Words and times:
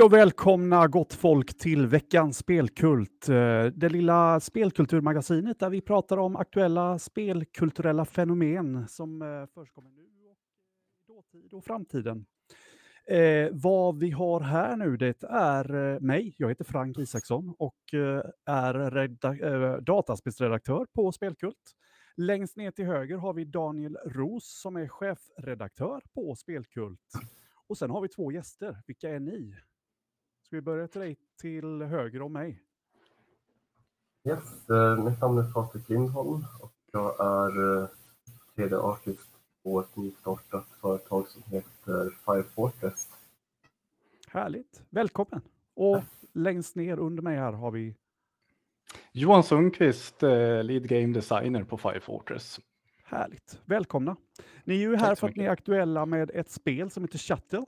Hej 0.00 0.04
och 0.04 0.12
välkomna 0.12 0.88
gott 0.88 1.14
folk 1.14 1.58
till 1.58 1.86
veckans 1.86 2.38
spelkult. 2.38 3.28
Eh, 3.28 3.64
det 3.64 3.88
lilla 3.88 4.40
spelkulturmagasinet 4.40 5.58
där 5.58 5.70
vi 5.70 5.80
pratar 5.80 6.16
om 6.16 6.36
aktuella 6.36 6.98
spelkulturella 6.98 8.04
fenomen 8.04 8.88
som 8.88 9.22
eh, 9.22 9.26
förekommer 9.54 9.90
nu 9.90 10.02
och 10.02 10.36
i 10.36 11.12
dåtid 11.12 11.52
och 11.52 11.64
framtiden. 11.64 12.26
Eh, 13.06 13.48
vad 13.52 13.98
vi 13.98 14.10
har 14.10 14.40
här 14.40 14.76
nu 14.76 14.96
det 14.96 15.22
är 15.22 15.94
eh, 15.94 16.00
mig, 16.00 16.34
jag 16.36 16.48
heter 16.48 16.64
Frank 16.64 16.98
Isaksson 16.98 17.54
och 17.58 17.94
är 18.46 18.96
eh, 18.96 19.76
dataspelsredaktör 19.76 20.86
på 20.94 21.12
Spelkult. 21.12 21.76
Längst 22.16 22.56
ner 22.56 22.70
till 22.70 22.86
höger 22.86 23.16
har 23.16 23.34
vi 23.34 23.44
Daniel 23.44 23.96
Ros 24.06 24.60
som 24.60 24.76
är 24.76 24.88
chefredaktör 24.88 26.02
på 26.14 26.36
Spelkult. 26.36 27.12
Och 27.66 27.78
sen 27.78 27.90
har 27.90 28.00
vi 28.00 28.08
två 28.08 28.32
gäster. 28.32 28.82
Vilka 28.86 29.10
är 29.10 29.20
ni? 29.20 29.54
Ska 30.50 30.56
vi 30.56 30.62
börja 30.62 30.88
till 30.88 31.00
dig 31.00 31.16
till 31.40 31.82
höger 31.82 32.22
om 32.22 32.32
mig? 32.32 32.62
Yes, 34.28 34.70
eh, 34.70 35.04
mitt 35.04 35.20
namn 35.20 35.38
är 35.38 35.52
Patrik 35.52 35.88
Lindholm 35.88 36.44
och 36.60 36.72
jag 36.92 37.20
är 37.20 37.82
eh, 37.82 37.88
tredje 38.56 38.78
artist 38.78 39.30
på 39.62 39.80
ett 39.80 39.96
nystartat 39.96 40.66
företag 40.80 41.28
som 41.28 41.42
heter 41.42 42.10
Fire 42.10 42.42
Fortress. 42.42 43.08
Härligt. 44.28 44.82
Välkommen. 44.90 45.40
Och 45.74 46.02
längst 46.32 46.76
ner 46.76 46.98
under 46.98 47.22
mig 47.22 47.36
här 47.36 47.52
har 47.52 47.70
vi 47.70 47.94
Johan 49.12 49.44
Sundqvist, 49.44 50.22
eh, 50.22 50.64
lead 50.64 50.88
game 50.88 51.14
designer 51.14 51.64
på 51.64 51.78
Fire 51.78 52.00
Fortress. 52.00 52.60
Härligt. 53.04 53.60
Välkomna. 53.64 54.16
Ni 54.64 54.74
är 54.74 54.78
ju 54.78 54.96
här 54.96 55.14
för 55.14 55.28
att 55.28 55.36
ni 55.36 55.44
är 55.44 55.50
aktuella 55.50 56.06
med 56.06 56.30
ett 56.34 56.50
spel 56.50 56.90
som 56.90 57.04
heter 57.04 57.18
Shuttle. 57.18 57.64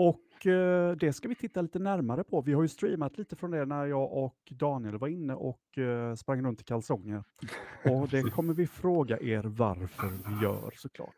Och 0.00 0.46
eh, 0.46 0.96
det 0.96 1.12
ska 1.12 1.28
vi 1.28 1.34
titta 1.34 1.62
lite 1.62 1.78
närmare 1.78 2.24
på. 2.24 2.40
Vi 2.40 2.52
har 2.52 2.62
ju 2.62 2.68
streamat 2.68 3.18
lite 3.18 3.36
från 3.36 3.50
det 3.50 3.66
när 3.66 3.86
jag 3.86 4.12
och 4.12 4.36
Daniel 4.50 4.98
var 4.98 5.08
inne 5.08 5.34
och 5.34 5.78
eh, 5.78 6.14
sprang 6.14 6.42
runt 6.42 6.60
i 6.60 6.64
kalsonger. 6.64 7.24
Och 7.84 8.08
det 8.08 8.22
kommer 8.22 8.54
vi 8.54 8.66
fråga 8.66 9.20
er 9.20 9.42
varför 9.42 10.08
vi 10.08 10.42
gör 10.44 10.70
såklart. 10.76 11.16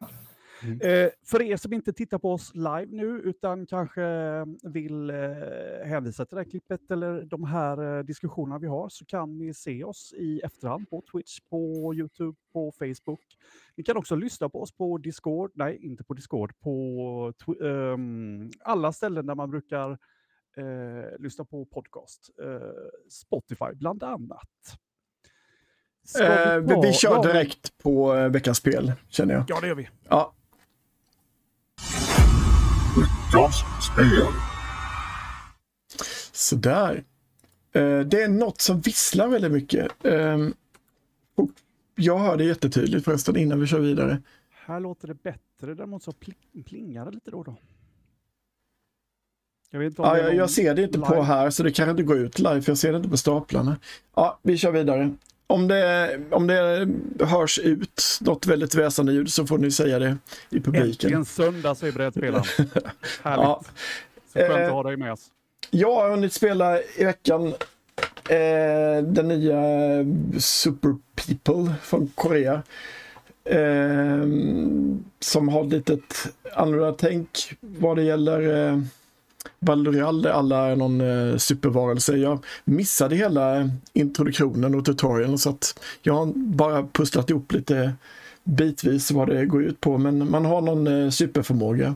Mm. 0.64 0.80
Eh, 0.80 1.10
för 1.26 1.42
er 1.42 1.56
som 1.56 1.72
inte 1.72 1.92
tittar 1.92 2.18
på 2.18 2.32
oss 2.32 2.54
live 2.54 2.86
nu 2.90 3.06
utan 3.06 3.66
kanske 3.66 4.02
vill 4.62 5.10
eh, 5.10 5.16
hänvisa 5.84 6.24
till 6.24 6.36
det 6.36 6.42
här 6.42 6.50
klippet 6.50 6.90
eller 6.90 7.22
de 7.22 7.44
här 7.44 7.98
eh, 7.98 8.04
diskussionerna 8.04 8.58
vi 8.58 8.66
har 8.66 8.88
så 8.88 9.04
kan 9.04 9.38
ni 9.38 9.54
se 9.54 9.84
oss 9.84 10.14
i 10.16 10.40
efterhand 10.40 10.90
på 10.90 11.02
Twitch, 11.12 11.40
på 11.50 11.92
Youtube, 11.94 12.38
på 12.52 12.72
Facebook. 12.72 13.20
Ni 13.76 13.84
kan 13.84 13.96
också 13.96 14.16
lyssna 14.16 14.48
på 14.48 14.62
oss 14.62 14.72
på 14.72 14.98
Discord, 14.98 15.50
nej 15.54 15.78
inte 15.82 16.04
på 16.04 16.14
Discord, 16.14 16.58
på 16.60 17.32
ehm, 17.64 18.50
alla 18.64 18.92
ställen 18.92 19.26
där 19.26 19.34
man 19.34 19.50
brukar 19.50 19.98
eh, 20.56 21.18
lyssna 21.18 21.44
på 21.44 21.64
podcast. 21.64 22.30
Eh, 22.42 22.60
Spotify 23.10 23.74
bland 23.74 24.02
annat. 24.02 24.78
Vi, 26.14 26.24
eh, 26.24 26.80
vi, 26.82 26.92
kör 26.92 27.22
direkt 27.22 27.78
på 27.78 28.12
veckans 28.28 28.58
spel, 28.58 28.92
känner 29.08 29.34
jag. 29.34 29.44
Ja, 29.48 29.60
det 29.60 29.66
gör 29.66 29.74
vi. 29.74 29.88
Ja. 30.08 30.34
Veckans 33.32 33.64
spel. 33.92 34.26
Sådär. 36.32 37.04
Uh, 37.76 38.00
det 38.00 38.22
är 38.22 38.28
något 38.28 38.60
som 38.60 38.80
visslar 38.80 39.28
väldigt 39.28 39.52
mycket. 39.52 39.92
Uh, 40.06 40.48
jag 41.94 42.18
hör 42.18 42.36
det 42.36 42.44
jättetydligt 42.44 43.04
förresten 43.04 43.36
innan 43.36 43.60
vi 43.60 43.66
kör 43.66 43.78
vidare. 43.78 44.22
Här 44.50 44.80
låter 44.80 45.08
det 45.08 45.14
bättre, 45.14 45.74
däremot 45.74 46.02
så 46.02 46.14
plingar 46.64 47.04
det 47.04 47.10
lite 47.10 47.30
då 47.30 47.38
och 47.38 47.44
då. 47.44 47.56
Jag, 49.70 49.78
vet 49.78 49.94
ja, 49.98 50.18
jag, 50.18 50.34
jag 50.34 50.50
ser 50.50 50.74
det 50.74 50.82
inte 50.82 50.98
live. 50.98 51.08
på 51.08 51.22
här 51.22 51.50
så 51.50 51.62
det 51.62 51.72
kan 51.72 51.90
inte 51.90 52.02
gå 52.02 52.16
ut 52.16 52.38
live 52.38 52.62
för 52.62 52.70
jag 52.70 52.78
ser 52.78 52.92
det 52.92 52.96
inte 52.96 53.08
på 53.08 53.16
staplarna. 53.16 53.76
Ja, 54.14 54.40
vi 54.42 54.58
kör 54.58 54.72
vidare. 54.72 55.14
Om 55.52 55.68
det, 55.68 56.20
om 56.30 56.46
det 56.46 56.88
hörs 57.24 57.58
ut 57.58 58.18
något 58.20 58.46
väldigt 58.46 58.74
väsande 58.74 59.12
ljud 59.12 59.32
så 59.32 59.46
får 59.46 59.58
ni 59.58 59.70
säga 59.70 59.98
det 59.98 60.16
i 60.50 60.60
publiken. 60.60 60.88
Äntligen 60.90 61.24
söndag 61.24 61.74
säger 61.74 61.92
brädspelaren. 61.92 62.44
Härligt. 63.22 63.44
Ja. 63.44 63.62
Så 64.32 64.38
skönt 64.38 64.50
att 64.50 64.72
ha 64.72 64.82
dig 64.82 64.96
med 64.96 65.12
oss. 65.12 65.26
Jag 65.70 65.94
har 65.94 66.10
hunnit 66.10 66.32
spela 66.32 66.78
i 66.96 67.04
veckan 67.04 67.46
eh, 68.28 69.02
den 69.02 69.28
nya 69.28 69.62
Super 70.40 70.96
People 71.14 71.74
från 71.82 72.10
Korea. 72.14 72.62
Eh, 73.44 74.26
som 75.20 75.48
har 75.48 75.64
lite 75.64 75.98
annorlunda 76.52 76.92
tänk 76.92 77.28
vad 77.60 77.96
det 77.96 78.02
gäller 78.02 78.72
eh, 79.44 79.50
Valdorial 79.58 80.22
där 80.22 80.30
alla 80.30 80.66
är 80.66 80.76
någon 80.76 81.00
eh, 81.00 81.36
supervarelse. 81.36 82.16
Jag 82.16 82.44
missade 82.64 83.16
hela 83.16 83.70
introduktionen 83.92 84.74
och 84.74 84.84
tutorialen 84.84 85.38
så 85.38 85.50
att 85.50 85.80
jag 86.02 86.14
har 86.14 86.32
bara 86.36 86.86
pusslat 86.92 87.30
ihop 87.30 87.52
lite 87.52 87.92
bitvis 88.44 89.10
vad 89.10 89.28
det 89.28 89.46
går 89.46 89.64
ut 89.64 89.80
på. 89.80 89.98
Men 89.98 90.30
man 90.30 90.44
har 90.44 90.60
någon 90.60 90.86
eh, 90.86 91.10
superförmåga 91.10 91.94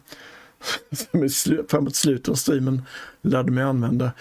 som 1.12 1.28
framåt 1.68 1.96
slutet 1.96 2.28
av 2.28 2.34
streamen 2.34 2.82
lärde 3.22 3.52
mig 3.52 3.64
använda. 3.64 4.12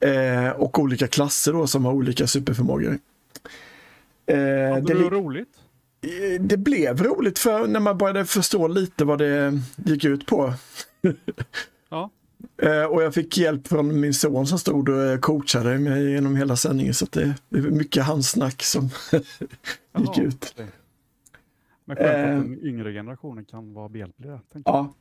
Eh, 0.00 0.50
och 0.50 0.78
olika 0.78 1.06
klasser 1.06 1.52
då 1.52 1.66
som 1.66 1.84
har 1.84 1.92
olika 1.92 2.26
superförmågor. 2.26 2.98
Eh, 4.26 4.36
det 4.76 4.82
blev 4.82 5.10
roligt? 5.10 5.48
Eh, 6.00 6.40
det 6.40 6.56
blev 6.56 7.02
roligt 7.02 7.38
för 7.38 7.66
när 7.66 7.80
man 7.80 7.98
började 7.98 8.24
förstå 8.24 8.68
lite 8.68 9.04
vad 9.04 9.18
det 9.18 9.60
gick 9.76 10.04
ut 10.04 10.26
på. 10.26 10.54
ja. 11.90 12.10
Eh, 12.58 12.84
och 12.84 13.02
jag 13.02 13.14
fick 13.14 13.38
hjälp 13.38 13.68
från 13.68 14.00
min 14.00 14.14
son 14.14 14.46
som 14.46 14.58
stod 14.58 14.88
och 14.88 15.02
eh, 15.02 15.18
coachade 15.18 15.78
mig 15.78 16.10
genom 16.10 16.36
hela 16.36 16.56
sändningen. 16.56 16.94
Så 16.94 17.06
det 17.10 17.22
är 17.50 17.70
mycket 17.70 18.04
hans 18.04 18.30
snack 18.30 18.62
som 18.62 18.84
gick 19.98 20.18
ut. 20.18 20.54
Okay. 20.54 20.66
Men 21.84 21.96
skönt 21.96 22.10
att 22.10 22.16
eh. 22.16 22.36
den 22.36 22.58
yngre 22.62 22.92
generationen 22.92 23.44
kan 23.44 23.74
vara 23.74 23.88
behjälplig. 23.88 24.30
Ja. 24.64 24.94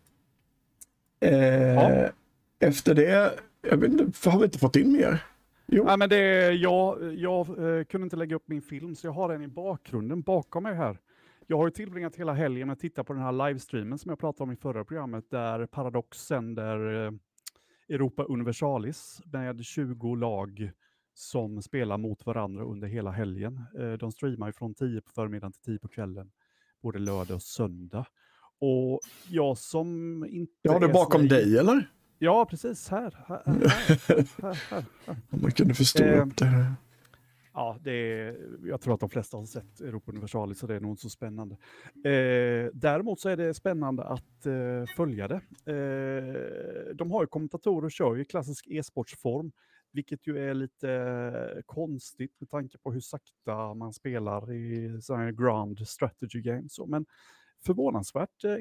Eh, 1.19 1.35
ja. 1.73 2.09
Efter 2.59 2.95
det, 2.95 3.33
jag 3.61 3.77
vet 3.77 3.91
inte, 3.91 4.29
har 4.29 4.39
vi 4.39 4.45
inte 4.45 4.59
fått 4.59 4.75
in 4.75 4.91
mer? 4.91 5.23
Jo. 5.67 5.83
Nej, 5.83 5.97
men 5.97 6.09
det, 6.09 6.51
jag 6.51 7.13
jag 7.15 7.47
kunde 7.87 8.03
inte 8.03 8.15
lägga 8.15 8.35
upp 8.35 8.47
min 8.47 8.61
film, 8.61 8.95
så 8.95 9.07
jag 9.07 9.11
har 9.11 9.29
den 9.29 9.41
i 9.41 9.47
bakgrunden 9.47 10.21
bakom 10.21 10.63
mig 10.63 10.75
här. 10.75 10.97
Jag 11.47 11.57
har 11.57 11.67
ju 11.67 11.71
tillbringat 11.71 12.15
hela 12.15 12.33
helgen 12.33 12.67
med 12.67 12.73
att 12.73 12.79
titta 12.79 13.03
på 13.03 13.13
den 13.13 13.21
här 13.21 13.47
livestreamen 13.47 13.97
som 13.97 14.09
jag 14.09 14.19
pratade 14.19 14.43
om 14.43 14.51
i 14.51 14.55
förra 14.55 14.83
programmet, 14.83 15.25
där 15.29 15.65
Paradox 15.65 16.17
sänder 16.17 17.11
Europa 17.89 18.23
Universalis 18.23 19.21
med 19.25 19.65
20 19.65 20.15
lag 20.15 20.71
som 21.13 21.61
spelar 21.61 21.97
mot 21.97 22.25
varandra 22.25 22.63
under 22.63 22.87
hela 22.87 23.11
helgen. 23.11 23.65
Eh, 23.79 23.91
de 23.91 24.11
streamar 24.11 24.51
från 24.51 24.73
10 24.73 25.01
på 25.01 25.11
förmiddagen 25.11 25.51
till 25.51 25.61
10 25.61 25.79
på 25.79 25.87
kvällen, 25.87 26.31
både 26.81 26.99
lördag 26.99 27.35
och 27.35 27.41
söndag. 27.41 28.05
Och 28.59 28.99
jag 29.29 29.57
som 29.57 30.25
inte... 30.29 30.53
Ja, 30.61 30.79
det 30.79 30.87
bakom 30.87 31.21
så... 31.21 31.27
dig 31.27 31.57
eller? 31.57 31.89
Ja, 32.19 32.45
precis. 32.45 32.89
Här. 32.89 33.25
här, 33.27 33.41
här, 33.45 34.41
här, 34.41 34.63
här 34.69 34.85
Om 35.29 35.41
man 35.41 35.51
kunde 35.51 35.73
förstå 35.73 36.03
eh, 36.03 36.27
upp 36.27 36.37
det 36.37 36.45
här. 36.45 36.73
Ja, 37.57 37.77
det 37.81 37.91
är, 37.91 38.37
jag 38.63 38.81
tror 38.81 38.93
att 38.93 38.99
de 38.99 39.09
flesta 39.09 39.37
har 39.37 39.45
sett 39.45 39.81
Europa 39.81 40.11
Universalis, 40.11 40.59
så 40.59 40.67
det 40.67 40.75
är 40.75 40.79
nog 40.79 40.91
inte 40.91 41.01
så 41.01 41.09
spännande. 41.09 41.55
Eh, 41.95 42.69
däremot 42.73 43.19
så 43.19 43.29
är 43.29 43.37
det 43.37 43.53
spännande 43.53 44.03
att 44.03 44.45
eh, 44.45 44.95
följa 44.95 45.27
det. 45.27 45.41
Eh, 45.71 46.95
de 46.95 47.11
har 47.11 47.23
ju 47.23 47.27
kommentatorer 47.27 47.85
och 47.85 47.91
kör 47.91 48.15
ju 48.15 48.21
i 48.21 48.25
klassisk 48.25 48.67
e-sportsform, 48.67 49.51
vilket 49.91 50.27
ju 50.27 50.49
är 50.49 50.53
lite 50.53 50.91
eh, 50.91 51.61
konstigt 51.65 52.39
med 52.39 52.49
tanke 52.49 52.77
på 52.77 52.91
hur 52.91 52.99
sakta 52.99 53.73
man 53.73 53.93
spelar 53.93 54.53
i 54.53 55.01
sådana 55.01 55.23
här 55.23 55.31
grand 55.31 55.87
strategy 55.87 56.41
games. 56.41 56.79
Men 56.87 57.05
förvånansvärt 57.65 58.43
eh, 58.43 58.53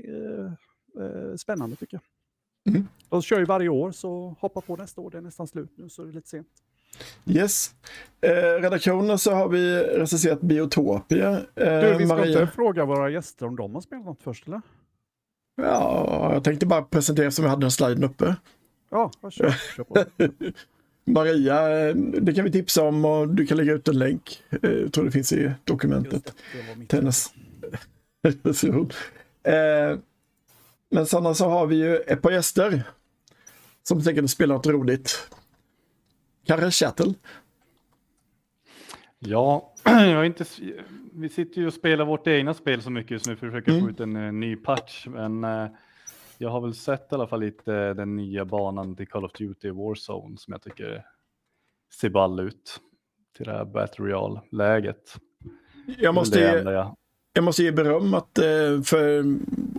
eh, 1.04 1.34
spännande 1.36 1.76
tycker 1.76 1.96
jag. 1.96 2.74
Mm. 2.74 2.88
De 3.08 3.22
kör 3.22 3.38
ju 3.38 3.44
varje 3.44 3.68
år, 3.68 3.90
så 3.90 4.36
hoppa 4.40 4.60
på 4.60 4.76
nästa 4.76 5.00
år. 5.00 5.10
Det 5.10 5.18
är 5.18 5.22
nästan 5.22 5.46
slut 5.46 5.70
nu, 5.76 5.88
så 5.88 6.02
är 6.02 6.06
det 6.06 6.12
lite 6.12 6.28
sent. 6.28 6.48
Yes. 7.26 7.70
Eh, 8.20 8.62
redaktionen 8.62 9.18
så 9.18 9.34
har 9.34 9.48
vi 9.48 9.78
recenserat 9.78 10.40
Biotopia. 10.40 11.30
Eh, 11.30 11.80
du, 11.80 11.94
vi 11.98 12.06
ska 12.06 12.16
Maria... 12.16 12.40
inte 12.40 12.52
fråga 12.54 12.84
våra 12.84 13.10
gäster 13.10 13.46
om 13.46 13.56
de 13.56 13.74
har 13.74 13.80
spelat 13.80 14.04
något 14.04 14.22
först, 14.22 14.46
eller? 14.46 14.62
Ja, 15.56 16.30
jag 16.32 16.44
tänkte 16.44 16.66
bara 16.66 16.82
presentera 16.82 17.30
som 17.30 17.42
vi 17.42 17.48
hade 17.48 17.60
den 17.60 17.70
sliden 17.70 18.04
uppe. 18.04 18.36
Ja, 18.90 19.10
kör, 19.30 19.50
kör 19.76 19.84
på. 19.84 20.04
Maria, 21.06 21.88
eh, 21.88 21.94
det 21.96 22.34
kan 22.34 22.44
vi 22.44 22.52
tipsa 22.52 22.82
om 22.82 23.04
och 23.04 23.28
du 23.28 23.46
kan 23.46 23.56
lägga 23.56 23.72
ut 23.72 23.88
en 23.88 23.98
länk. 23.98 24.42
Eh, 24.62 24.70
jag 24.70 24.92
tror 24.92 25.04
det 25.04 25.10
finns 25.10 25.32
i 25.32 25.52
dokumentet. 25.64 26.34
Det, 26.88 27.00
det 27.00 27.12
eh, 29.52 29.98
men 30.90 31.06
sen 31.06 31.34
så 31.34 31.48
har 31.48 31.66
vi 31.66 31.76
ju 31.76 31.96
ett 31.96 32.22
par 32.22 32.30
gäster 32.30 32.82
som 33.82 34.02
tänker 34.02 34.26
spela 34.26 34.54
något 34.54 34.66
roligt. 34.66 35.28
Kanske 36.44 36.70
Chattel? 36.70 37.14
Ja, 39.18 39.72
jag 39.84 40.26
inte, 40.26 40.44
vi 41.12 41.28
sitter 41.28 41.60
ju 41.60 41.66
och 41.66 41.72
spelar 41.72 42.04
vårt 42.04 42.26
egna 42.26 42.54
spel 42.54 42.82
så 42.82 42.90
mycket 42.90 43.10
just 43.10 43.26
nu 43.26 43.36
för 43.36 43.46
att 43.46 43.52
försöka 43.52 43.70
mm. 43.70 43.84
få 43.84 43.90
ut 43.90 44.00
en 44.00 44.16
uh, 44.16 44.32
ny 44.32 44.56
patch. 44.56 45.06
Men 45.06 45.44
uh, 45.44 45.68
Jag 46.38 46.50
har 46.50 46.60
väl 46.60 46.74
sett 46.74 47.12
i 47.12 47.14
alla 47.14 47.26
fall 47.26 47.40
lite 47.40 47.94
den 47.94 48.16
nya 48.16 48.44
banan 48.44 48.96
till 48.96 49.08
Call 49.08 49.24
of 49.24 49.32
Duty 49.32 49.70
Warzone 49.70 50.36
som 50.36 50.52
jag 50.52 50.62
tycker 50.62 51.04
ser 52.00 52.10
ball 52.10 52.40
ut. 52.40 52.80
Till 53.36 53.46
det 53.46 53.52
här 53.52 53.64
Battle 53.64 54.04
Royale-läget. 54.04 55.14
Jag 55.98 56.14
måste, 56.14 56.40
ge, 56.40 56.46
jag- 56.46 56.96
jag 57.32 57.44
måste 57.44 57.62
ge 57.62 57.72
beröm 57.72 58.14
att 58.14 58.38
för 58.84 59.24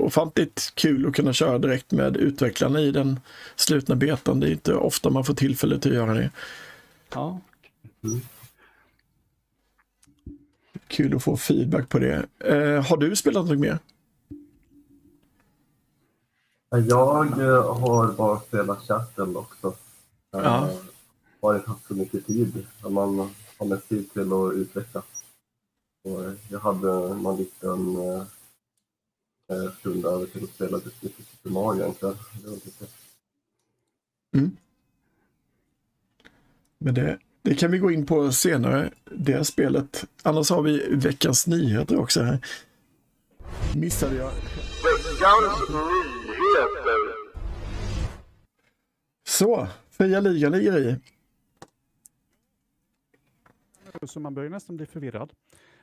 ofantligt 0.05 0.71
kul 0.75 1.07
att 1.07 1.15
kunna 1.15 1.33
köra 1.33 1.57
direkt 1.57 1.91
med 1.91 2.17
utvecklarna 2.17 2.79
i 2.81 2.91
den 2.91 3.19
slutna 3.55 3.95
betan. 3.95 4.39
Det 4.39 4.47
är 4.47 4.51
inte 4.51 4.75
ofta 4.75 5.09
man 5.09 5.25
får 5.25 5.33
tillfälle 5.33 5.79
till 5.79 5.91
att 5.91 5.97
göra 5.97 6.13
det. 6.13 6.29
Ja, 7.13 7.39
Kul 10.87 11.15
att 11.15 11.23
få 11.23 11.37
feedback 11.37 11.89
på 11.89 11.99
det. 11.99 12.25
Eh, 12.39 12.85
har 12.85 12.97
du 12.97 13.15
spelat 13.15 13.45
något 13.45 13.59
mer? 13.59 13.79
Jag 16.69 17.39
eh, 17.41 17.79
har 17.79 18.13
bara 18.13 18.39
spelat 18.39 18.87
chatten 18.87 19.37
också. 19.37 19.67
Eh, 19.67 19.73
Ja. 20.43 20.69
Har 21.41 21.55
inte 21.55 21.69
haft 21.69 21.87
så 21.87 21.93
mycket 21.93 22.25
tid. 22.27 22.65
Man 22.89 23.29
har 23.57 23.65
mest 23.65 23.89
tid 23.89 24.13
till 24.13 24.33
att 24.33 24.53
utveckla. 24.53 25.03
Och 26.03 26.23
jag 26.49 26.59
hade 26.59 26.87
någon 27.15 27.37
liten 27.37 27.95
eh, 29.49 29.71
stund 29.79 30.05
över 30.05 30.25
till 30.25 30.43
att 30.43 30.49
spela 30.49 30.77
lite 30.77 30.89
Super 30.99 31.49
Mario 31.49 31.81
egentligen. 31.81 32.15
Det 32.41 32.47
var 32.49 32.55
lite 32.55 32.85
Men 36.77 36.93
det, 36.93 37.19
det 37.41 37.55
kan 37.55 37.71
vi 37.71 37.77
gå 37.77 37.91
in 37.91 38.05
på 38.05 38.31
senare, 38.31 38.91
det 39.03 39.45
spelet. 39.45 40.05
Annars 40.23 40.49
har 40.49 40.61
vi 40.61 40.95
veckans 40.95 41.47
nyheter 41.47 41.99
också 41.99 42.21
här. 42.21 42.39
Missade 43.75 44.15
jag. 44.15 44.31
Veckans 44.83 45.69
nyheter. 45.69 46.15
Så, 49.27 49.67
fria 49.89 50.19
ligan 50.19 50.51
ligger 50.51 50.77
i. 50.77 50.95
Så 54.03 54.19
man 54.19 54.33
börjar 54.33 54.49
nästan 54.49 54.77
bli 54.77 54.85
förvirrad. 54.85 55.33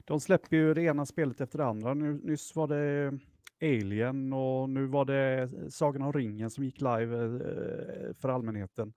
De 0.04 0.20
släpper 0.20 0.56
ju 0.56 0.74
det 0.74 0.82
ena 0.82 1.06
spelet 1.06 1.40
efter 1.40 1.58
det 1.58 1.66
andra. 1.66 1.94
Nu, 1.94 2.20
nyss 2.24 2.56
var 2.56 2.68
det 2.68 3.18
Alien 3.62 4.32
och 4.32 4.70
nu 4.70 4.86
var 4.86 5.04
det 5.04 5.42
eh, 5.42 5.68
Sagan 5.68 6.02
om 6.02 6.12
ringen 6.12 6.50
som 6.50 6.64
gick 6.64 6.80
live 6.80 7.16
eh, 7.16 7.24
eh, 7.24 8.14
för 8.14 8.28
allmänheten. 8.28 8.92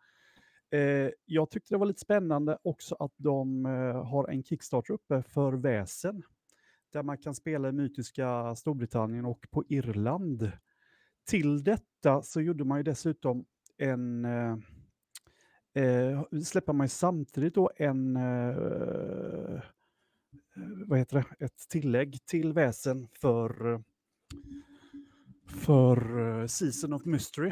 Eh, 0.71 1.09
jag 1.25 1.49
tyckte 1.49 1.73
det 1.73 1.77
var 1.77 1.85
lite 1.85 1.99
spännande 1.99 2.57
också 2.63 2.95
att 2.99 3.13
de 3.17 3.65
eh, 3.65 4.05
har 4.05 4.27
en 4.29 4.43
Kickstarter 4.43 4.93
uppe 4.93 5.23
för 5.23 5.53
Väsen. 5.53 6.23
Där 6.93 7.03
man 7.03 7.17
kan 7.17 7.35
spela 7.35 7.69
i 7.69 7.71
mytiska 7.71 8.55
Storbritannien 8.55 9.25
och 9.25 9.47
på 9.51 9.63
Irland. 9.69 10.51
Till 11.25 11.63
detta 11.63 12.21
så 12.21 12.41
gjorde 12.41 12.63
man 12.63 12.77
ju 12.77 12.83
dessutom 12.83 13.45
en 13.77 14.25
eh, 14.25 14.57
eh, 15.73 16.23
släpper 16.43 16.73
man 16.73 16.85
ju 16.85 16.89
samtidigt 16.89 17.55
då 17.55 17.71
en, 17.75 18.15
eh, 18.15 18.49
eh 18.49 19.61
vad 20.87 20.99
heter 20.99 21.15
det, 21.15 21.45
ett 21.45 21.69
tillägg 21.69 22.25
till 22.25 22.53
väsen 22.53 23.07
för, 23.21 23.73
eh, 23.73 23.79
för 25.65 26.19
eh, 26.41 26.47
Season 26.47 26.93
of 26.93 27.05
Mystery. 27.05 27.51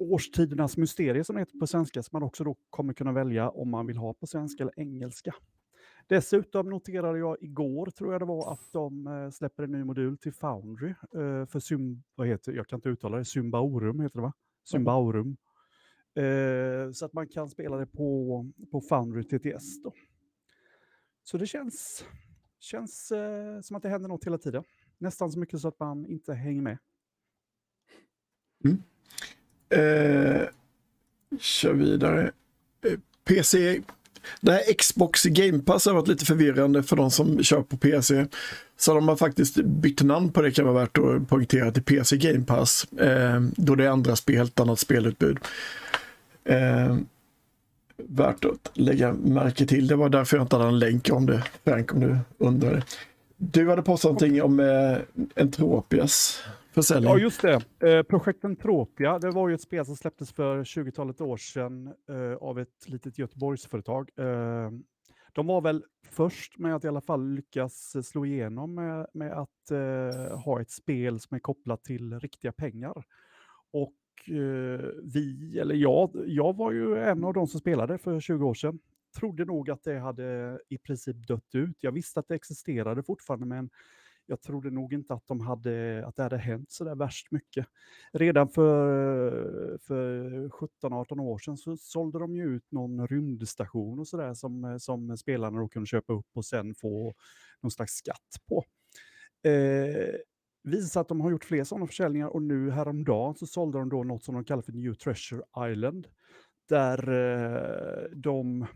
Årstidernas 0.00 0.76
mysterie 0.76 1.24
som 1.24 1.36
heter 1.36 1.58
på 1.58 1.66
svenska, 1.66 2.02
som 2.02 2.10
man 2.12 2.22
också 2.22 2.44
då 2.44 2.56
kommer 2.70 2.92
kunna 2.92 3.12
välja 3.12 3.48
om 3.50 3.70
man 3.70 3.86
vill 3.86 3.96
ha 3.96 4.14
på 4.14 4.26
svenska 4.26 4.62
eller 4.62 4.80
engelska. 4.80 5.34
Dessutom 6.06 6.70
noterade 6.70 7.18
jag 7.18 7.36
igår, 7.40 7.86
tror 7.86 8.12
jag 8.12 8.20
det 8.20 8.26
var, 8.26 8.52
att 8.52 8.72
de 8.72 9.06
eh, 9.06 9.30
släpper 9.30 9.62
en 9.62 9.72
ny 9.72 9.84
modul 9.84 10.18
till 10.18 10.32
Foundry 10.32 10.88
eh, 10.88 11.46
för 11.46 11.60
Sym, 11.60 12.02
vad 12.14 12.26
heter, 12.26 12.52
jag 12.52 12.66
kan 12.66 12.76
inte 12.76 12.88
uttala 12.88 13.16
det, 13.16 13.24
Symbaurum 13.24 14.00
heter 14.00 14.16
det 14.16 14.22
va? 14.22 14.32
Symbaurum. 14.64 15.36
Eh, 16.14 16.92
så 16.92 17.04
att 17.04 17.12
man 17.12 17.28
kan 17.28 17.48
spela 17.48 17.76
det 17.76 17.86
på, 17.86 18.46
på 18.70 18.80
Foundry 18.80 19.24
TTS. 19.24 19.82
Då. 19.82 19.92
Så 21.22 21.38
det 21.38 21.46
känns, 21.46 22.04
känns 22.60 23.12
som 23.62 23.76
att 23.76 23.82
det 23.82 23.88
händer 23.88 24.08
något 24.08 24.26
hela 24.26 24.38
tiden. 24.38 24.64
Nästan 25.00 25.32
så 25.32 25.38
mycket 25.38 25.60
så 25.60 25.68
att 25.68 25.80
man 25.80 26.06
inte 26.06 26.34
hänger 26.34 26.62
med. 26.62 26.78
Mm. 28.64 28.82
Eh, 29.70 30.48
kör 31.38 31.72
vidare. 31.72 32.32
Eh, 32.86 32.98
PC. 33.24 33.80
Det 34.40 34.52
här 34.52 34.74
Xbox 34.78 35.24
Game 35.24 35.58
Pass 35.58 35.86
har 35.86 35.94
varit 35.94 36.08
lite 36.08 36.24
förvirrande 36.24 36.82
för 36.82 36.96
de 36.96 37.10
som 37.10 37.42
kör 37.42 37.62
på 37.62 37.76
PC. 37.76 38.26
Så 38.76 38.94
de 38.94 39.08
har 39.08 39.16
faktiskt 39.16 39.56
bytt 39.56 40.02
namn 40.02 40.32
på 40.32 40.42
det 40.42 40.50
kan 40.50 40.64
vara 40.64 40.80
värt 40.80 40.98
att 40.98 41.28
poängtera 41.28 41.72
till 41.72 41.82
PC 41.82 42.16
Game 42.16 42.44
Pass. 42.44 42.92
Eh, 42.92 43.40
då 43.56 43.74
det 43.74 43.84
är 43.84 43.88
andra 43.88 44.16
spel, 44.16 44.36
helt 44.36 44.60
annat 44.60 44.78
spelutbud. 44.78 45.38
Eh, 46.44 46.96
värt 47.96 48.44
att 48.44 48.70
lägga 48.74 49.12
märke 49.12 49.66
till. 49.66 49.86
Det 49.86 49.96
var 49.96 50.08
därför 50.08 50.36
jag 50.36 50.44
inte 50.44 50.56
hade 50.56 50.68
en 50.68 50.78
länk 50.78 51.10
om 51.12 51.26
det, 51.26 51.44
Frank, 51.64 51.92
om 51.92 52.00
du 52.00 52.18
undrade. 52.38 52.82
Du 53.42 53.68
hade 53.68 53.82
postat 53.82 54.08
någonting 54.08 54.42
om 54.42 54.60
eh, 54.60 54.98
Entropias 55.36 56.42
försäljning. 56.72 57.10
Ja, 57.10 57.18
just 57.18 57.42
det. 57.42 57.88
Eh, 57.88 58.02
Projekt 58.02 58.44
Entropia, 58.44 59.18
det 59.18 59.30
var 59.30 59.48
ju 59.48 59.54
ett 59.54 59.60
spel 59.60 59.86
som 59.86 59.96
släpptes 59.96 60.32
för 60.32 60.64
20-talet 60.64 61.20
år 61.20 61.36
sedan 61.36 61.86
eh, 61.86 62.34
av 62.40 62.58
ett 62.58 62.88
litet 62.88 63.18
Göteborgsföretag. 63.18 64.10
Eh, 64.16 64.70
de 65.32 65.46
var 65.46 65.60
väl 65.60 65.84
först 66.10 66.58
med 66.58 66.74
att 66.74 66.84
i 66.84 66.88
alla 66.88 67.00
fall 67.00 67.28
lyckas 67.28 68.06
slå 68.06 68.26
igenom 68.26 68.74
med, 68.74 69.06
med 69.12 69.32
att 69.32 69.70
eh, 69.70 70.38
ha 70.38 70.60
ett 70.60 70.70
spel 70.70 71.20
som 71.20 71.34
är 71.34 71.38
kopplat 71.38 71.84
till 71.84 72.20
riktiga 72.20 72.52
pengar. 72.52 73.04
Och 73.72 74.30
eh, 74.30 74.80
vi, 75.02 75.58
eller 75.60 75.74
jag, 75.74 76.10
jag 76.26 76.56
var 76.56 76.72
ju 76.72 76.96
en 76.98 77.24
av 77.24 77.34
de 77.34 77.46
som 77.46 77.60
spelade 77.60 77.98
för 77.98 78.20
20 78.20 78.46
år 78.46 78.54
sedan. 78.54 78.78
Trodde 79.18 79.44
nog 79.44 79.70
att 79.70 79.82
det 79.84 79.98
hade 79.98 80.58
i 80.68 80.78
princip 80.78 81.26
dött 81.26 81.54
ut. 81.54 81.76
Jag 81.80 81.92
visste 81.92 82.20
att 82.20 82.28
det 82.28 82.34
existerade 82.34 83.02
fortfarande, 83.02 83.46
men 83.46 83.70
jag 84.30 84.42
trodde 84.42 84.70
nog 84.70 84.92
inte 84.92 85.14
att, 85.14 85.26
de 85.26 85.40
hade, 85.40 86.04
att 86.06 86.16
det 86.16 86.22
hade 86.22 86.38
hänt 86.38 86.70
så 86.70 86.84
där 86.84 86.94
värst 86.94 87.30
mycket. 87.30 87.66
Redan 88.12 88.48
för, 88.48 89.78
för 89.78 90.30
17-18 90.48 91.20
år 91.20 91.38
sedan 91.38 91.56
så 91.56 91.76
sålde 91.76 92.18
de 92.18 92.36
ju 92.36 92.56
ut 92.56 92.72
någon 92.72 93.06
rymdstation 93.06 93.98
och 93.98 94.08
sådär 94.08 94.34
som, 94.34 94.78
som 94.80 95.16
spelarna 95.16 95.60
då 95.60 95.68
kunde 95.68 95.86
köpa 95.86 96.12
upp 96.12 96.26
och 96.32 96.44
sen 96.44 96.74
få 96.74 97.14
någon 97.60 97.70
slags 97.70 97.92
skatt 97.92 98.36
på. 98.48 98.64
Eh, 99.50 100.14
visar 100.62 101.00
att 101.00 101.08
de 101.08 101.20
har 101.20 101.30
gjort 101.30 101.44
fler 101.44 101.64
sådana 101.64 101.86
försäljningar 101.86 102.28
och 102.28 102.42
nu 102.42 102.70
häromdagen 102.70 103.34
så 103.34 103.46
sålde 103.46 103.78
de 103.78 103.88
då 103.88 104.04
något 104.04 104.24
som 104.24 104.34
de 104.34 104.44
kallar 104.44 104.62
för 104.62 104.72
New 104.72 104.94
Treasure 104.94 105.70
Island. 105.70 106.08
Där 106.68 107.08
eh, 107.12 108.10
de 108.16 108.66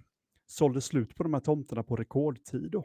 sålde 0.46 0.80
slut 0.80 1.14
på 1.14 1.22
de 1.22 1.34
här 1.34 1.40
tomterna 1.40 1.82
på 1.82 1.96
rekordtid. 1.96 2.70
Då. 2.70 2.84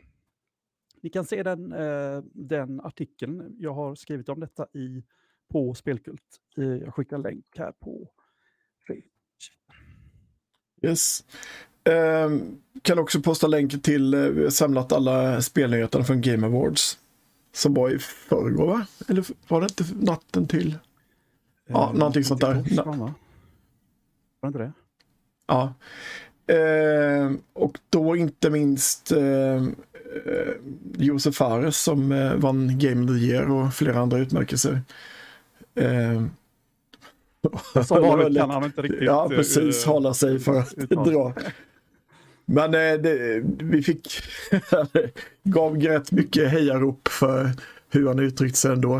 Ni 1.02 1.10
kan 1.10 1.26
se 1.26 1.44
den, 1.44 1.74
eh, 1.74 2.24
den 2.34 2.80
artikeln 2.80 3.56
jag 3.60 3.74
har 3.74 3.96
skrivit 3.96 4.30
om 4.30 4.40
detta 4.40 4.68
i, 4.74 5.04
på 5.52 5.74
Spelkult. 5.74 6.40
Eh, 6.58 6.64
jag 6.64 6.96
skickar 6.96 7.18
länk 7.18 7.46
här 7.58 7.72
på 7.72 8.12
Yes. 10.82 11.24
Ehm, 11.84 12.62
kan 12.82 13.00
också 13.00 13.22
posta 13.22 13.48
länk 13.48 13.84
till, 13.84 14.14
eh, 14.14 14.22
vi 14.22 14.44
har 14.44 14.50
samlat 14.50 14.92
alla 14.92 15.42
spelnyheterna 15.42 16.04
från 16.04 16.22
Game 16.22 16.48
Awards. 16.48 16.98
Som 17.52 17.74
var 17.74 17.90
i 17.90 18.00
förrgår 18.00 18.68
va? 18.68 18.88
Eller 19.08 19.26
var 19.48 19.62
det 19.62 19.66
inte 19.66 20.06
natten 20.06 20.48
till? 20.48 20.78
Ja, 21.68 21.92
någonting 21.96 22.24
sånt 22.24 22.42
där. 22.42 22.54
Var 22.86 23.14
det 24.42 24.48
inte 24.48 24.60
det? 24.60 24.72
Ja. 25.48 25.74
Ehm, 26.50 27.40
och 27.54 27.78
då 27.90 28.16
inte 28.16 28.50
minst 28.50 29.12
ehm, 29.12 29.76
eh, 30.26 30.54
Josef 30.98 31.36
Fares 31.36 31.78
som 31.78 32.12
eh, 32.12 32.34
vann 32.36 32.80
Game 32.80 33.04
of 33.04 33.10
the 33.20 33.26
Year 33.26 33.52
och 33.52 33.74
flera 33.74 34.00
andra 34.00 34.18
utmärkelser. 34.18 34.82
Ehm, 35.76 36.30
Som 37.86 38.02
vanligt 38.02 38.38
kan 38.38 38.50
han 38.50 38.64
inte 38.64 38.82
riktigt... 38.82 39.02
Ja, 39.04 39.24
eh, 39.24 39.30
precis. 39.30 39.86
eh, 39.86 39.92
Hålla 39.94 40.14
sig 40.14 40.40
för 40.40 40.60
att 40.60 40.74
uttala. 40.74 41.12
dra. 41.12 41.34
Men 42.46 42.74
eh, 42.74 42.94
det, 43.02 43.42
vi 43.44 43.84
fick, 43.84 44.08
gav 45.44 45.76
rätt 45.82 46.12
mycket 46.12 46.52
hejarop 46.52 47.08
för 47.08 47.50
hur 47.90 48.08
han 48.08 48.20
uttryckt 48.20 48.56
sig 48.56 48.72
ändå. 48.72 48.96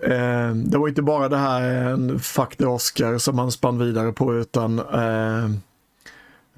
Eh, 0.00 0.54
det 0.54 0.78
var 0.78 0.88
inte 0.88 1.02
bara 1.02 1.28
det 1.28 1.36
här 1.36 1.62
en 1.62 2.18
fuck 2.18 2.56
the 2.56 2.64
Oscar 2.66 3.18
som 3.18 3.38
han 3.38 3.52
spann 3.52 3.78
vidare 3.78 4.12
på 4.12 4.34
utan 4.34 4.78
eh, 4.78 5.50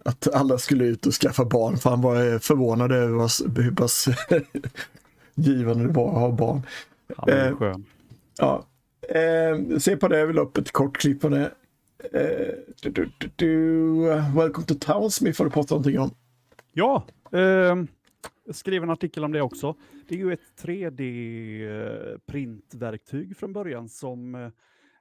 att 0.06 0.34
alla 0.34 0.58
skulle 0.58 0.84
ut 0.84 1.06
och 1.06 1.12
skaffa 1.12 1.44
barn 1.44 1.76
för 1.76 1.90
han 1.90 2.00
var 2.00 2.32
eh, 2.32 2.38
förvånad 2.38 2.92
över 2.92 3.62
hur 3.62 3.75
pass 3.75 4.06
givande 5.34 5.86
det 5.86 5.92
var 5.92 6.08
att 6.08 6.20
ha 6.20 6.32
barn. 6.32 6.62
Han 7.16 7.28
är 7.28 7.48
eh, 7.48 7.56
skön. 7.56 7.84
Ja. 8.38 8.66
Eh, 9.08 9.78
se 9.78 9.96
på 9.96 10.08
det, 10.08 10.18
jag 10.18 10.26
vill 10.26 10.38
ha 10.38 10.44
upp 10.44 10.58
ett 10.58 10.72
kort 10.72 10.96
klipp 10.96 11.20
på 11.20 11.28
det. 11.28 11.50
Eh, 12.12 12.54
du, 12.82 12.90
du, 12.90 13.10
du. 13.36 13.94
Welcome 14.36 14.66
to 14.66 14.75
Townsmith 14.80 15.40
har 15.40 15.44
du 15.44 15.50
pratat 15.50 15.70
någonting 15.70 15.98
om. 15.98 16.10
Ja, 16.72 17.06
ehm, 17.32 17.88
jag 18.46 18.54
skrev 18.54 18.82
en 18.82 18.90
artikel 18.90 19.25
om 19.25 19.32
det 19.32 19.42
också. 19.42 19.75
Det 20.08 20.14
är 20.14 20.18
ju 20.18 20.32
ett 20.32 20.62
3D-printverktyg 20.62 23.36
från 23.36 23.52
början 23.52 23.88
som 23.88 24.34
eh, 24.34 24.48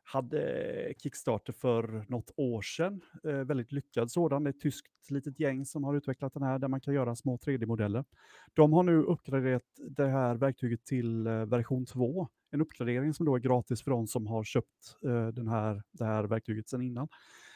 hade 0.05 0.93
Kickstarter 0.97 1.53
för 1.53 2.05
något 2.07 2.31
år 2.37 2.61
sedan. 2.61 3.01
Eh, 3.23 3.33
väldigt 3.33 3.71
lyckad 3.71 4.11
sådan. 4.11 4.43
Det 4.43 4.49
är 4.49 4.53
ett 4.53 4.61
tyskt 4.61 5.09
litet 5.09 5.39
gäng 5.39 5.65
som 5.65 5.83
har 5.83 5.95
utvecklat 5.95 6.33
den 6.33 6.43
här 6.43 6.59
där 6.59 6.67
man 6.67 6.81
kan 6.81 6.93
göra 6.93 7.15
små 7.15 7.37
3D-modeller. 7.37 8.05
De 8.53 8.73
har 8.73 8.83
nu 8.83 9.03
uppgraderat 9.03 9.63
det 9.89 10.07
här 10.07 10.35
verktyget 10.35 10.85
till 10.85 11.27
eh, 11.27 11.45
version 11.45 11.85
2. 11.85 12.27
En 12.51 12.61
uppgradering 12.61 13.13
som 13.13 13.25
då 13.25 13.35
är 13.35 13.39
gratis 13.39 13.83
för 13.83 13.91
de 13.91 14.07
som 14.07 14.27
har 14.27 14.43
köpt 14.43 14.97
eh, 15.05 15.27
den 15.27 15.47
här, 15.47 15.83
det 15.91 16.05
här 16.05 16.23
verktyget 16.23 16.69
sedan 16.69 16.81
innan. 16.81 17.07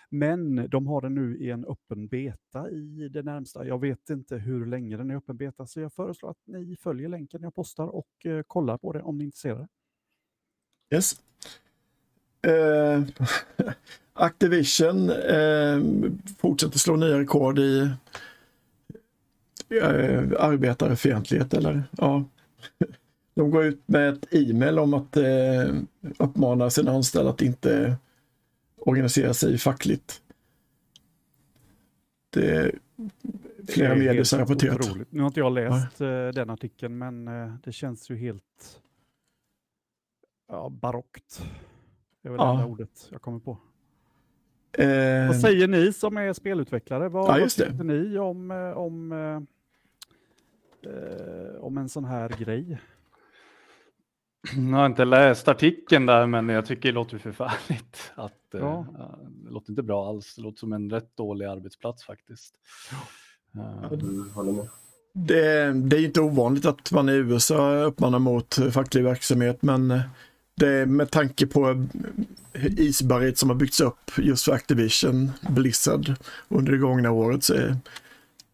Men 0.10 0.70
de 0.70 0.88
har 0.88 1.02
den 1.02 1.16
nu 1.16 1.38
i 1.38 1.50
en 1.50 1.66
öppen 1.66 2.08
beta 2.08 2.70
i 2.70 3.10
det 3.10 3.24
närmsta. 3.24 3.68
Jag 3.68 3.82
vet 3.82 4.10
inte 4.10 4.38
hur 4.38 4.66
länge 4.66 4.98
den 4.98 5.12
är 5.12 5.16
öppen 5.16 5.38
beta, 5.38 5.66
så 5.66 5.80
jag 5.80 5.94
föreslår 5.94 6.30
att 6.30 6.48
ni 6.48 6.76
följer 6.76 7.10
länken 7.10 7.42
jag 7.44 7.56
postar 7.56 7.88
och 7.88 8.26
eh, 8.26 8.44
kollar 8.48 8.78
på 8.78 8.94
det 8.94 9.02
om 9.02 9.18
ni 9.18 9.24
är 9.24 9.26
intresserade. 9.26 9.68
Yes. 10.94 11.22
Eh, 12.42 13.04
Activision 14.14 15.10
eh, 15.10 15.80
fortsätter 16.38 16.80
slå 16.80 16.96
nya 16.96 17.20
rekord 17.20 17.60
i 17.60 17.80
eh, 19.70 20.24
arbetarfientlighet. 20.40 21.54
Eller, 21.54 21.84
ja. 21.92 22.24
De 23.34 23.52
går 23.52 23.66
ut 23.66 23.82
med 23.86 24.10
ett 24.14 24.34
e-mail 24.34 24.80
om 24.80 24.94
att 24.94 25.18
eh, 25.18 25.76
uppmana 26.20 26.70
sina 26.70 26.92
anställda 26.92 27.30
att 27.32 27.42
inte 27.42 27.98
organisera 28.78 29.34
sig 29.34 29.58
fackligt. 29.58 30.22
Det 32.30 32.52
är 32.52 32.80
flera 33.68 33.90
Det 33.90 33.96
är 33.96 34.00
medier 34.00 34.24
som 34.24 34.40
rapporterat. 34.40 34.80
otroligt. 34.80 35.12
Nu 35.12 35.22
har 35.22 35.28
inte 35.28 35.40
jag 35.40 35.54
läst 35.54 36.02
eh, 36.02 36.28
den 36.28 36.50
artikeln, 36.50 36.98
men 36.98 37.28
eh, 37.28 37.54
det 37.64 37.72
känns 37.72 38.10
ju 38.12 38.16
helt 38.18 38.80
ja, 40.48 40.70
barockt. 40.70 41.42
Det 42.22 42.28
är 42.30 42.32
väl 42.32 42.40
Ja. 42.42 42.54
det 42.54 42.66
ordet 42.66 43.08
jag 43.12 43.22
kommer 43.22 43.40
på. 43.40 43.58
Eh, 44.78 45.28
Vad 45.28 45.36
säger 45.42 45.68
ni 45.68 45.94
som 45.94 46.18
är 46.18 46.34
spelutvecklare? 46.34 47.10
Vad, 47.10 47.24
Ja, 47.36 47.40
vad 47.42 47.50
tyckte 47.50 47.84
ni 47.84 48.18
om, 48.20 48.52
eh, 48.52 48.72
om, 48.78 49.12
eh, 49.12 49.36
eh, 50.94 51.56
om 51.62 51.78
en 51.78 51.90
sån 51.90 52.06
här 52.06 52.30
grej? 52.30 52.80
Jag 54.56 54.78
har 54.78 54.86
inte 54.86 55.06
läst 55.06 55.48
artikeln 55.48 56.06
där, 56.06 56.28
men 56.28 56.50
jag 56.50 56.66
tycker 56.66 56.90
det 56.90 56.96
låter 56.96 57.18
förfärligt. 57.18 58.12
Att, 58.16 58.54
eh, 58.54 58.60
Ja. 58.60 58.86
ja, 58.98 59.20
det 59.46 59.50
låter 59.52 59.70
inte 59.72 59.84
bra 59.84 60.10
alls. 60.10 60.36
Det 60.36 60.42
låter 60.42 60.58
som 60.60 60.74
en 60.74 60.90
rätt 60.90 61.16
dålig 61.18 61.46
arbetsplats 61.46 62.04
faktiskt. 62.04 62.56
Eh, 63.56 64.34
håller 64.34 64.52
med? 64.52 64.68
Det, 65.14 65.74
det 65.74 65.98
är 65.98 66.06
inte 66.06 66.22
ovanligt 66.22 66.66
att 66.66 66.92
man 66.92 67.10
i 67.10 67.14
USA 67.14 67.76
uppmanar 67.84 68.20
mot 68.20 68.54
facklig 68.72 69.04
verksamhet, 69.04 69.62
men 69.62 69.92
eh, 69.92 70.02
det 70.60 70.86
med 70.86 71.12
tanke 71.12 71.48
på 71.48 71.88
isberget 72.78 73.38
som 73.38 73.50
har 73.50 73.56
byggts 73.56 73.82
upp 73.82 74.12
just 74.18 74.46
för 74.46 74.52
Activision, 74.52 75.32
Blizzard 75.50 76.14
under 76.48 76.72
det 76.72 76.78
gångna 76.78 77.12
året 77.12 77.44
så 77.44 77.54
är 77.54 77.78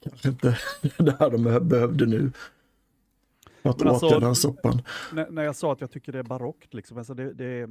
kanske 0.04 0.30
inte 0.30 0.58
det 0.98 1.16
här 1.20 1.30
de 1.30 1.48
behö- 1.48 1.60
behövde 1.64 2.06
nu. 2.06 2.32
Att 3.62 3.80
Men 3.80 3.88
alltså- 3.88 4.06
åtgärda 4.06 4.26
den 4.26 4.36
soppan. 4.36 4.82
När, 5.14 5.30
när 5.30 5.44
jag 5.44 5.56
sa 5.56 5.74
att 5.74 5.82
jag 5.82 5.92
tycker 5.92 6.12
det 6.12 6.20
är 6.20 6.24
barockt, 6.24 6.74
liksom, 6.74 6.98
alltså 6.98 7.14
det, 7.14 7.34
det 7.34 7.70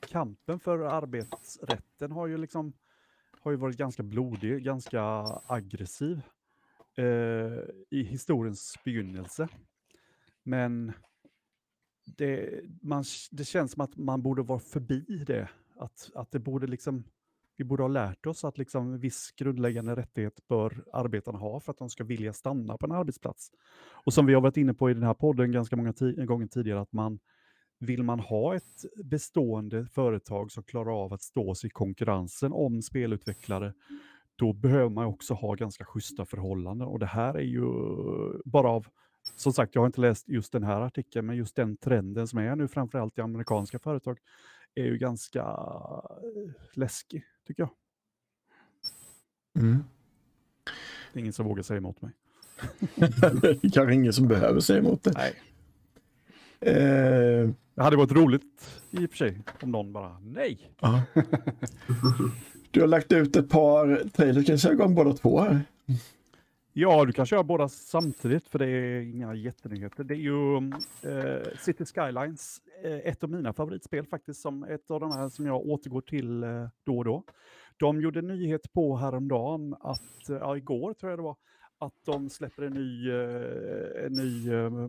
kampen 0.00 0.60
för 0.60 0.78
arbetsrätten 0.78 2.12
har 2.12 2.26
ju, 2.26 2.38
liksom, 2.38 2.72
har 3.40 3.50
ju 3.50 3.56
varit 3.56 3.76
ganska 3.76 4.02
blodig, 4.02 4.64
ganska 4.64 5.02
aggressiv 5.46 6.20
eh, 6.96 7.04
i 7.90 8.02
historiens 8.02 8.74
begynnelse. 8.84 9.48
Men 10.42 10.92
det, 12.16 12.60
man, 12.82 13.04
det 13.30 13.44
känns 13.44 13.72
som 13.72 13.80
att 13.80 13.96
man 13.96 14.22
borde 14.22 14.42
vara 14.42 14.58
förbi 14.58 15.24
det. 15.26 15.48
Att, 15.76 16.10
att 16.14 16.30
det 16.30 16.38
borde 16.38 16.66
liksom, 16.66 17.04
vi 17.56 17.64
borde 17.64 17.82
ha 17.82 17.88
lärt 17.88 18.26
oss 18.26 18.44
att 18.44 18.58
liksom 18.58 18.98
viss 18.98 19.32
grundläggande 19.36 19.96
rättighet 19.96 20.48
bör 20.48 20.84
arbetarna 20.92 21.38
ha 21.38 21.60
för 21.60 21.72
att 21.72 21.78
de 21.78 21.90
ska 21.90 22.04
vilja 22.04 22.32
stanna 22.32 22.76
på 22.76 22.86
en 22.86 22.92
arbetsplats. 22.92 23.50
Och 24.04 24.12
som 24.14 24.26
vi 24.26 24.34
har 24.34 24.40
varit 24.40 24.56
inne 24.56 24.74
på 24.74 24.90
i 24.90 24.94
den 24.94 25.02
här 25.02 25.14
podden 25.14 25.52
ganska 25.52 25.76
många 25.76 25.92
gånger 26.26 26.46
tidigare, 26.46 26.80
att 26.80 26.92
man 26.92 27.18
vill 27.80 28.02
man 28.02 28.20
ha 28.20 28.56
ett 28.56 29.04
bestående 29.04 29.86
företag 29.86 30.52
som 30.52 30.62
klarar 30.62 31.04
av 31.04 31.12
att 31.12 31.22
stå 31.22 31.54
sig 31.54 31.68
i 31.68 31.70
konkurrensen 31.70 32.52
om 32.52 32.82
spelutvecklare, 32.82 33.72
då 34.36 34.52
behöver 34.52 34.90
man 34.90 35.06
också 35.06 35.34
ha 35.34 35.54
ganska 35.54 35.84
schyssta 35.84 36.26
förhållanden. 36.26 36.88
Och 36.88 36.98
det 36.98 37.06
här 37.06 37.34
är 37.34 37.42
ju 37.42 37.62
bara 38.44 38.70
av, 38.70 38.86
som 39.36 39.52
sagt, 39.52 39.74
jag 39.74 39.82
har 39.82 39.86
inte 39.86 40.00
läst 40.00 40.28
just 40.28 40.52
den 40.52 40.62
här 40.62 40.80
artikeln, 40.80 41.26
men 41.26 41.36
just 41.36 41.56
den 41.56 41.76
trenden 41.76 42.28
som 42.28 42.38
är 42.38 42.56
nu, 42.56 42.68
framförallt 42.68 43.18
i 43.18 43.20
amerikanska 43.20 43.78
företag, 43.78 44.18
är 44.74 44.84
ju 44.84 44.98
ganska 44.98 45.40
eh, 45.40 46.50
läskig, 46.72 47.24
tycker 47.46 47.62
jag. 47.62 47.70
Mm. 49.62 49.84
Det 51.12 51.18
är 51.18 51.20
ingen 51.20 51.32
som 51.32 51.46
vågar 51.46 51.62
säga 51.62 51.78
emot 51.78 52.02
mig. 52.02 52.12
det 53.62 53.72
kanske 53.72 53.94
ingen 53.94 54.12
som 54.12 54.28
behöver 54.28 54.60
säga 54.60 54.78
emot 54.78 55.02
det. 55.04 55.12
Nej. 55.12 55.34
Eh, 56.60 57.50
Det 57.74 57.82
hade 57.82 57.96
varit 57.96 58.12
roligt 58.12 58.80
i 58.90 59.06
och 59.06 59.10
för 59.10 59.16
sig 59.16 59.40
om 59.62 59.70
någon 59.70 59.92
bara 59.92 60.18
nej. 60.20 60.70
Du 62.70 62.80
har 62.80 62.86
lagt 62.88 63.12
ut 63.12 63.36
ett 63.36 63.48
par 63.50 64.08
trailers, 64.08 64.46
kan 64.46 64.52
jag 64.52 64.60
köra 64.60 64.72
igång 64.72 64.94
båda 64.94 65.12
två 65.12 65.40
här? 65.40 65.62
Ja, 66.80 67.04
du 67.04 67.12
kan 67.12 67.26
köra 67.26 67.42
båda 67.42 67.68
samtidigt 67.68 68.48
för 68.48 68.58
det 68.58 68.66
är 68.66 69.00
inga 69.00 69.34
jättenyheter. 69.34 70.04
Det 70.04 70.14
är 70.14 70.18
ju 70.18 70.56
eh, 71.02 71.58
City 71.58 71.84
Skylines, 71.84 72.60
eh, 72.84 72.96
ett 72.96 73.24
av 73.24 73.30
mina 73.30 73.52
favoritspel 73.52 74.06
faktiskt, 74.06 74.40
som 74.40 74.64
ett 74.64 74.90
av 74.90 75.00
de 75.00 75.12
här 75.12 75.28
som 75.28 75.46
jag 75.46 75.66
återgår 75.66 76.00
till 76.00 76.42
eh, 76.42 76.68
då 76.84 76.98
och 76.98 77.04
då. 77.04 77.24
De 77.76 78.00
gjorde 78.00 78.22
nyhet 78.22 78.72
på 78.72 78.96
häromdagen, 78.96 79.74
att, 79.80 80.28
eh, 80.28 80.36
ja, 80.36 80.56
igår 80.56 80.94
tror 80.94 81.10
jag 81.10 81.18
det 81.18 81.22
var, 81.22 81.36
att 81.78 81.94
de 82.04 82.30
släpper 82.30 82.62
en 82.62 82.72
ny, 82.72 83.10
eh, 83.10 84.04
en 84.06 84.12
ny, 84.12 84.48
eh, 84.48 84.64
eh 84.64 84.88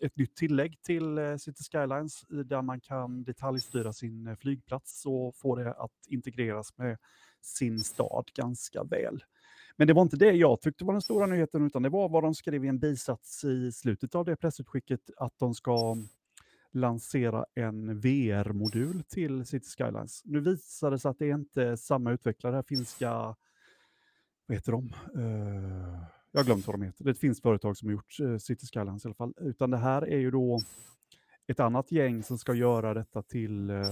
ett 0.00 0.16
nytt 0.16 0.36
tillägg 0.36 0.82
till 0.82 1.18
eh, 1.18 1.36
City 1.36 1.64
Skylines 1.72 2.24
där 2.28 2.62
man 2.62 2.80
kan 2.80 3.24
detaljstyra 3.24 3.92
sin 3.92 4.26
eh, 4.26 4.36
flygplats 4.36 5.06
och 5.06 5.36
få 5.36 5.56
det 5.56 5.72
att 5.72 6.06
integreras 6.08 6.78
med 6.78 6.98
sin 7.40 7.78
stad 7.78 8.24
ganska 8.34 8.84
väl. 8.84 9.22
Men 9.76 9.86
det 9.86 9.92
var 9.92 10.02
inte 10.02 10.16
det 10.16 10.32
jag 10.32 10.60
tyckte 10.60 10.84
var 10.84 10.92
den 10.92 11.02
stora 11.02 11.26
nyheten, 11.26 11.66
utan 11.66 11.82
det 11.82 11.88
var 11.88 12.08
vad 12.08 12.22
de 12.22 12.34
skrev 12.34 12.64
i 12.64 12.68
en 12.68 12.78
bisats 12.78 13.44
i 13.44 13.72
slutet 13.72 14.14
av 14.14 14.24
det 14.24 14.36
pressutskicket, 14.36 15.00
att 15.16 15.38
de 15.38 15.54
ska 15.54 15.96
lansera 16.72 17.44
en 17.54 18.00
VR-modul 18.00 19.02
till 19.02 19.46
City 19.46 19.66
Skylines. 19.68 20.22
Nu 20.24 20.40
visade 20.40 20.94
det 20.94 20.98
sig 20.98 21.08
att 21.08 21.18
det 21.18 21.30
är 21.30 21.34
inte 21.34 21.76
samma 21.76 22.12
utvecklare, 22.12 22.52
det 22.52 22.56
här 22.56 22.62
finska, 22.62 23.12
vad 24.46 24.56
heter 24.56 24.72
de? 24.72 24.94
Uh, 25.16 26.04
jag 26.32 26.40
har 26.40 26.44
glömt 26.44 26.66
vad 26.66 26.74
de 26.74 26.82
heter. 26.82 27.04
Det 27.04 27.14
finns 27.14 27.42
företag 27.42 27.76
som 27.76 27.88
har 27.88 27.92
gjort 27.92 28.20
eh, 28.20 28.36
City 28.36 28.66
Skylines 28.66 29.04
i 29.04 29.08
alla 29.08 29.14
fall, 29.14 29.34
utan 29.40 29.70
det 29.70 29.78
här 29.78 30.02
är 30.02 30.18
ju 30.18 30.30
då 30.30 30.60
ett 31.46 31.60
annat 31.60 31.92
gäng 31.92 32.22
som 32.22 32.38
ska 32.38 32.54
göra 32.54 32.94
detta 32.94 33.22
till 33.22 33.70
uh, 33.70 33.86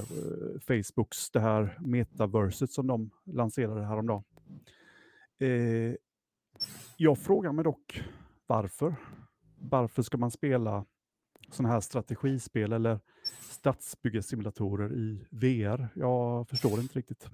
Facebooks, 0.61 1.31
det 1.31 1.41
här 1.41 1.79
metaverset 1.81 2.71
som 2.71 2.87
de 2.87 3.11
lanserade 3.25 3.85
häromdagen. 3.85 4.25
Eh, 5.39 5.95
jag 6.97 7.19
frågar 7.19 7.53
mig 7.53 7.65
dock 7.65 8.03
varför. 8.47 8.95
Varför 9.61 10.03
ska 10.03 10.17
man 10.17 10.31
spela 10.31 10.85
sådana 11.51 11.75
här 11.75 11.81
strategispel 11.81 12.73
eller 12.73 13.01
stadsbyggarsimulatorer 13.41 14.93
i 14.93 15.27
VR? 15.31 15.89
Jag 15.95 16.49
förstår 16.49 16.81
inte 16.81 16.99
riktigt. 16.99 17.29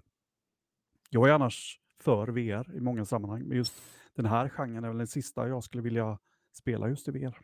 Jag 1.11 1.29
är 1.29 1.33
annars 1.33 1.81
för 2.01 2.27
VR 2.29 2.77
i 2.77 2.81
många 2.81 3.05
sammanhang, 3.05 3.43
men 3.43 3.57
just 3.57 3.75
den 4.15 4.27
här 4.27 4.49
genren 4.49 4.85
är 4.85 4.89
väl 4.89 4.99
den 4.99 5.07
sista 5.07 5.49
jag 5.49 5.65
skulle 5.65 5.83
vilja 5.83 6.19
spela 6.53 6.89
just 6.89 7.09
i 7.09 7.11
VR. 7.11 7.39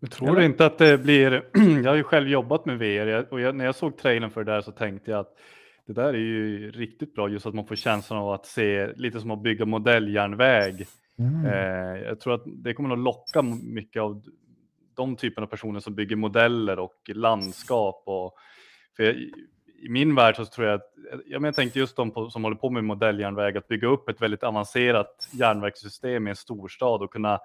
Jag 0.00 0.10
tror 0.10 0.30
Eller? 0.30 0.40
inte 0.40 0.66
att 0.66 0.78
det 0.78 0.98
blir, 0.98 1.50
jag 1.84 1.90
har 1.90 1.96
ju 1.96 2.02
själv 2.02 2.28
jobbat 2.28 2.64
med 2.66 2.78
VR 2.78 3.32
och 3.32 3.40
jag, 3.40 3.54
när 3.54 3.64
jag 3.64 3.74
såg 3.74 3.96
trailern 3.96 4.30
för 4.30 4.44
det 4.44 4.52
där 4.52 4.60
så 4.60 4.72
tänkte 4.72 5.10
jag 5.10 5.20
att 5.20 5.36
det 5.86 5.92
där 5.92 6.14
är 6.14 6.18
ju 6.18 6.70
riktigt 6.70 7.14
bra, 7.14 7.28
just 7.28 7.46
att 7.46 7.54
man 7.54 7.66
får 7.66 7.76
känslan 7.76 8.18
av 8.18 8.32
att 8.32 8.46
se 8.46 8.92
lite 8.96 9.20
som 9.20 9.30
att 9.30 9.42
bygga 9.42 9.64
modelljärnväg. 9.64 10.86
Mm. 11.18 11.46
Eh, 11.46 12.02
jag 12.02 12.20
tror 12.20 12.34
att 12.34 12.42
det 12.46 12.74
kommer 12.74 12.92
att 12.92 12.98
locka 12.98 13.42
mycket 13.62 14.02
av 14.02 14.22
de 14.94 15.16
typerna 15.16 15.44
av 15.44 15.50
personer 15.50 15.80
som 15.80 15.94
bygger 15.94 16.16
modeller 16.16 16.78
och 16.78 17.10
landskap. 17.14 18.02
Och, 18.06 18.34
för 18.96 19.02
jag, 19.02 19.14
I 19.82 19.88
min 19.88 20.14
värld 20.14 20.36
så 20.36 20.44
tror 20.44 20.66
jag 20.66 20.74
att, 20.74 20.92
ja, 21.26 21.38
men 21.38 21.44
jag 21.44 21.54
tänkte 21.54 21.78
just 21.78 21.96
de 21.96 22.10
på, 22.10 22.30
som 22.30 22.44
håller 22.44 22.56
på 22.56 22.70
med 22.70 22.84
modelljärnväg, 22.84 23.56
att 23.56 23.68
bygga 23.68 23.88
upp 23.88 24.08
ett 24.08 24.22
väldigt 24.22 24.42
avancerat 24.42 25.28
järnvägssystem 25.32 26.26
i 26.26 26.30
en 26.30 26.36
storstad 26.36 27.02
och 27.02 27.12
kunna 27.12 27.40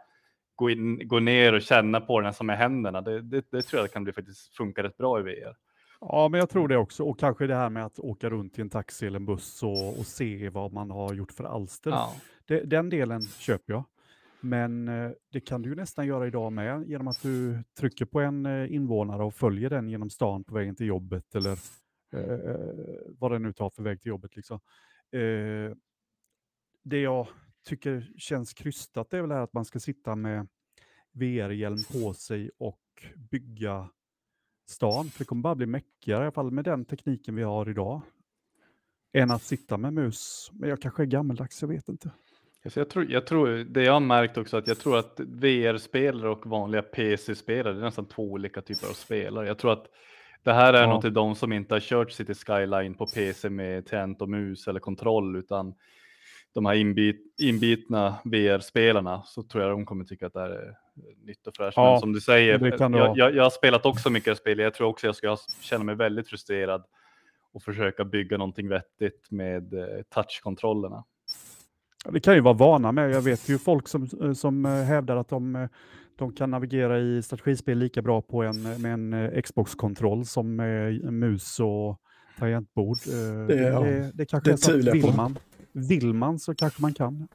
gå, 0.56 0.70
in, 0.70 1.08
gå 1.08 1.20
ner 1.20 1.54
och 1.54 1.62
känna 1.62 2.02
på 2.02 2.22
den 2.22 2.34
som 2.34 2.50
är 2.50 2.56
händerna. 2.56 3.02
Det, 3.02 3.22
det, 3.22 3.46
det 3.52 3.62
tror 3.62 3.82
jag 3.82 3.92
kan 3.92 4.04
bli 4.04 4.14
faktiskt 4.14 4.56
funka 4.58 4.84
rätt 4.84 4.98
bra 4.98 5.20
i 5.20 5.24
VR. 5.24 5.56
Ja, 6.02 6.30
men 6.30 6.40
jag 6.40 6.50
tror 6.50 6.68
det 6.68 6.78
också. 6.78 7.04
Och 7.04 7.20
kanske 7.20 7.48
det 7.48 7.56
här 7.56 7.70
med 7.70 7.86
att 7.86 8.00
åka 8.00 8.30
runt 8.30 8.60
i 8.60 8.62
en 8.62 8.70
taxi 8.70 9.08
eller 9.08 9.20
en 9.20 9.26
buss 9.26 9.64
och, 9.64 10.00
och 10.00 10.06
se 10.06 10.50
vad 10.50 10.74
man 10.74 10.92
har 10.92 11.14
gjort 11.14 11.32
för 11.32 11.44
alster. 11.44 11.92
Ja. 11.92 12.16
Det, 12.46 12.64
den 12.64 12.90
delen 12.90 13.22
köper 13.22 13.74
jag. 13.74 13.84
Men 14.42 14.88
eh, 14.88 15.12
det 15.32 15.40
kan 15.40 15.62
du 15.62 15.70
ju 15.70 15.76
nästan 15.76 16.08
göra 16.08 16.28
idag 16.28 16.54
med 16.54 16.90
genom 16.90 17.08
att 17.08 17.22
du 17.22 17.64
trycker 17.80 18.06
på 18.06 18.20
en 18.20 18.46
eh, 18.46 18.74
invånare 18.74 19.24
och 19.24 19.34
följer 19.34 19.70
den 19.70 19.90
genom 19.90 20.10
stan 20.10 20.44
på 20.44 20.56
vägen 20.56 20.76
till 20.76 20.86
jobbet 20.86 21.36
eller 21.36 21.58
eh, 22.14 23.12
vad 23.18 23.32
det 23.32 23.40
nu 23.40 23.54
tar 23.54 23.70
för 23.70 23.84
väg 23.84 24.02
till 24.02 24.10
jobbet. 24.10 24.36
Liksom. 24.36 24.60
Eh, 25.12 25.76
det 26.84 27.02
jag 27.02 27.28
tycker 27.66 28.14
känns 28.18 28.54
krystat 28.54 29.14
är 29.14 29.22
väl 29.22 29.32
här 29.32 29.42
att 29.42 29.54
man 29.54 29.66
ska 29.66 29.80
sitta 29.80 30.16
med 30.16 30.48
VR-hjälm 31.12 31.84
på 31.92 32.14
sig 32.14 32.52
och 32.58 32.82
bygga 33.32 33.90
stan. 34.70 35.10
För 35.10 35.20
det 35.20 35.26
kommer 35.26 35.42
bara 35.42 35.56
bli 35.56 35.66
mäckigare, 35.66 36.20
i 36.20 36.24
alla 36.24 36.32
fall 36.32 36.52
med 36.52 36.64
den 36.64 36.86
tekniken 36.86 37.36
vi 37.36 37.44
har 37.44 37.70
idag, 37.70 38.02
än 39.14 39.32
att 39.32 39.44
sitta 39.44 39.78
med 39.78 39.94
mus. 39.94 40.52
Men 40.54 40.70
jag 40.70 40.82
kanske 40.82 41.04
är 41.04 41.08
gammeldags, 41.08 41.62
jag 41.62 41.70
vet 41.70 41.90
inte. 41.90 42.12
Alltså 42.66 42.80
jag, 42.80 42.90
tror, 42.90 43.12
jag 43.12 43.28
tror, 43.28 43.48
det 43.48 43.84
jag 43.84 43.94
har 43.94 44.00
märkt 44.00 44.38
också 44.38 44.58
att 44.58 44.68
jag 44.68 44.80
tror 44.80 44.98
att 44.98 45.20
VR-spelare 45.20 46.30
och 46.30 46.46
vanliga 46.46 46.82
PC-spelare, 46.82 47.74
det 47.74 47.80
är 47.80 47.84
nästan 47.84 48.06
två 48.06 48.24
olika 48.32 48.62
typer 48.62 48.88
av 48.88 48.94
spelare. 48.94 49.48
Jag 49.48 49.58
tror 49.58 49.74
att 49.74 49.86
det 50.44 50.54
här 50.54 50.74
är 50.74 50.82
Ja. 50.82 50.90
nog 50.94 51.02
till 51.02 51.14
de 51.14 51.36
som 51.36 51.54
inte 51.54 51.76
har 51.76 51.80
kört 51.80 52.12
City 52.12 52.34
Skyline 52.34 52.94
på 52.94 53.06
PC 53.08 53.50
med 53.50 53.86
tangent 53.86 54.22
och 54.22 54.30
mus 54.30 54.68
eller 54.68 54.80
kontroll, 54.80 55.36
utan 55.36 55.74
de 56.54 56.66
här 56.66 56.74
inbit, 56.76 57.36
inbitna 57.42 58.16
VR-spelarna 58.24 59.24
så 59.26 59.44
tror 59.44 59.64
jag 59.64 59.72
de 59.72 59.86
kommer 59.86 60.06
tycka 60.06 60.28
att 60.28 60.34
det 60.34 60.40
här 60.40 60.50
är 60.50 60.78
nytt 61.26 61.48
och 61.48 61.56
fräscht. 61.56 61.78
Ja, 61.78 61.92
Men 61.92 62.00
som 62.00 62.14
du 62.14 62.22
säger, 62.22 62.58
jag, 63.00 63.18
jag, 63.18 63.36
jag 63.36 63.44
har 63.44 63.50
spelat 63.50 63.86
också 63.86 64.10
mycket 64.10 64.38
spel. 64.38 64.60
Jag 64.60 64.74
tror 64.74 64.88
också 64.88 65.08
jag 65.08 65.16
ska 65.16 65.38
känna 65.62 65.84
mig 65.84 65.96
väldigt 65.96 66.28
frustrerad 66.28 66.84
och 67.54 67.64
försöka 67.64 68.06
bygga 68.06 68.38
någonting 68.38 68.68
vettigt 68.70 69.32
med 69.32 69.74
eh, 69.74 69.84
touchkontrollerna. 70.16 71.04
Det 72.10 72.20
kan 72.20 72.36
ju 72.36 72.42
vara 72.42 72.54
vana 72.54 72.92
med. 72.92 73.12
Jag 73.12 73.22
vet 73.22 73.50
ju 73.50 73.58
folk 73.58 73.88
som, 73.88 74.10
eh, 74.22 74.34
som 74.34 74.66
eh, 74.66 74.72
hävdar 74.72 75.16
att 75.16 75.30
de, 75.30 75.68
de 76.16 76.34
kan 76.34 76.52
navigera 76.52 77.00
i 77.00 77.22
strategispel 77.22 77.78
lika 77.78 78.02
bra 78.02 78.22
på 78.22 78.44
en, 78.44 78.64
med 78.82 78.94
en 78.94 79.42
Xbox-kontroll 79.42 80.26
som 80.26 80.56
med 80.56 81.14
mus 81.14 81.60
och 81.60 81.98
tangentbord. 82.40 82.98
Det- 83.48 83.54
det, 83.84 84.12
det 84.14 84.26
kanske 84.26 84.50
det 84.50 84.54
är 84.54 84.58
så 84.58 84.72
vill 84.92 85.14
man, 85.16 85.38
vill 85.72 86.14
man 86.14 86.40
så 86.40 86.56
kanske 86.56 86.82
man 86.82 86.94
kan. 86.94 87.28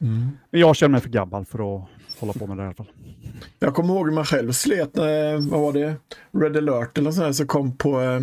Mm. 0.00 0.28
Men 0.50 0.60
jag 0.60 0.76
känner 0.76 0.92
mig 0.92 1.00
för 1.00 1.08
gammal 1.08 1.44
för 1.44 1.76
att 1.76 1.88
hålla 2.20 2.32
på 2.32 2.46
med 2.46 2.56
det 2.56 2.62
i 2.62 2.66
alla 2.66 2.74
fall. 2.74 2.90
Jag 3.58 3.74
kommer 3.74 3.94
ihåg 3.94 4.06
hur 4.06 4.14
man 4.14 4.24
själv 4.24 4.52
slet 4.52 4.96
när, 4.96 5.50
vad 5.50 5.60
var 5.60 5.72
det, 5.72 5.94
Red 6.32 6.56
alert 6.56 6.98
eller 6.98 7.10
sånt 7.10 7.24
här 7.24 7.32
som 7.32 7.46
kom 7.46 7.76
på 7.76 8.00
eh, 8.00 8.20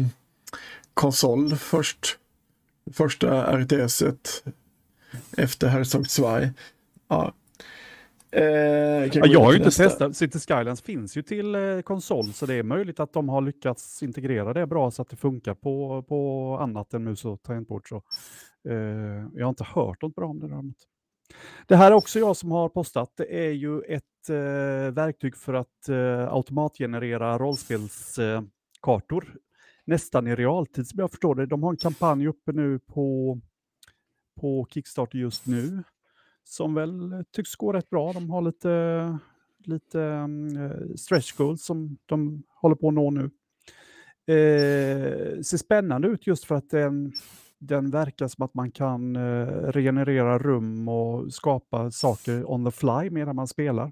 konsol 0.94 1.56
först. 1.56 2.18
Första 2.94 3.58
RTS-et 3.58 4.44
efter 5.38 5.68
Herzog 5.68 6.10
2. 6.10 6.24
Ja. 7.08 7.34
Eh, 8.32 8.44
Ja, 8.44 9.26
jag 9.26 9.40
har 9.40 9.52
ju 9.52 9.58
inte 9.58 9.68
nästa. 9.68 9.84
testat. 9.84 10.16
City 10.16 10.40
Skylines 10.40 10.82
finns 10.82 11.18
ju 11.18 11.22
till 11.22 11.56
eh, 11.56 11.82
konsol 11.82 12.34
så 12.34 12.46
det 12.46 12.54
är 12.54 12.64
möjligt 12.64 13.00
att 13.00 13.14
de 13.14 13.30
har 13.30 13.42
lyckats 13.42 14.04
integrera 14.04 14.54
det 14.54 14.68
bra 14.68 14.92
så 14.92 15.02
att 15.02 15.10
det 15.10 15.16
funkar 15.16 15.54
på, 15.54 16.04
på 16.08 16.58
annat 16.62 16.94
än 16.94 17.04
mus 17.04 17.26
och 17.26 17.44
tangentbord. 17.44 17.90
Så, 17.90 17.96
eh, 18.70 18.76
jag 19.36 19.46
har 19.46 19.50
inte 19.50 19.64
hört 19.64 20.02
något 20.02 20.16
bra 20.16 20.28
om 20.28 20.40
det 20.40 20.48
däremot. 20.48 20.78
Det 21.68 21.76
här 21.76 21.92
är 21.92 21.96
också 21.96 22.20
jag 22.20 22.38
som 22.38 22.52
har 22.52 22.70
postat. 22.70 23.14
Det 23.16 23.48
är 23.48 23.52
ju 23.52 23.82
ett 23.82 24.30
eh, 24.30 24.94
verktyg 24.94 25.38
för 25.38 25.54
att 25.54 25.90
eh, 25.90 26.34
automatgenerera 26.34 27.38
rollspelskartor. 27.38 29.24
Eh, 29.28 29.34
nästan 29.86 30.28
i 30.28 30.36
realtid 30.36 30.88
som 30.88 31.00
jag 31.00 31.12
förstår 31.12 31.36
det. 31.36 31.46
De 31.46 31.64
har 31.64 31.72
en 31.72 31.78
kampanj 31.78 32.28
uppe 32.28 32.52
nu 32.52 32.80
på, 32.80 33.40
på 34.42 34.68
Kickstarter 34.70 35.18
just 35.18 35.46
nu 35.46 35.84
som 36.44 36.74
väl 36.74 37.24
tycks 37.32 37.56
gå 37.56 37.74
rätt 37.74 37.90
bra. 37.90 38.14
De 38.14 38.30
har 38.30 38.42
lite, 38.42 39.18
lite 39.66 40.00
um, 40.00 40.98
stretch 40.98 41.32
goals 41.32 41.66
som 41.66 41.98
de 42.06 42.44
håller 42.48 42.76
på 42.76 42.88
att 42.88 42.94
nå 42.94 43.12
nu. 43.12 43.30
Eh, 44.26 45.42
ser 45.42 45.58
spännande 45.58 46.08
ut 46.08 46.28
just 46.28 46.46
för 46.46 46.56
att 46.56 46.70
den, 46.70 47.14
den 47.68 47.92
verkar 47.92 48.28
som 48.28 48.46
att 48.46 48.54
man 48.54 48.72
kan 48.72 49.16
eh, 49.16 49.48
regenerera 49.48 50.40
rum 50.40 50.88
och 50.88 51.34
skapa 51.34 51.92
saker 51.92 52.52
on 52.52 52.66
the 52.66 52.72
fly 52.72 53.10
medan 53.10 53.36
man 53.36 53.48
spelar. 53.48 53.92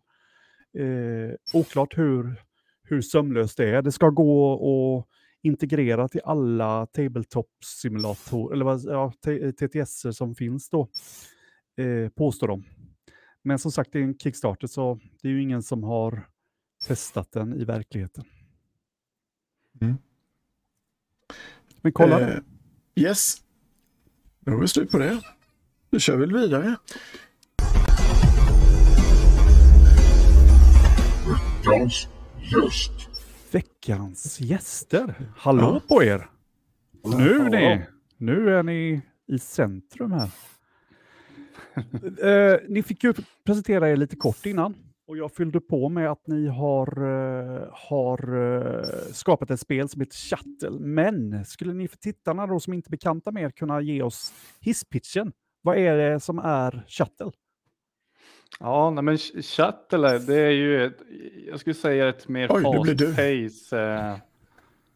Eh, 0.77 1.35
oklart 1.53 1.97
hur, 1.97 2.43
hur 2.83 3.01
sömlöst 3.01 3.57
det 3.57 3.69
är. 3.69 3.81
Det 3.81 3.91
ska 3.91 4.09
gå 4.09 4.53
att 4.53 5.07
integrera 5.41 6.07
till 6.07 6.21
alla 6.23 6.85
tabletop-simulatorer, 6.85 8.53
eller 8.53 8.65
vad, 8.65 8.83
ja, 8.83 9.13
TTS 9.57 10.17
som 10.17 10.35
finns 10.35 10.69
då, 10.69 10.89
eh, 11.77 12.09
påstår 12.09 12.47
de. 12.47 12.63
Men 13.43 13.59
som 13.59 13.71
sagt, 13.71 13.91
det 13.93 13.99
är 13.99 14.03
en 14.03 14.17
Kickstarter 14.17 14.67
så 14.67 14.99
det 15.21 15.27
är 15.27 15.31
ju 15.31 15.41
ingen 15.41 15.63
som 15.63 15.83
har 15.83 16.29
testat 16.87 17.31
den 17.31 17.53
i 17.53 17.63
verkligheten. 17.63 18.23
Mm. 19.81 19.97
Men 21.81 21.91
kolla 21.91 22.21
Eh. 22.21 22.39
Yes. 22.95 23.37
Då 24.45 24.51
är 24.51 24.55
vi 24.57 24.67
slut 24.67 24.91
på 24.91 24.97
det. 24.97 25.21
Då 25.89 25.99
kör 25.99 26.17
vi 26.17 26.25
vidare. 26.25 26.75
Veckans 31.65 32.07
gäst. 32.41 32.91
Veckans 33.51 34.39
gäster. 34.39 35.15
Hallå 35.37 35.81
Ja. 35.89 35.95
på 35.95 36.03
er! 36.03 36.27
Nu 37.03 37.37
Ja. 37.37 37.49
ni! 37.49 37.85
Nu 38.17 38.55
är 38.57 38.63
ni 38.63 39.01
i 39.27 39.39
centrum 39.39 40.11
här. 40.11 40.29
eh, 42.53 42.59
ni 42.69 42.83
fick 42.83 43.03
ju 43.03 43.13
presentera 43.45 43.89
er 43.89 43.95
lite 43.97 44.15
kort 44.15 44.45
innan 44.45 44.75
och 45.11 45.17
jag 45.17 45.31
fyllde 45.31 45.59
på 45.59 45.89
med 45.89 46.11
att 46.11 46.27
ni 46.27 46.47
har, 46.47 46.87
eh, 46.97 47.67
har 47.71 48.37
eh, 48.37 48.83
skapat 49.11 49.51
ett 49.51 49.59
spel 49.59 49.89
som 49.89 50.01
heter 50.01 50.15
Shuttle. 50.15 50.79
Men 50.79 51.45
skulle 51.45 51.73
ni 51.73 51.87
för 51.87 51.97
tittarna 51.97 52.47
då 52.47 52.59
som 52.59 52.73
inte 52.73 52.87
är 52.87 52.91
bekanta 52.91 53.31
med 53.31 53.43
er 53.43 53.49
kunna 53.49 53.81
ge 53.81 54.01
oss 54.01 54.33
hisspitchen? 54.61 55.31
Vad 55.61 55.77
är 55.77 55.97
det 55.97 56.19
som 56.19 56.39
är 56.39 56.85
Shuttle? 56.87 57.31
Ja, 58.59 58.89
nej, 58.89 59.03
men 59.03 59.17
Shuttle, 59.17 60.19
det 60.19 60.39
är 60.39 60.51
ju, 60.51 60.85
ett, 60.85 60.97
jag 61.47 61.59
skulle 61.59 61.73
säga 61.73 62.09
ett 62.09 62.27
mer 62.27 62.47
Oj, 62.51 62.63
det 62.63 62.81
blir 62.81 62.95
du. 62.95 63.13
fast-paced, 63.13 63.79
eh, 63.79 64.17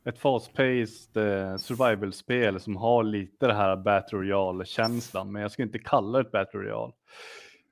ett 0.05 0.19
fast-paced 0.19 1.17
eh, 1.17 1.57
survival-spel 1.57 2.59
som 2.59 2.75
har 2.75 3.03
lite 3.03 3.47
det 3.47 3.53
här 3.53 3.77
Battle 3.77 4.17
Royale-känslan, 4.17 5.31
men 5.31 5.41
jag 5.41 5.51
skulle 5.51 5.65
inte 5.65 5.79
kalla 5.79 6.17
det 6.17 6.25
ett 6.25 6.31
Battle 6.31 6.59
Royale. 6.59 6.93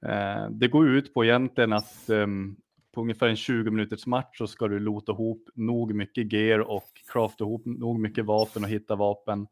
Eh, 0.06 0.50
det 0.50 0.68
går 0.68 0.90
ut 0.90 1.14
på 1.14 1.26
egentligen 1.26 1.74
att 1.74 2.10
ehm, 2.10 2.56
på 2.94 3.02
ungefär 3.02 3.28
en 3.28 3.36
20 3.36 3.72
minuters 3.72 4.06
match 4.06 4.38
så 4.38 4.48
ska 4.48 4.68
du 4.68 4.80
lota 4.80 5.12
ihop 5.12 5.50
nog 5.56 5.96
mycket 5.96 6.34
gear 6.34 6.60
och 6.60 6.90
crafta 7.12 7.44
ihop 7.44 7.66
nog 7.66 8.00
mycket 8.00 8.26
vapen 8.26 8.64
och 8.64 8.70
hitta 8.70 8.96
vapen 8.96 9.48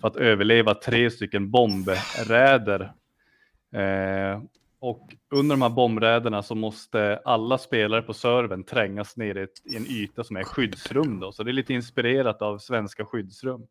för 0.00 0.08
att 0.08 0.16
överleva 0.16 0.74
tre 0.74 1.10
stycken 1.10 1.50
bombräder. 1.50 2.92
Eh, 3.72 4.42
och 4.80 5.14
under 5.30 5.56
de 5.56 5.62
här 5.62 5.68
bombräderna 5.68 6.42
så 6.42 6.54
måste 6.54 7.20
alla 7.24 7.58
spelare 7.58 8.02
på 8.02 8.14
servern 8.14 8.64
trängas 8.64 9.16
ner 9.16 9.36
i, 9.36 9.46
i 9.74 9.76
en 9.76 9.86
yta 9.86 10.24
som 10.24 10.36
är 10.36 10.44
skyddsrum. 10.44 11.20
Då. 11.20 11.32
Så 11.32 11.42
det 11.42 11.50
är 11.50 11.52
lite 11.52 11.74
inspirerat 11.74 12.42
av 12.42 12.58
svenska 12.58 13.04
skyddsrum. 13.04 13.66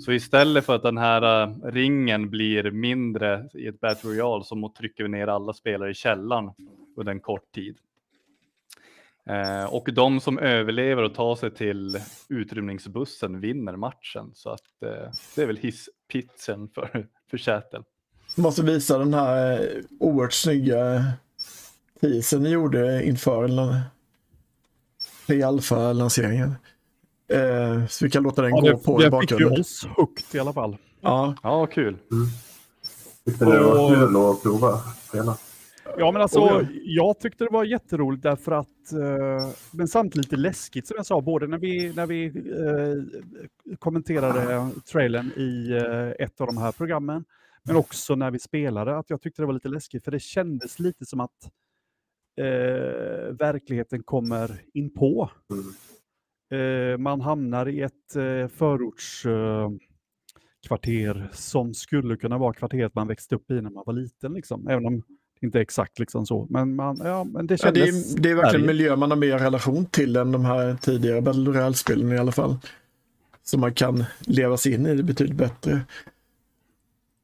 Så 0.00 0.12
istället 0.12 0.66
för 0.66 0.74
att 0.74 0.82
den 0.82 0.98
här 0.98 1.42
äh, 1.42 1.54
ringen 1.62 2.30
blir 2.30 2.70
mindre 2.70 3.48
i 3.54 3.66
ett 3.66 3.80
Battle 3.80 4.10
Royale 4.10 4.44
så 4.44 4.72
trycker 4.78 5.04
vi 5.04 5.08
ner 5.10 5.26
alla 5.26 5.52
spelare 5.52 5.90
i 5.90 5.94
källaren 5.94 6.50
under 6.96 7.12
en 7.12 7.20
kort 7.20 7.52
tid. 7.54 7.78
Eh, 9.28 9.74
och 9.74 9.88
de 9.94 10.20
som 10.20 10.38
överlever 10.38 11.02
och 11.02 11.14
tar 11.14 11.36
sig 11.36 11.50
till 11.50 12.00
utrymningsbussen 12.28 13.40
vinner 13.40 13.76
matchen. 13.76 14.30
Så 14.34 14.50
att 14.50 14.82
eh, 14.82 15.12
det 15.34 15.42
är 15.42 15.46
väl 15.46 15.56
hisspitchen 15.56 16.68
för, 16.74 17.06
för 17.30 17.38
Seattle. 17.38 17.82
Måste 18.36 18.62
visa 18.62 18.98
den 18.98 19.14
här 19.14 19.60
eh, 19.60 19.82
oerhört 20.00 20.32
snygga 20.32 21.04
teasern 22.00 22.42
ni 22.42 22.50
gjorde 22.50 23.04
inför 23.04 23.48
la- 23.48 23.80
pre-alfa-lanseringen. 25.26 26.54
Eh, 27.28 27.86
så 27.86 28.04
vi 28.04 28.10
kan 28.10 28.22
låta 28.22 28.42
den 28.42 28.50
Ja, 28.50 28.60
gå 28.60 28.66
det 28.68 28.76
på 28.84 29.02
i 29.02 29.04
det 29.04 29.20
fick 29.20 29.30
ju 29.30 29.36
bakgrunden. 29.36 29.60
oss 29.60 29.86
högt 29.96 30.34
i 30.34 30.38
alla 30.38 30.52
fall. 30.52 30.76
Ja, 31.00 31.34
Ja, 31.42 31.66
kul. 31.66 31.96
Tyckte 33.26 33.44
ni 33.44 33.50
det 33.52 33.60
var 33.60 33.84
Och- 33.84 33.94
kul 33.94 34.16
att 34.16 34.42
prova 34.42 34.78
spela? 35.08 35.36
Ja, 35.98 36.12
men 36.12 36.22
alltså, 36.22 36.38
Oh, 36.40 36.46
ja. 36.62 36.66
jag 36.84 37.20
tyckte 37.20 37.44
det 37.44 37.50
var 37.52 37.64
jätteroligt 37.64 38.22
därför 38.22 38.52
att, 38.52 38.92
eh, 38.92 39.48
men 39.70 39.88
samtidigt 39.88 40.24
lite 40.26 40.36
läskigt 40.36 40.86
som 40.86 40.94
jag 40.96 41.06
sa, 41.06 41.20
både 41.20 41.46
när 41.46 41.58
vi, 41.58 41.92
när 41.96 42.06
vi 42.06 42.26
eh, 42.26 43.76
kommenterade 43.78 44.70
trailern 44.92 45.30
i 45.36 45.70
eh, 45.72 46.24
ett 46.26 46.40
av 46.40 46.46
de 46.46 46.56
här 46.58 46.72
programmen, 46.72 47.24
men 47.64 47.76
också 47.76 48.14
när 48.14 48.30
vi 48.30 48.38
spelade, 48.38 48.98
att 48.98 49.10
jag 49.10 49.20
tyckte 49.20 49.42
det 49.42 49.46
var 49.46 49.52
lite 49.52 49.68
läskigt, 49.68 50.04
för 50.04 50.10
det 50.10 50.20
kändes 50.20 50.78
lite 50.78 51.06
som 51.06 51.20
att 51.20 51.50
eh, 52.40 52.44
verkligheten 53.38 54.02
kommer 54.02 54.60
in 54.74 54.90
på. 54.94 55.30
Mm. 55.52 55.64
Eh, 56.50 56.98
man 56.98 57.20
hamnar 57.20 57.68
i 57.68 57.80
ett 57.80 58.16
eh, 58.16 58.48
förortskvarter 58.48 59.88
kvarter 60.66 61.28
som 61.32 61.74
skulle 61.74 62.16
kunna 62.16 62.38
vara 62.38 62.52
kvarteret 62.52 62.94
man 62.94 63.08
växte 63.08 63.34
upp 63.34 63.50
i 63.50 63.54
när 63.54 63.70
man 63.70 63.82
var 63.86 63.92
liten, 63.92 64.32
liksom. 64.32 64.68
även 64.68 64.86
om 64.86 65.02
det 65.40 65.46
inte 65.46 65.58
är 65.58 65.62
exakt 65.62 65.98
liksom 65.98 66.26
så. 66.26 66.46
Men, 66.50 66.76
man, 66.76 67.00
ja, 67.04 67.24
men 67.24 67.46
det 67.46 67.62
ja 67.62 67.70
det, 67.70 67.80
är, 67.80 68.20
det 68.20 68.30
är 68.30 68.34
verkligen 68.34 68.66
miljö 68.66 68.96
man 68.96 69.10
har 69.10 69.18
mer 69.18 69.38
relation 69.38 69.86
till 69.86 70.16
än 70.16 70.32
de 70.32 70.44
här 70.44 70.76
tidigare 70.80 71.20
Battle 71.20 71.50
Royale-spelen 71.50 72.12
i 72.12 72.18
alla 72.18 72.32
fall. 72.32 72.56
Så 73.42 73.58
man 73.58 73.74
kan 73.74 74.04
leva 74.20 74.56
sig 74.56 74.74
in 74.74 74.86
i 74.86 74.94
det 74.94 75.02
betydligt 75.02 75.36
bättre. 75.36 75.80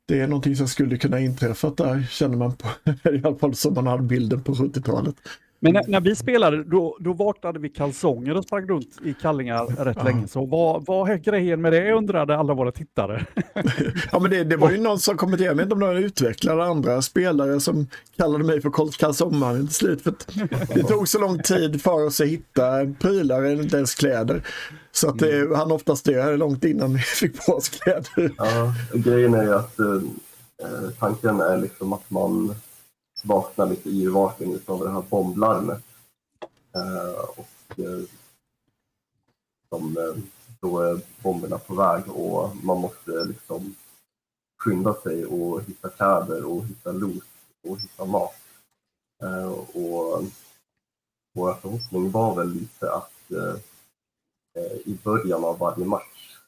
Det 0.06 0.20
är 0.20 0.28
någonting 0.28 0.56
som 0.56 0.68
skulle 0.68 0.98
kunna 0.98 1.20
inträffat 1.20 1.76
där, 1.76 2.02
känner 2.10 2.36
man 2.36 2.56
på, 2.56 2.68
i 3.10 3.22
alla 3.24 3.36
fall 3.36 3.54
som 3.54 3.74
man 3.74 3.86
hade 3.86 4.02
bilden 4.02 4.42
på 4.42 4.52
70-talet. 4.52 5.16
Men 5.64 5.72
när, 5.72 5.84
när, 5.88 6.00
vi 6.00 6.16
spelade, 6.16 6.64
då, 6.64 6.96
då 7.00 7.12
vaknade 7.12 7.58
vi 7.58 7.68
kalsonger 7.68 8.36
och 8.36 8.44
sprang 8.44 8.66
runt 8.66 8.98
i 9.04 9.14
kallingar 9.14 9.84
rätt 9.84 9.96
ja. 9.96 10.04
länge. 10.04 10.28
Så 10.28 10.44
vad, 10.46 10.86
vad 10.86 11.10
är 11.10 11.16
grejen 11.16 11.60
med 11.60 11.72
det 11.72 11.92
undrade 11.92 12.36
alla 12.36 12.54
våra 12.54 12.72
tittare. 12.72 13.26
ja 14.12 14.18
men 14.18 14.30
det, 14.30 14.44
det 14.44 14.56
var 14.56 14.70
ju 14.70 14.80
någon 14.80 14.98
som 14.98 15.16
kommenterade, 15.16 15.50
jag 15.50 15.56
vet 15.56 15.62
inte 15.62 15.74
om 15.74 15.80
det 15.80 15.86
var 15.86 15.94
utvecklare 15.94 16.64
andra 16.64 17.02
spelare 17.02 17.60
som 17.60 17.86
kallade 18.16 18.44
mig 18.44 18.60
för 18.62 18.92
kalsongmannen 18.98 19.66
till 19.66 19.74
slut. 19.74 20.02
För 20.02 20.14
det 20.74 20.82
tog 20.88 21.08
så 21.08 21.18
lång 21.18 21.38
tid 21.38 21.82
för 21.82 22.06
oss 22.06 22.20
att 22.20 22.26
hitta 22.26 22.86
prylar, 23.00 23.46
inte 23.46 23.76
ens 23.76 23.94
kläder. 23.94 24.42
Så 24.92 25.08
att 25.08 25.18
det, 25.18 25.40
mm. 25.40 25.54
han 25.54 25.72
oftast 25.72 26.04
dö 26.04 26.36
långt 26.36 26.64
innan 26.64 26.92
vi 26.92 26.98
fick 27.20 27.46
på 27.46 27.52
oss 27.52 27.68
kläder. 27.68 28.32
Ja, 28.36 28.74
grejen 28.94 29.34
är 29.34 29.42
ju 29.42 29.54
att 29.54 29.78
eh, 29.78 30.90
tanken 30.98 31.40
är 31.40 31.58
liksom 31.58 31.92
att 31.92 32.10
man 32.10 32.54
vaknar 33.24 33.66
lite 33.66 33.88
yrvaken 33.88 34.54
utav 34.54 34.80
det 34.80 34.90
här 34.90 35.02
bomblarmet. 35.10 35.84
Eh, 36.74 37.20
och 37.36 37.78
eh, 37.78 38.04
som, 39.68 39.96
eh, 39.96 40.22
då 40.60 40.78
är 40.78 41.00
bomberna 41.22 41.58
på 41.58 41.74
väg 41.74 42.08
och 42.08 42.56
man 42.56 42.80
måste 42.80 43.24
liksom 43.24 43.74
skynda 44.62 44.94
sig 44.94 45.26
och 45.26 45.62
hitta 45.62 45.88
kläder 45.88 46.44
och 46.44 46.64
hitta 46.64 46.92
loot 46.92 47.24
och 47.68 47.80
hitta 47.80 48.04
mat. 48.04 48.34
Eh, 49.22 49.52
och 49.52 50.24
vår 51.34 51.54
förhoppning 51.54 52.10
var 52.10 52.34
väl 52.34 52.48
lite 52.48 52.92
att 52.92 53.30
eh, 53.30 53.56
eh, 54.58 54.76
i 54.84 54.98
början 55.04 55.44
av 55.44 55.58
varje 55.58 55.84
match 55.84 56.38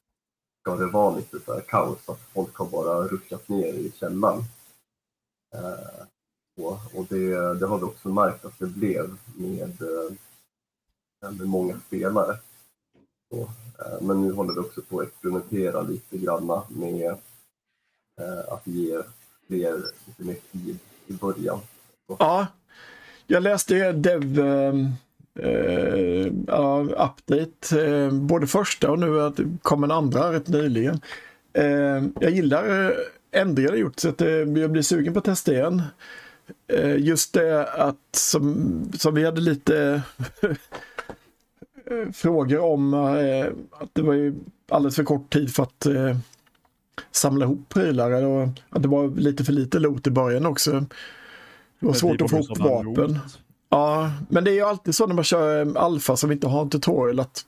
ska 0.60 0.76
det 0.76 0.86
vara 0.86 1.16
lite 1.16 1.40
så 1.40 1.54
här 1.54 1.60
kaos, 1.60 2.08
att 2.08 2.20
folk 2.20 2.56
har 2.56 2.66
bara 2.66 3.08
ruckat 3.08 3.48
ner 3.48 3.72
i 3.72 3.92
källaren. 3.96 4.38
Eh, 5.54 6.06
på. 6.56 6.78
Och 6.94 7.06
det, 7.08 7.54
det 7.54 7.66
har 7.66 7.78
vi 7.78 7.84
också 7.84 8.08
märkt 8.08 8.44
att 8.44 8.58
det 8.58 8.66
blev 8.66 9.16
med, 9.36 9.82
eh, 9.82 10.12
med 11.30 11.48
många 11.48 11.80
spelare. 11.86 12.36
Så, 13.30 13.40
eh, 13.78 14.02
men 14.02 14.22
nu 14.22 14.32
håller 14.32 14.54
vi 14.54 14.60
också 14.60 14.82
på 14.82 15.00
att 15.00 15.06
experimentera 15.06 15.82
lite 15.82 16.18
grann 16.18 16.62
med 16.68 17.10
eh, 18.20 18.52
att 18.52 18.66
ge 18.66 18.98
fler 19.46 19.76
lite 20.06 20.24
mer 20.24 20.36
tid 20.52 20.78
i 21.06 21.12
början. 21.12 21.58
Så. 22.06 22.16
Ja, 22.18 22.46
jag 23.26 23.42
läste 23.42 23.92
Dev 23.92 24.40
Uh, 25.38 26.26
uh, 26.48 26.90
update, 26.90 27.88
uh, 27.88 28.12
både 28.12 28.46
första 28.46 28.90
och 28.90 28.98
nu 28.98 29.20
att 29.20 29.36
det 29.36 29.44
kom 29.62 29.84
en 29.84 29.90
andra 29.90 30.32
rätt 30.32 30.48
nyligen. 30.48 31.00
Uh, 31.58 32.08
jag 32.20 32.30
gillar 32.30 32.94
ändringar 33.30 33.74
gjort 33.74 34.00
så 34.00 34.08
att 34.08 34.20
jag 34.20 34.70
blir 34.70 34.82
sugen 34.82 35.12
på 35.12 35.18
att 35.18 35.24
testa 35.24 35.52
igen. 35.52 35.82
Eh, 36.68 36.96
just 36.96 37.32
det 37.32 37.66
att 37.66 38.16
som, 38.16 38.92
som 38.98 39.14
vi 39.14 39.24
hade 39.24 39.40
lite 39.40 40.02
frågor 42.12 42.58
om 42.58 42.94
eh, 42.94 43.46
att 43.82 43.90
det 43.92 44.02
var 44.02 44.14
ju 44.14 44.34
alldeles 44.68 44.96
för 44.96 45.04
kort 45.04 45.32
tid 45.32 45.54
för 45.54 45.62
att 45.62 45.86
eh, 45.86 46.16
samla 47.10 47.44
ihop 47.44 47.68
prylar 47.68 48.24
och 48.24 48.48
att 48.70 48.82
det 48.82 48.88
var 48.88 49.08
lite 49.08 49.44
för 49.44 49.52
lite 49.52 49.78
lot 49.78 50.06
i 50.06 50.10
början 50.10 50.46
också. 50.46 50.72
Det 51.80 51.86
var 51.86 51.92
svårt 51.92 52.22
att 52.22 52.30
få 52.30 52.36
ihop 52.36 52.58
vapen. 52.58 53.18
Ja, 53.68 54.12
men 54.28 54.44
det 54.44 54.50
är 54.50 54.54
ju 54.54 54.62
alltid 54.62 54.94
så 54.94 55.06
när 55.06 55.14
man 55.14 55.24
kör 55.24 55.76
alfa 55.76 56.16
som 56.16 56.32
inte 56.32 56.46
har 56.46 56.62
en 56.62 56.70
tutorial 56.70 57.20
att 57.20 57.44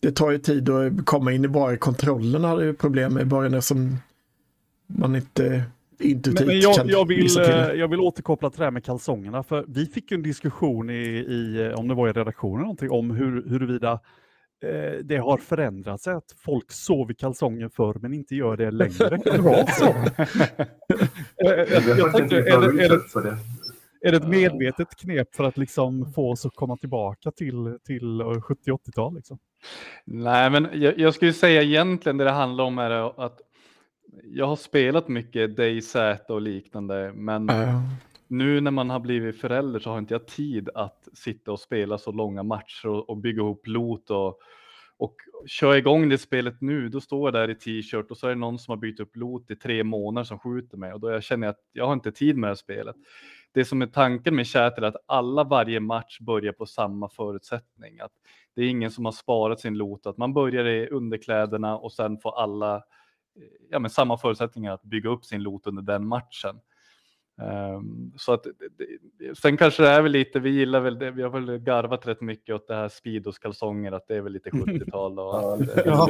det 0.00 0.12
tar 0.12 0.30
ju 0.30 0.38
tid 0.38 0.68
att 0.68 1.06
komma 1.06 1.32
in 1.32 1.44
i 1.44 1.48
bara 1.48 1.76
kontrollerna. 1.76 2.48
hade 2.48 2.64
ju 2.64 2.74
problem 2.74 3.14
med 3.14 3.22
i 3.22 3.26
början 3.26 3.54
eftersom 3.54 3.98
man 4.86 5.16
inte 5.16 5.64
intuitivt 6.02 6.46
men, 6.46 6.60
jag, 6.60 6.90
jag, 6.90 7.08
vill, 7.08 7.40
eh, 7.40 7.46
jag 7.72 7.88
vill 7.88 8.00
återkoppla 8.00 8.50
till 8.50 8.58
det 8.58 8.64
här 8.64 8.70
med 8.70 8.84
kalsongerna, 8.84 9.42
för 9.42 9.64
vi 9.68 9.86
fick 9.86 10.12
en 10.12 10.22
diskussion 10.22 10.90
i, 10.90 10.94
i 11.28 11.72
om 11.76 11.88
det 11.88 11.94
var 11.94 12.08
i 12.08 12.12
redaktionen 12.12 12.62
någonting, 12.62 12.90
om 12.90 13.10
hur, 13.10 13.48
huruvida 13.48 13.92
eh, 14.64 14.98
det 15.04 15.16
har 15.16 15.38
förändrats, 15.38 16.06
att 16.06 16.34
folk 16.44 16.72
sov 16.72 17.10
i 17.10 17.14
kalsonger 17.14 17.68
förr 17.68 17.96
men 18.00 18.14
inte 18.14 18.34
gör 18.34 18.56
det 18.56 18.70
längre. 18.70 19.18
Kan 19.24 19.36
det 19.36 19.42
vara 19.42 19.66
så? 19.66 19.84
jag 21.36 22.12
tänkte, 22.12 22.36
är, 22.36 22.42
det, 22.42 22.84
är, 22.84 23.22
det, 23.22 23.36
är 24.04 24.10
det 24.10 24.16
ett 24.16 24.28
medvetet 24.28 24.96
knep 24.96 25.34
för 25.34 25.44
att 25.44 25.58
liksom 25.58 26.12
få 26.12 26.30
oss 26.30 26.46
att 26.46 26.54
komma 26.54 26.76
tillbaka 26.76 27.30
till, 27.30 27.78
till 27.86 28.22
70-80-tal? 28.22 29.14
Liksom? 29.14 29.38
Nej, 30.04 30.50
men 30.50 30.68
jag, 30.72 30.98
jag 30.98 31.14
skulle 31.14 31.32
säga 31.32 31.62
egentligen 31.62 32.16
det 32.16 32.24
det 32.24 32.30
handlar 32.30 32.64
om 32.64 32.78
är 32.78 33.24
att 33.24 33.38
jag 34.24 34.46
har 34.46 34.56
spelat 34.56 35.08
mycket 35.08 35.56
DayZ 35.56 35.96
och 36.28 36.42
liknande, 36.42 37.12
men 37.14 37.50
uh. 37.50 37.80
nu 38.28 38.60
när 38.60 38.70
man 38.70 38.90
har 38.90 39.00
blivit 39.00 39.40
förälder 39.40 39.80
så 39.80 39.90
har 39.90 39.98
inte 39.98 40.14
jag 40.14 40.26
tid 40.26 40.68
att 40.74 41.08
sitta 41.12 41.52
och 41.52 41.60
spela 41.60 41.98
så 41.98 42.12
långa 42.12 42.42
matcher 42.42 42.88
och, 42.88 43.10
och 43.10 43.16
bygga 43.16 43.42
ihop 43.42 43.66
lot 43.66 44.10
och, 44.10 44.38
och 44.96 45.16
köra 45.46 45.78
igång 45.78 46.08
det 46.08 46.18
spelet 46.18 46.60
nu. 46.60 46.88
Då 46.88 47.00
står 47.00 47.26
jag 47.26 47.34
där 47.34 47.50
i 47.50 47.54
t-shirt 47.54 48.10
och 48.10 48.16
så 48.16 48.26
är 48.26 48.30
det 48.30 48.40
någon 48.40 48.58
som 48.58 48.72
har 48.72 48.76
bytt 48.76 49.00
upp 49.00 49.16
lot 49.16 49.50
i 49.50 49.56
tre 49.56 49.84
månader 49.84 50.24
som 50.24 50.38
skjuter 50.38 50.76
mig 50.76 50.92
och 50.92 51.00
då 51.00 51.10
jag 51.10 51.22
känner 51.22 51.46
jag 51.46 51.52
att 51.52 51.60
jag 51.72 51.86
har 51.86 51.92
inte 51.92 52.12
tid 52.12 52.36
med 52.36 52.48
det 52.48 52.50
här 52.50 52.54
spelet. 52.54 52.96
Det 53.54 53.64
som 53.64 53.82
är 53.82 53.86
tanken 53.86 54.36
med 54.36 54.46
chat 54.46 54.78
är 54.78 54.82
att 54.82 55.04
alla 55.06 55.44
varje 55.44 55.80
match 55.80 56.20
börjar 56.20 56.52
på 56.52 56.66
samma 56.66 57.08
förutsättning. 57.08 58.00
Att 58.00 58.12
det 58.56 58.62
är 58.62 58.68
ingen 58.68 58.90
som 58.90 59.04
har 59.04 59.12
sparat 59.12 59.60
sin 59.60 59.74
lot, 59.74 60.06
att 60.06 60.18
man 60.18 60.32
börjar 60.32 60.64
i 60.64 60.88
underkläderna 60.88 61.78
och 61.78 61.92
sen 61.92 62.18
får 62.18 62.40
alla 62.40 62.82
ja, 63.70 63.78
men 63.78 63.90
samma 63.90 64.18
förutsättningar 64.18 64.72
att 64.72 64.82
bygga 64.82 65.10
upp 65.10 65.24
sin 65.24 65.42
lot 65.42 65.66
under 65.66 65.82
den 65.82 66.06
matchen. 66.06 66.60
Um, 67.42 68.12
så 68.16 68.32
att, 68.32 68.46
sen 69.42 69.56
kanske 69.56 69.82
det 69.82 69.88
är 69.88 70.02
väl 70.02 70.12
lite, 70.12 70.40
vi 70.40 70.50
gillar 70.50 70.80
väl 70.80 70.98
det, 70.98 71.10
vi 71.10 71.22
har 71.22 71.30
väl 71.30 71.58
garvat 71.58 72.06
rätt 72.06 72.20
mycket 72.20 72.54
åt 72.54 72.68
det 72.68 72.74
här 72.74 72.88
Speedos 72.88 73.38
kalsonger, 73.38 73.92
att 73.92 74.08
det 74.08 74.16
är 74.16 74.20
väl 74.20 74.32
lite 74.32 74.50
70-tal. 74.52 75.18
Och, 75.18 75.62
ja, 75.84 76.08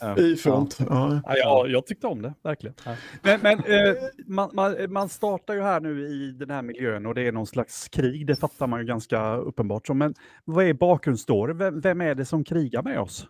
ja. 0.00 0.18
I 0.18 0.36
front. 0.36 0.78
Ja. 0.80 1.20
Ja. 1.24 1.36
ja, 1.36 1.66
jag 1.68 1.86
tyckte 1.86 2.06
om 2.06 2.22
det, 2.22 2.34
verkligen. 2.42 2.74
Men, 3.22 3.40
men 3.42 3.58
eh, 3.58 3.94
man, 4.26 4.50
man, 4.52 4.92
man, 4.92 5.08
startar 5.08 5.54
ju 5.54 5.60
här 5.60 5.80
nu 5.80 6.06
i 6.06 6.32
den 6.32 6.50
här 6.50 6.62
miljön 6.62 7.06
och 7.06 7.14
det 7.14 7.22
är 7.22 7.32
någon 7.32 7.46
slags 7.46 7.88
krig, 7.88 8.26
det 8.26 8.36
fattar 8.36 8.66
man 8.66 8.80
ju 8.80 8.86
ganska 8.86 9.36
uppenbart. 9.36 9.88
Men 9.88 10.14
vad 10.44 10.64
är 10.64 10.74
bakgrundsstory? 10.74 11.54
Vem, 11.54 11.80
vem 11.80 12.00
är 12.00 12.14
det 12.14 12.24
som 12.24 12.44
krigar 12.44 12.82
med 12.82 13.00
oss? 13.00 13.28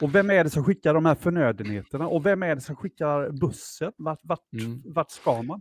Och 0.00 0.14
vem 0.14 0.30
är 0.30 0.44
det 0.44 0.50
som 0.50 0.64
skickar 0.64 0.94
de 0.94 1.06
här 1.06 1.14
förnödenheterna? 1.14 2.08
Och 2.08 2.26
vem 2.26 2.42
är 2.42 2.54
det 2.54 2.60
som 2.60 2.76
skickar 2.76 3.30
bussen? 3.30 3.92
Vart, 3.96 4.20
vart, 4.22 4.52
mm. 4.52 4.82
vart 4.84 5.10
ska 5.10 5.42
man? 5.42 5.60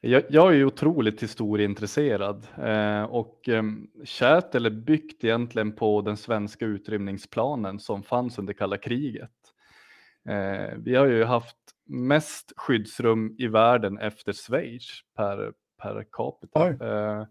Jag, 0.00 0.22
jag, 0.28 0.52
är 0.52 0.56
ju 0.56 0.64
otroligt 0.64 1.22
historieintresserad 1.22 2.46
eh, 2.62 3.02
och 3.02 3.48
eh, 3.48 3.62
Kärtel 4.04 4.66
är 4.66 4.70
byggt 4.70 5.24
egentligen 5.24 5.72
på 5.72 6.02
den 6.02 6.16
svenska 6.16 6.66
utrymningsplanen 6.66 7.78
som 7.78 8.02
fanns 8.02 8.38
under 8.38 8.52
kalla 8.52 8.76
kriget. 8.76 9.30
Eh, 10.28 10.74
vi 10.78 10.94
har 10.94 11.06
ju 11.06 11.24
haft 11.24 11.56
mest 11.86 12.52
skyddsrum 12.56 13.34
i 13.38 13.46
världen 13.46 13.98
efter 13.98 14.32
Schweiz 14.32 15.00
per, 15.16 15.52
per 15.82 16.04
capita. 16.12 16.68
Eh, 16.68 17.26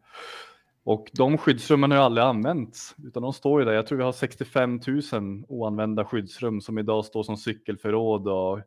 och 0.84 1.10
de 1.14 1.38
skyddsrummen 1.38 1.92
har 1.92 1.98
ju 1.98 2.04
aldrig 2.04 2.26
använts, 2.26 2.96
utan 3.04 3.24
de 3.24 3.34
står 3.34 3.62
ju 3.62 3.66
där. 3.66 3.74
Jag 3.74 3.88
tror 3.88 3.98
vi 3.98 4.04
har 4.04 4.12
65 4.12 4.80
000 5.14 5.46
oanvända 5.48 6.06
skyddsrum 6.06 6.62
som 6.62 6.78
idag 6.78 7.06
står 7.06 7.24
som 7.24 7.38
cykelförråd 7.38 8.28
och 8.28 8.60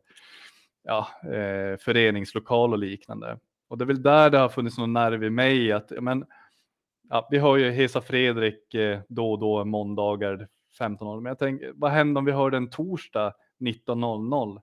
ja, 0.83 1.07
eh, 1.23 1.77
föreningslokal 1.79 2.73
och 2.73 2.79
liknande. 2.79 3.39
Och 3.69 3.77
det 3.77 3.83
är 3.83 3.85
väl 3.85 4.03
där 4.03 4.29
det 4.29 4.37
har 4.37 4.49
funnits 4.49 4.77
någon 4.77 4.93
nerv 4.93 5.23
i 5.23 5.29
mig 5.29 5.71
att 5.71 5.91
men, 6.01 6.25
ja, 7.09 7.27
vi 7.31 7.37
har 7.37 7.57
ju 7.57 7.71
Hesa 7.71 8.01
Fredrik 8.01 8.73
eh, 8.73 8.99
då 9.07 9.31
och 9.31 9.39
då 9.39 9.65
måndagar 9.65 10.47
15.00. 10.79 11.21
Men 11.21 11.29
jag 11.29 11.39
tänker, 11.39 11.71
vad 11.75 11.91
händer 11.91 12.19
om 12.19 12.25
vi 12.25 12.31
hör 12.31 12.51
den 12.51 12.69
torsdag 12.69 13.33
19.00? 13.59 14.61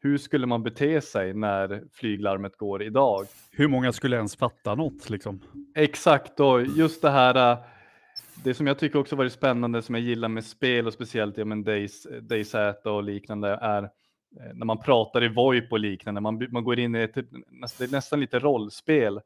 Hur 0.00 0.18
skulle 0.18 0.46
man 0.46 0.62
bete 0.62 1.00
sig 1.00 1.34
när 1.34 1.82
flyglarmet 1.92 2.56
går 2.56 2.82
idag? 2.82 3.26
Hur 3.50 3.68
många 3.68 3.92
skulle 3.92 4.16
ens 4.16 4.36
fatta 4.36 4.74
något 4.74 5.10
liksom? 5.10 5.40
Exakt, 5.74 6.40
och 6.40 6.62
just 6.62 7.02
det 7.02 7.10
här. 7.10 7.52
Äh, 7.52 7.58
det 8.44 8.54
som 8.54 8.66
jag 8.66 8.78
tycker 8.78 8.98
också 8.98 9.16
varit 9.16 9.32
spännande 9.32 9.82
som 9.82 9.94
jag 9.94 10.04
gillar 10.04 10.28
med 10.28 10.44
spel 10.44 10.86
och 10.86 10.92
speciellt 10.92 11.38
ja, 11.38 11.44
men 11.44 11.64
Days, 11.64 12.06
Days 12.20 12.54
och 12.84 13.02
liknande 13.02 13.48
är 13.48 13.82
äh, 13.82 13.90
när 14.54 14.66
man 14.66 14.78
pratar 14.78 15.24
i 15.24 15.28
VoIP 15.28 15.72
och 15.72 15.80
liknande. 15.80 16.20
Man, 16.20 16.46
man 16.50 16.64
går 16.64 16.78
in 16.78 16.94
i 16.94 17.02
ett, 17.02 17.14
det 17.78 17.92
nästan 17.92 18.20
lite 18.20 18.38
rollspel. 18.38 19.20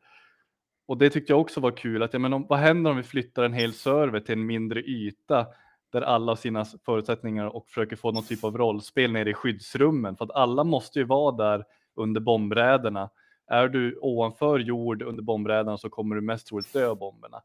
Och 0.87 0.99
det 0.99 1.11
tyckte 1.11 1.33
jag 1.33 1.41
också 1.41 1.61
var 1.61 1.77
kul. 1.77 2.03
Att, 2.03 2.13
ja, 2.13 2.19
men 2.19 2.33
om, 2.33 2.47
vad 2.49 2.59
händer 2.59 2.91
om 2.91 2.97
vi 2.97 3.03
flyttar 3.03 3.43
en 3.43 3.53
hel 3.53 3.73
server 3.73 4.21
till 4.21 4.33
en 4.33 4.47
mindre 4.47 4.81
yta? 4.81 5.47
Där 5.93 6.03
alla 6.03 6.31
har 6.31 6.37
sina 6.37 6.65
förutsättningar 6.65 7.47
och 7.47 7.67
försöker 7.67 7.97
få 7.97 8.13
någon 8.13 8.23
typ 8.23 8.45
av 8.45 8.59
rollspel 8.59 9.13
nere 9.13 9.31
i 9.31 9.35
skyddsrummen. 9.35 10.17
För 10.17 10.25
att 10.25 10.31
alla 10.31 10.65
måste 10.65 10.99
ju 10.99 11.05
vara 11.05 11.37
där 11.37 11.65
under 11.95 12.21
bombräderna. 12.21 13.11
Är 13.47 13.69
du 13.69 13.99
ovanför 14.01 14.59
jord 14.59 15.03
under 15.03 15.23
bombräderna 15.23 15.79
så 15.79 15.91
kommer 15.91 16.17
du 16.17 16.21
mest 16.21 16.47
troligt 16.47 16.73
dö 16.73 16.89
av 16.89 16.99
bomberna. 16.99 17.43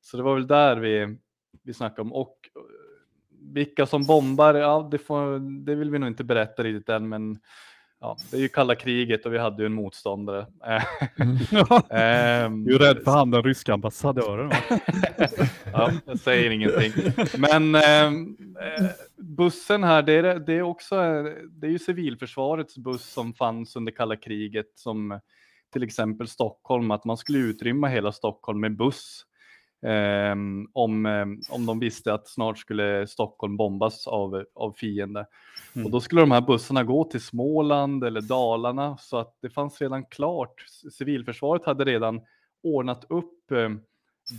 Så 0.00 0.16
det 0.16 0.22
var 0.22 0.34
väl 0.34 0.46
där 0.46 0.76
vi, 0.76 1.18
vi 1.62 1.74
snackade 1.74 2.00
om. 2.00 2.12
Och 2.12 2.50
eh, 2.56 2.62
vilka 3.54 3.86
som 3.86 4.04
bombar, 4.04 4.54
ja, 4.54 4.88
det, 4.90 4.98
får, 4.98 5.38
det 5.64 5.74
vill 5.74 5.90
vi 5.90 5.98
nog 5.98 6.08
inte 6.08 6.24
berätta 6.24 6.62
riktigt 6.62 6.88
än, 6.88 7.08
men 7.08 7.38
ja, 8.00 8.16
det 8.30 8.36
är 8.36 8.40
ju 8.40 8.48
kalla 8.48 8.74
kriget 8.74 9.26
och 9.26 9.32
vi 9.32 9.38
hade 9.38 9.62
ju 9.62 9.66
en 9.66 9.72
motståndare. 9.72 10.46
Ehm, 11.90 12.64
du 12.64 12.74
är 12.74 12.78
rädd 12.78 13.02
för 13.04 13.10
han 13.10 13.30
den 13.30 13.42
ryska 13.42 13.74
ambassadören. 13.74 14.50
ja, 15.72 15.92
jag 16.06 16.18
säger 16.18 16.50
ingenting. 16.50 16.92
Men 17.38 17.74
ehm, 17.74 18.36
eh, 18.60 18.86
bussen 19.16 19.84
här, 19.84 20.02
det 20.02 20.12
är, 20.12 20.38
det 20.38 20.52
är 20.52 20.62
också 20.62 20.96
det 21.50 21.66
är 21.66 21.70
ju 21.70 21.78
civilförsvarets 21.78 22.78
buss 22.78 23.12
som 23.12 23.34
fanns 23.34 23.76
under 23.76 23.92
kalla 23.92 24.16
kriget 24.16 24.72
som 24.74 25.20
till 25.72 25.82
exempel 25.82 26.28
Stockholm, 26.28 26.90
att 26.90 27.04
man 27.04 27.16
skulle 27.16 27.38
utrymma 27.38 27.88
hela 27.88 28.12
Stockholm 28.12 28.60
med 28.60 28.76
buss. 28.76 29.24
Um, 29.80 30.70
om, 30.72 31.06
um, 31.06 31.42
om 31.48 31.66
de 31.66 31.78
visste 31.78 32.14
att 32.14 32.28
snart 32.28 32.58
skulle 32.58 33.06
Stockholm 33.06 33.56
bombas 33.56 34.06
av, 34.06 34.44
av 34.54 34.72
fiende. 34.72 35.26
Mm. 35.74 35.86
Och 35.86 35.92
då 35.92 36.00
skulle 36.00 36.20
de 36.20 36.30
här 36.30 36.40
bussarna 36.40 36.84
gå 36.84 37.04
till 37.04 37.20
Småland 37.20 38.04
eller 38.04 38.20
Dalarna 38.20 38.96
så 38.96 39.16
att 39.16 39.36
det 39.42 39.50
fanns 39.50 39.80
redan 39.80 40.04
klart. 40.04 40.64
Civilförsvaret 40.92 41.64
hade 41.64 41.84
redan 41.84 42.20
ordnat 42.62 43.04
upp 43.08 43.50
um, 43.50 43.80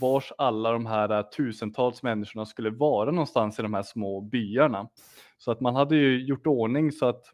vars 0.01 0.31
alla 0.37 0.71
de 0.71 0.85
här 0.85 1.11
uh, 1.11 1.29
tusentals 1.29 2.03
människorna 2.03 2.45
skulle 2.45 2.69
vara 2.69 3.11
någonstans 3.11 3.59
i 3.59 3.61
de 3.61 3.73
här 3.73 3.83
små 3.83 4.21
byarna. 4.21 4.89
Så 5.37 5.51
att 5.51 5.59
man 5.59 5.75
hade 5.75 5.95
ju 5.95 6.25
gjort 6.25 6.47
ordning 6.47 6.91
så 6.91 7.05
att 7.05 7.25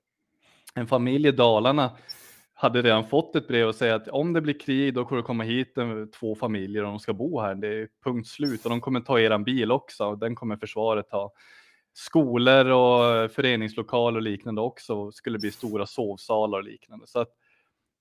en 0.75 0.87
familj 0.87 1.27
i 1.27 1.31
Dalarna 1.31 1.91
hade 2.57 2.81
redan 2.81 3.07
fått 3.07 3.35
ett 3.35 3.47
brev 3.47 3.67
och 3.67 3.75
säga 3.75 3.95
att 3.95 4.07
om 4.07 4.33
det 4.33 4.41
blir 4.41 4.59
krig 4.59 4.93
då 4.93 5.05
kommer 5.05 5.21
det 5.21 5.25
komma 5.25 5.43
hit 5.43 5.77
en, 5.77 6.11
två 6.11 6.35
familjer 6.35 6.83
och 6.83 6.89
de 6.89 6.99
ska 6.99 7.13
bo 7.13 7.41
här. 7.41 7.55
Det 7.55 7.67
är 7.67 7.87
punkt 8.03 8.27
slut 8.27 8.63
och 8.63 8.69
de 8.69 8.81
kommer 8.81 8.99
ta 8.99 9.19
eran 9.19 9.43
bil 9.43 9.71
också 9.71 10.05
och 10.05 10.17
den 10.17 10.35
kommer 10.35 10.57
försvaret 10.57 11.09
ta. 11.09 11.31
Skolor 11.93 12.65
och 12.65 13.31
föreningslokaler 13.31 14.17
och 14.17 14.21
liknande 14.21 14.61
också 14.61 15.11
skulle 15.11 15.39
bli 15.39 15.51
stora 15.51 15.85
sovsalar 15.85 16.57
och 16.57 16.63
liknande. 16.63 17.07
Så 17.07 17.19
att 17.19 17.29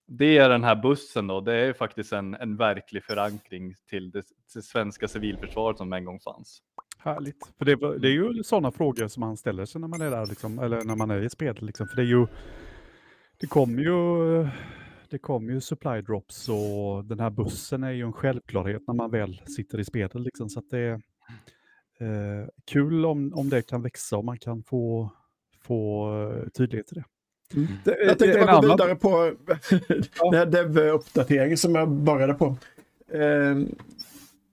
det 0.06 0.38
är 0.38 0.48
den 0.48 0.64
här 0.64 0.76
bussen 0.76 1.26
då. 1.26 1.40
Det 1.40 1.54
är 1.54 1.72
faktiskt 1.72 2.12
en, 2.12 2.34
en 2.34 2.56
verklig 2.56 3.04
förankring 3.04 3.74
till 3.90 4.10
det, 4.10 4.22
det 4.54 4.62
svenska 4.62 5.08
civilförsvaret 5.08 5.78
som 5.78 5.92
en 5.92 6.04
gång 6.04 6.20
fanns. 6.20 6.62
Härligt. 6.98 7.52
För 7.58 7.64
det, 7.64 7.98
det 7.98 8.08
är 8.08 8.12
ju 8.12 8.42
sådana 8.42 8.70
frågor 8.70 9.08
som 9.08 9.20
man 9.20 9.36
ställer 9.36 9.64
sig 9.64 9.80
när 9.80 9.88
man 9.88 10.00
är 10.00 10.10
där, 10.10 10.26
liksom, 10.26 10.58
eller 10.58 10.84
när 10.84 10.96
man 10.96 11.10
är 11.10 11.22
i 11.22 11.30
spel. 11.30 11.56
Liksom. 11.60 11.88
För 11.88 11.96
det 11.96 12.02
är 12.02 12.06
ju 12.06 12.26
det 13.40 13.46
kommer 13.46 13.82
ju, 13.82 14.48
det 15.08 15.18
kom 15.18 15.50
ju 15.50 15.60
supply 15.60 16.00
drops 16.00 16.48
och 16.48 17.04
den 17.04 17.20
här 17.20 17.30
bussen 17.30 17.84
är 17.84 17.90
ju 17.90 18.02
en 18.02 18.12
självklarhet 18.12 18.82
när 18.86 18.94
man 18.94 19.10
väl 19.10 19.40
sitter 19.56 19.80
i 19.80 19.84
spelet. 19.84 20.14
Liksom, 20.14 20.48
så 20.48 20.62
det 20.70 20.78
är 20.78 20.92
eh, 22.00 22.46
kul 22.64 23.06
om, 23.06 23.34
om 23.34 23.48
det 23.48 23.62
kan 23.62 23.82
växa 23.82 24.16
och 24.16 24.24
man 24.24 24.38
kan 24.38 24.62
få, 24.62 25.10
få 25.62 26.10
eh, 26.22 26.48
tydlighet 26.48 26.92
i 26.92 26.94
det. 26.94 27.04
Mm. 27.54 27.68
det 27.84 28.04
jag 28.04 28.18
tänkte 28.18 28.40
bara 28.40 28.60
gå 28.60 28.68
vidare 28.68 28.96
på 28.96 29.08
ja. 30.18 30.30
den 30.30 30.34
här 30.34 30.46
dev-uppdateringen 30.46 31.56
som 31.56 31.74
jag 31.74 31.90
började 31.90 32.34
på. 32.34 32.56
Eh, 33.12 33.58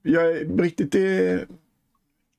jag 0.02 0.30
är 0.30 0.58
riktigt 0.58 0.94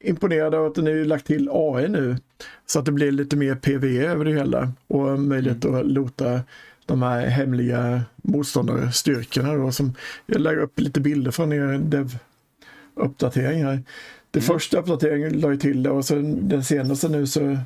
imponerad 0.03 0.55
av 0.55 0.65
att 0.65 0.77
ni 0.77 1.05
lagt 1.05 1.25
till 1.25 1.49
AI 1.51 1.87
nu. 1.87 2.17
Så 2.65 2.79
att 2.79 2.85
det 2.85 2.91
blir 2.91 3.11
lite 3.11 3.35
mer 3.35 3.55
PV 3.55 4.05
över 4.05 4.25
det 4.25 4.31
hela 4.31 4.71
och 4.87 5.19
möjlighet 5.19 5.65
mm. 5.65 5.79
att 5.79 5.85
lota 5.85 6.41
de 6.85 7.01
här 7.01 7.27
hemliga 7.27 8.01
motståndarstyrkorna 8.15 9.53
då 9.53 9.71
som 9.71 9.93
jag 10.25 10.41
lägger 10.41 10.61
upp 10.61 10.79
lite 10.79 11.01
bilder 11.01 11.31
från 11.31 11.53
er 11.53 11.77
dev-uppdatering 11.77 13.63
här. 13.63 13.83
Det 14.31 14.39
mm. 14.39 14.47
första 14.47 14.79
uppdateringen 14.79 15.39
la 15.39 15.51
ju 15.51 15.57
till 15.57 15.83
det 15.83 15.89
och 15.89 16.05
sen 16.05 16.49
den 16.49 16.63
senaste 16.63 17.09
nu 17.09 17.27
så 17.27 17.57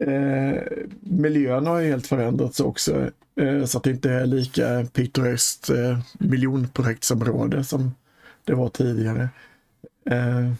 eh, 0.00 0.62
miljön 1.00 1.66
har 1.66 1.80
ju 1.80 1.88
helt 1.88 2.06
förändrats 2.06 2.60
också 2.60 3.10
eh, 3.36 3.64
så 3.64 3.78
att 3.78 3.84
det 3.84 3.90
inte 3.90 4.10
är 4.10 4.26
lika 4.26 4.86
pittoreskt 4.92 5.70
eh, 5.70 5.98
miljonprojektsområde 6.18 7.64
som 7.64 7.94
det 8.44 8.54
var 8.54 8.68
tidigare. 8.68 9.28
Eh, 10.10 10.52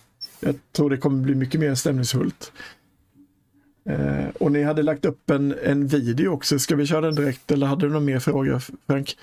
jag 0.43 0.55
tror 0.73 0.91
det 0.91 0.97
kommer 0.97 1.23
bli 1.23 1.35
mycket 1.35 1.61
mer 1.61 1.75
stämningsfullt. 1.75 2.53
Eh, 3.85 4.29
och 4.41 4.53
ni 4.53 4.63
hade 4.63 4.83
lagt 4.83 5.05
upp 5.05 5.31
en, 5.31 5.55
en 5.63 5.87
video 5.87 6.29
också. 6.29 6.59
Ska 6.59 6.77
vi 6.77 6.87
köra 6.87 7.01
den 7.01 7.15
direkt 7.15 7.51
eller 7.51 7.67
hade 7.67 7.87
du 7.87 7.93
någon 7.93 8.05
mer 8.05 8.19
fråga 8.19 8.61
Frank? 8.87 9.17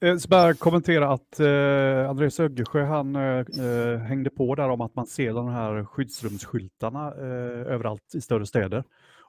Jag 0.00 0.10
eh, 0.10 0.16
ska 0.16 0.28
bara 0.28 0.54
kommentera 0.54 1.12
att 1.12 1.40
eh, 1.40 2.10
Andreas 2.10 2.40
Öggesjö 2.40 2.84
han 2.84 3.16
eh, 3.16 3.38
eh, 3.38 3.98
hängde 3.98 4.30
på 4.30 4.54
där 4.54 4.68
om 4.68 4.80
att 4.80 4.94
man 4.94 5.06
ser 5.06 5.32
de 5.32 5.48
här 5.48 5.84
skyddsrumsskyltarna 5.84 7.06
eh, 7.06 7.74
överallt 7.74 8.14
i 8.14 8.20
större 8.20 8.46
städer. 8.46 8.84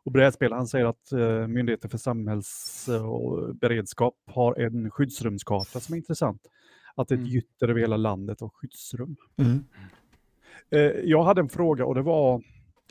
Och 0.06 0.12
brädspel, 0.12 0.54
han 0.54 0.68
säger 0.68 0.86
att 0.86 1.12
eh, 1.12 1.48
Myndigheten 1.48 1.90
för 1.90 1.98
samhällsberedskap 1.98 4.16
har 4.26 4.60
en 4.60 4.92
skyddsrumskarta 4.92 5.80
som 5.80 5.94
är 5.94 5.98
intressant. 5.98 6.42
Att 6.96 7.08
det 7.08 7.14
är 7.14 7.18
ett 7.18 7.22
mm. 7.22 7.34
gytter 7.34 7.68
över 7.68 7.80
hela 7.80 7.98
landet 7.98 8.42
av 8.42 8.50
skyddsrum. 8.50 9.16
Mm. 9.38 9.64
Eh, 10.72 10.82
jag 10.82 11.24
hade 11.24 11.42
en 11.42 11.50
fråga 11.50 11.86
och 11.86 11.96
det 11.96 12.02
var, 12.02 12.42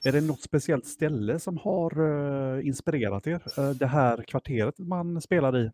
är 0.05 0.13
det 0.13 0.21
något 0.21 0.43
speciellt 0.43 0.87
ställe 0.87 1.39
som 1.39 1.59
har 1.59 1.93
eh, 2.57 2.67
inspirerat 2.67 3.27
er? 3.27 3.43
Eh, 3.59 3.71
det 3.71 3.87
här 3.87 4.23
kvarteret 4.23 4.79
man 4.79 5.21
spelar 5.21 5.57
i 5.59 5.71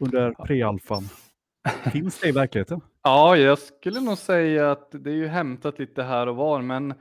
under 0.00 0.30
pre-alfan. 0.30 1.02
Finns 1.92 2.20
det 2.20 2.28
i 2.28 2.32
verkligheten? 2.32 2.80
Ja, 3.02 3.36
jag 3.36 3.58
skulle 3.58 4.00
nog 4.00 4.18
säga 4.18 4.70
att 4.72 4.88
det 4.90 5.10
är 5.10 5.14
ju 5.14 5.26
hämtat 5.26 5.78
lite 5.78 6.02
här 6.02 6.26
och 6.26 6.36
var, 6.36 6.62
men 6.62 6.94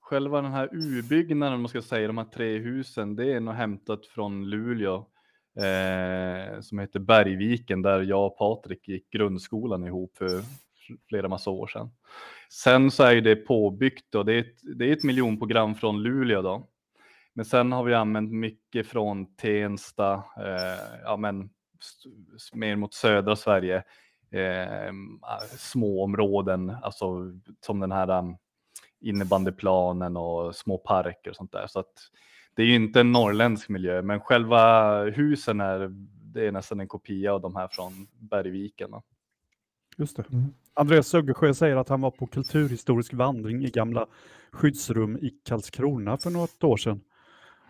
själva 0.00 0.42
den 0.42 0.52
här 0.52 0.68
urbyggnaden, 0.72 1.60
man 1.60 1.68
ska 1.68 1.82
säga, 1.82 2.06
de 2.06 2.18
här 2.18 2.24
tre 2.24 2.58
husen, 2.58 3.16
det 3.16 3.32
är 3.32 3.40
nog 3.40 3.54
hämtat 3.54 4.06
från 4.06 4.50
Luleå 4.50 5.06
eh, 5.58 6.60
som 6.60 6.78
heter 6.78 6.98
Bergviken, 6.98 7.82
där 7.82 8.02
jag 8.02 8.26
och 8.26 8.38
Patrik 8.38 8.88
gick 8.88 9.10
grundskolan 9.10 9.84
ihop 9.84 10.16
för 10.18 10.42
flera 11.08 11.28
massa 11.28 11.50
år 11.50 11.66
sedan. 11.66 11.90
Sen 12.48 12.90
så 12.90 13.02
är 13.02 13.20
det 13.20 13.36
påbyggt 13.36 14.14
och 14.14 14.24
det 14.24 14.34
är 14.34 14.38
ett, 14.38 14.78
det 14.78 14.88
är 14.88 14.92
ett 14.92 15.04
miljonprogram 15.04 15.74
från 15.74 16.02
Luleå 16.02 16.42
då. 16.42 16.68
Men 17.34 17.44
sen 17.44 17.72
har 17.72 17.84
vi 17.84 17.94
använt 17.94 18.32
mycket 18.32 18.86
från 18.86 19.36
Tensta, 19.36 20.14
eh, 20.14 21.00
ja 21.04 21.16
men 21.16 21.50
mer 22.52 22.76
mot 22.76 22.94
södra 22.94 23.36
Sverige, 23.36 23.76
eh, 24.30 24.92
små 25.56 26.04
områden, 26.04 26.76
alltså 26.82 27.06
som 27.60 27.80
den 27.80 27.92
här 27.92 28.18
um, 28.18 28.36
innebandyplanen 29.00 30.16
och 30.16 30.56
små 30.56 30.78
parker 30.78 31.30
och 31.30 31.36
sånt 31.36 31.52
där. 31.52 31.66
Så 31.66 31.80
att 31.80 31.92
det 32.54 32.62
är 32.62 32.66
ju 32.66 32.74
inte 32.74 33.00
en 33.00 33.12
norrländsk 33.12 33.68
miljö, 33.68 34.02
men 34.02 34.20
själva 34.20 35.04
husen 35.04 35.60
är, 35.60 35.88
det 36.34 36.46
är 36.46 36.52
nästan 36.52 36.80
en 36.80 36.88
kopia 36.88 37.32
av 37.32 37.40
de 37.40 37.56
här 37.56 37.68
från 37.68 38.08
Bergviken. 38.12 38.90
Just 39.96 40.16
det. 40.16 40.24
Mm. 40.32 40.54
Andreas 40.78 41.08
Söggesjö 41.08 41.54
säger 41.54 41.76
att 41.76 41.88
han 41.88 42.00
var 42.00 42.10
på 42.10 42.26
kulturhistorisk 42.26 43.14
vandring 43.14 43.64
i 43.64 43.70
gamla 43.70 44.06
skyddsrum 44.52 45.16
i 45.16 45.30
Karlskrona 45.48 46.18
för 46.18 46.30
något 46.30 46.64
år 46.64 46.76
sedan. 46.76 47.00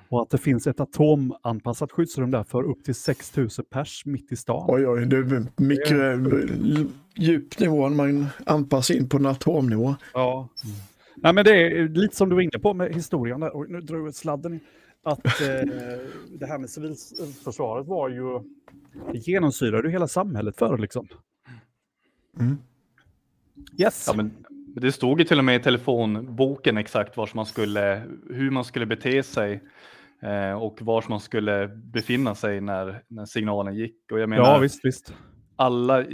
Och 0.09 0.23
att 0.23 0.31
det 0.31 0.39
finns 0.39 0.67
ett 0.67 0.81
atomanpassat 0.81 1.93
skyddsrum 1.93 2.31
där 2.31 2.45
för 2.45 2.63
upp 2.63 2.85
till 2.85 2.95
6000 2.95 3.65
pers 3.71 4.03
mitt 4.07 4.33
i 4.33 4.37
stan. 4.37 4.65
Oj, 4.69 4.87
oj, 4.87 5.07
det 5.07 5.17
är 5.17 5.47
mycket 5.57 6.91
djup 7.15 7.59
nivå 7.59 7.89
när 7.89 7.97
man 7.97 8.27
anpassar 8.47 8.95
in 8.95 9.09
på 9.09 9.17
en 9.17 9.27
atomnivå. 9.27 9.95
Ja. 10.15 10.49
Mm. 10.65 10.77
Nej, 11.17 11.33
men 11.33 11.45
det 11.45 11.51
är 11.51 11.89
lite 11.89 12.17
som 12.17 12.29
du 12.29 12.35
var 12.35 12.43
inne 12.43 12.59
på 12.59 12.75
med 12.75 12.95
historien 12.95 13.41
där. 13.41 13.57
Och 13.57 13.71
nu 13.71 13.81
drar 13.81 13.99
jag 13.99 14.15
sladden 14.15 14.53
in. 14.53 14.61
Att 15.03 15.27
eh, 15.27 15.69
det 16.39 16.47
här 16.47 16.59
med 16.59 16.71
civilförsvaret 16.71 17.87
var 17.87 18.09
ju, 18.09 18.41
det 19.13 19.19
genomsyrade 19.19 19.89
ju 19.89 19.93
hela 19.93 20.09
samhället 20.09 20.59
förr 20.59 20.79
liksom. 20.79 21.09
Mm. 22.41 22.57
Yes. 23.79 24.05
Ja, 24.07 24.15
men 24.17 24.45
det 24.81 24.93
stod 24.93 25.19
ju 25.21 25.25
till 25.25 25.39
och 25.39 25.45
med 25.45 25.57
i 25.57 25.63
telefonboken 25.63 26.79
exakt 26.79 27.17
var 27.17 27.31
man 27.35 27.47
skulle, 27.47 28.03
hur 28.31 28.51
man 28.51 28.65
skulle 28.65 28.87
bete 28.87 29.23
sig 29.23 29.63
eh, 30.23 30.63
och 30.63 30.83
var 30.83 31.05
man 31.09 31.21
skulle 31.21 31.69
befinna 31.69 32.35
sig 32.35 32.61
när, 32.61 33.03
när 33.09 33.25
signalen 33.25 33.75
gick. 33.75 34.13
Och 34.13 34.21
jag 34.21 34.29
menar, 34.29 34.45
ja, 34.45 34.59
visst, 34.59 34.85
visst. 34.85 35.15
Alla, 35.57 36.05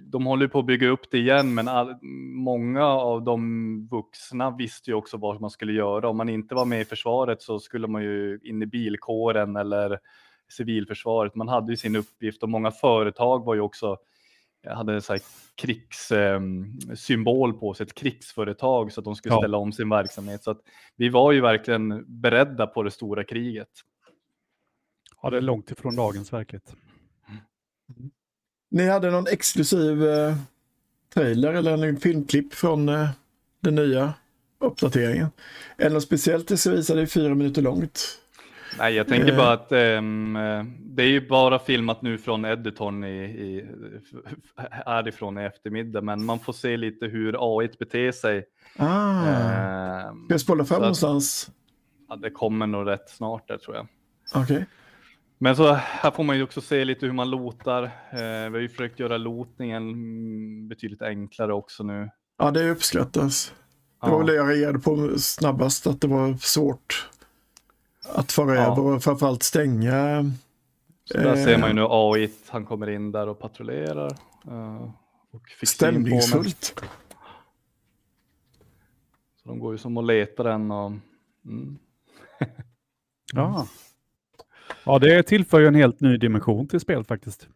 de 0.00 0.26
håller 0.26 0.48
på 0.48 0.58
att 0.58 0.66
bygga 0.66 0.88
upp 0.88 1.10
det 1.10 1.18
igen, 1.18 1.54
men 1.54 1.68
all, 1.68 1.94
många 2.34 2.86
av 2.86 3.24
de 3.24 3.88
vuxna 3.90 4.50
visste 4.50 4.90
ju 4.90 4.94
också 4.94 5.16
vad 5.16 5.40
man 5.40 5.50
skulle 5.50 5.72
göra. 5.72 6.08
Om 6.08 6.16
man 6.16 6.28
inte 6.28 6.54
var 6.54 6.64
med 6.64 6.80
i 6.80 6.84
försvaret 6.84 7.42
så 7.42 7.58
skulle 7.58 7.86
man 7.86 8.02
ju 8.02 8.40
in 8.42 8.62
i 8.62 8.66
bilkåren 8.66 9.56
eller 9.56 9.98
civilförsvaret. 10.50 11.34
Man 11.34 11.48
hade 11.48 11.72
ju 11.72 11.76
sin 11.76 11.96
uppgift 11.96 12.42
och 12.42 12.48
många 12.48 12.70
företag 12.70 13.44
var 13.44 13.54
ju 13.54 13.60
också 13.60 13.96
hade 14.68 14.94
en 14.94 15.00
krigssymbol 15.54 17.50
ehm, 17.50 17.58
på 17.60 17.74
sig, 17.74 17.86
ett 17.86 17.94
krigsföretag 17.94 18.92
så 18.92 19.00
att 19.00 19.04
de 19.04 19.16
skulle 19.16 19.36
ställa 19.36 19.56
om 19.58 19.72
sin 19.72 19.88
verksamhet. 19.88 20.44
Så 20.44 20.50
att 20.50 20.60
vi 20.96 21.08
var 21.08 21.32
ju 21.32 21.40
verkligen 21.40 22.04
beredda 22.20 22.66
på 22.66 22.82
det 22.82 22.90
stora 22.90 23.24
kriget. 23.24 23.68
Ja, 25.22 25.30
det 25.30 25.36
är 25.36 25.40
långt 25.40 25.70
ifrån 25.70 25.96
dagens 25.96 26.32
verklighet. 26.32 26.74
Mm. 27.28 28.10
Ni 28.70 28.88
hade 28.88 29.10
någon 29.10 29.26
exklusiv 29.26 30.08
eh, 30.08 30.36
trailer 31.14 31.52
eller 31.52 31.86
en 31.86 31.96
filmklipp 31.96 32.54
från 32.54 32.88
eh, 32.88 33.08
det 33.60 33.70
nya 33.70 34.14
uppdateringen. 34.58 35.28
Det 35.76 35.88
något 35.88 36.02
speciellt 36.02 36.48
det 36.48 36.56
ska 36.56 36.70
visa? 36.70 36.94
Det 36.94 37.02
är 37.02 37.06
fyra 37.06 37.34
minuter 37.34 37.62
långt. 37.62 38.20
Nej, 38.78 38.94
jag 38.94 39.08
tänker 39.08 39.36
bara 39.36 39.52
att 39.52 39.72
eh, 39.72 39.78
det 40.80 41.02
är 41.02 41.06
ju 41.08 41.28
bara 41.28 41.58
filmat 41.58 42.02
nu 42.02 42.18
från 42.18 42.44
Editorn 42.44 43.04
i, 43.04 43.22
i, 43.24 43.64
härifrån 44.70 45.38
i 45.38 45.42
eftermiddag, 45.44 46.00
men 46.00 46.24
man 46.24 46.38
får 46.38 46.52
se 46.52 46.76
lite 46.76 47.06
hur 47.06 47.36
AI 47.60 47.68
beter 47.78 48.12
sig. 48.12 48.44
Ah. 48.76 49.26
Ehm, 49.26 50.24
Ska 50.24 50.34
jag 50.34 50.40
spola 50.40 50.64
fram 50.64 50.80
någonstans? 50.80 51.50
ja, 52.08 52.16
det 52.16 52.30
kommer 52.30 52.66
nog 52.66 52.86
rätt 52.88 53.10
snart 53.10 53.48
där 53.48 53.58
tror 53.58 53.76
jag. 53.76 53.86
Okej. 54.34 54.66
Men 55.38 55.56
så 55.56 55.72
här 55.72 56.10
får 56.10 56.24
man 56.24 56.36
ju 56.36 56.42
också 56.42 56.60
se 56.60 56.84
lite 56.84 57.06
hur 57.06 57.12
man 57.12 57.30
lotar. 57.30 57.82
Eh, 57.82 57.90
vi 58.20 58.50
har 58.52 58.58
ju 58.58 58.68
försökt 58.68 59.00
göra 59.00 59.16
lotningen 59.16 60.68
betydligt 60.68 61.02
enklare 61.02 61.52
också 61.54 61.82
nu. 61.82 62.10
Ja, 62.38 62.50
det 62.50 62.70
uppskattas. 62.70 63.54
Det 64.02 64.06
var 64.06 64.12
Ja. 64.12 64.18
väl 64.18 64.26
det 64.26 64.34
jag 64.34 64.48
reagerade 64.48 64.78
på 64.78 65.18
snabbast, 65.18 65.86
att 65.86 66.00
det 66.00 66.08
var 66.08 66.34
svårt 66.34 67.09
att 68.08 68.32
föra 68.32 68.54
Ja. 68.54 68.72
över 68.72 68.82
och 68.82 69.02
framförallt 69.02 69.42
stänga. 69.42 70.24
Så 71.04 71.18
där 71.18 71.36
Eh. 71.36 71.44
ser 71.44 71.58
man 71.58 71.68
ju 71.68 71.74
nu 71.74 71.86
AI, 71.90 72.30
han 72.48 72.66
kommer 72.66 72.90
in 72.90 73.12
där 73.12 73.28
och 73.28 73.38
patrullerar. 73.38 74.10
eh, 74.48 74.90
och 75.32 75.48
fixar 75.60 75.88
in 75.92 75.94
på 76.04 76.10
men- 76.10 76.22
Stämningsfullt. 76.22 76.82
Så 79.42 79.48
de 79.48 79.58
går 79.58 79.72
ju 79.74 79.78
som 79.78 79.96
och 79.96 80.04
letar 80.04 80.44
den 80.44 80.70
och 80.70 80.92
mm. 81.44 81.78
Ja. 83.32 83.66
ja, 84.84 84.98
det 84.98 85.22
tillför 85.22 85.60
ju 85.60 85.66
en 85.66 85.74
helt 85.74 86.00
ny 86.00 86.16
dimension 86.16 86.68
till 86.68 86.80
spelet 86.80 87.06
faktiskt. 87.06 87.48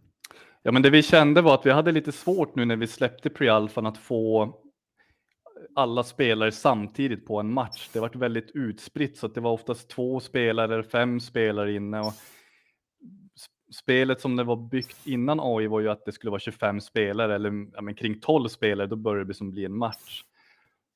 Ja, 0.62 0.72
men 0.72 0.82
det 0.82 0.90
vi 0.90 1.02
kände 1.02 1.42
var 1.42 1.54
att 1.54 1.66
vi 1.66 1.70
hade 1.70 1.92
lite 1.92 2.12
svårt 2.12 2.54
nu 2.56 2.64
när 2.64 2.76
vi 2.76 2.86
släppte 2.86 3.28
pre-alfan 3.28 3.86
att 3.86 3.98
få 3.98 4.54
alla 5.74 6.02
spelare 6.02 6.52
samtidigt 6.52 7.26
på 7.26 7.40
en 7.40 7.52
match. 7.52 7.90
Det 7.92 8.00
var 8.00 8.10
väldigt 8.14 8.50
utspritt 8.54 9.18
så 9.18 9.26
att 9.26 9.34
det 9.34 9.40
var 9.40 9.52
oftast 9.52 9.88
två 9.88 10.20
spelare, 10.20 10.82
fem 10.82 11.20
spelare 11.20 11.72
inne. 11.72 12.00
Och 12.00 12.12
spelet 13.74 14.20
som 14.20 14.36
det 14.36 14.44
var 14.44 14.56
byggt 14.56 15.06
innan 15.06 15.40
AI 15.40 15.66
var 15.66 15.80
ju 15.80 15.90
att 15.90 16.04
det 16.04 16.12
skulle 16.12 16.30
vara 16.30 16.40
25 16.40 16.80
spelare 16.80 17.34
eller 17.34 17.66
ja, 17.74 17.80
men 17.80 17.94
kring 17.94 18.20
12 18.20 18.48
spelare, 18.48 18.86
då 18.86 18.96
började 18.96 19.30
det 19.30 19.34
som 19.34 19.50
bli 19.50 19.64
en 19.64 19.76
match. 19.76 20.24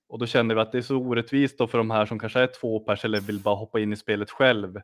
Och 0.09 0.19
då 0.19 0.27
kände 0.27 0.55
vi 0.55 0.61
att 0.61 0.73
det 0.73 0.79
är 0.79 0.83
så 0.83 0.97
orättvist 0.97 1.59
då 1.59 1.67
för 1.67 1.79
de 1.79 1.91
här 1.91 2.07
som 2.07 2.19
kanske 2.19 2.41
är 2.41 2.51
två 2.61 2.81
pers 2.81 3.05
eller 3.05 3.21
vill 3.21 3.41
bara 3.41 3.55
hoppa 3.55 3.81
in 3.81 3.93
i 3.93 3.97
spelet 3.97 4.31
själv. 4.31 4.77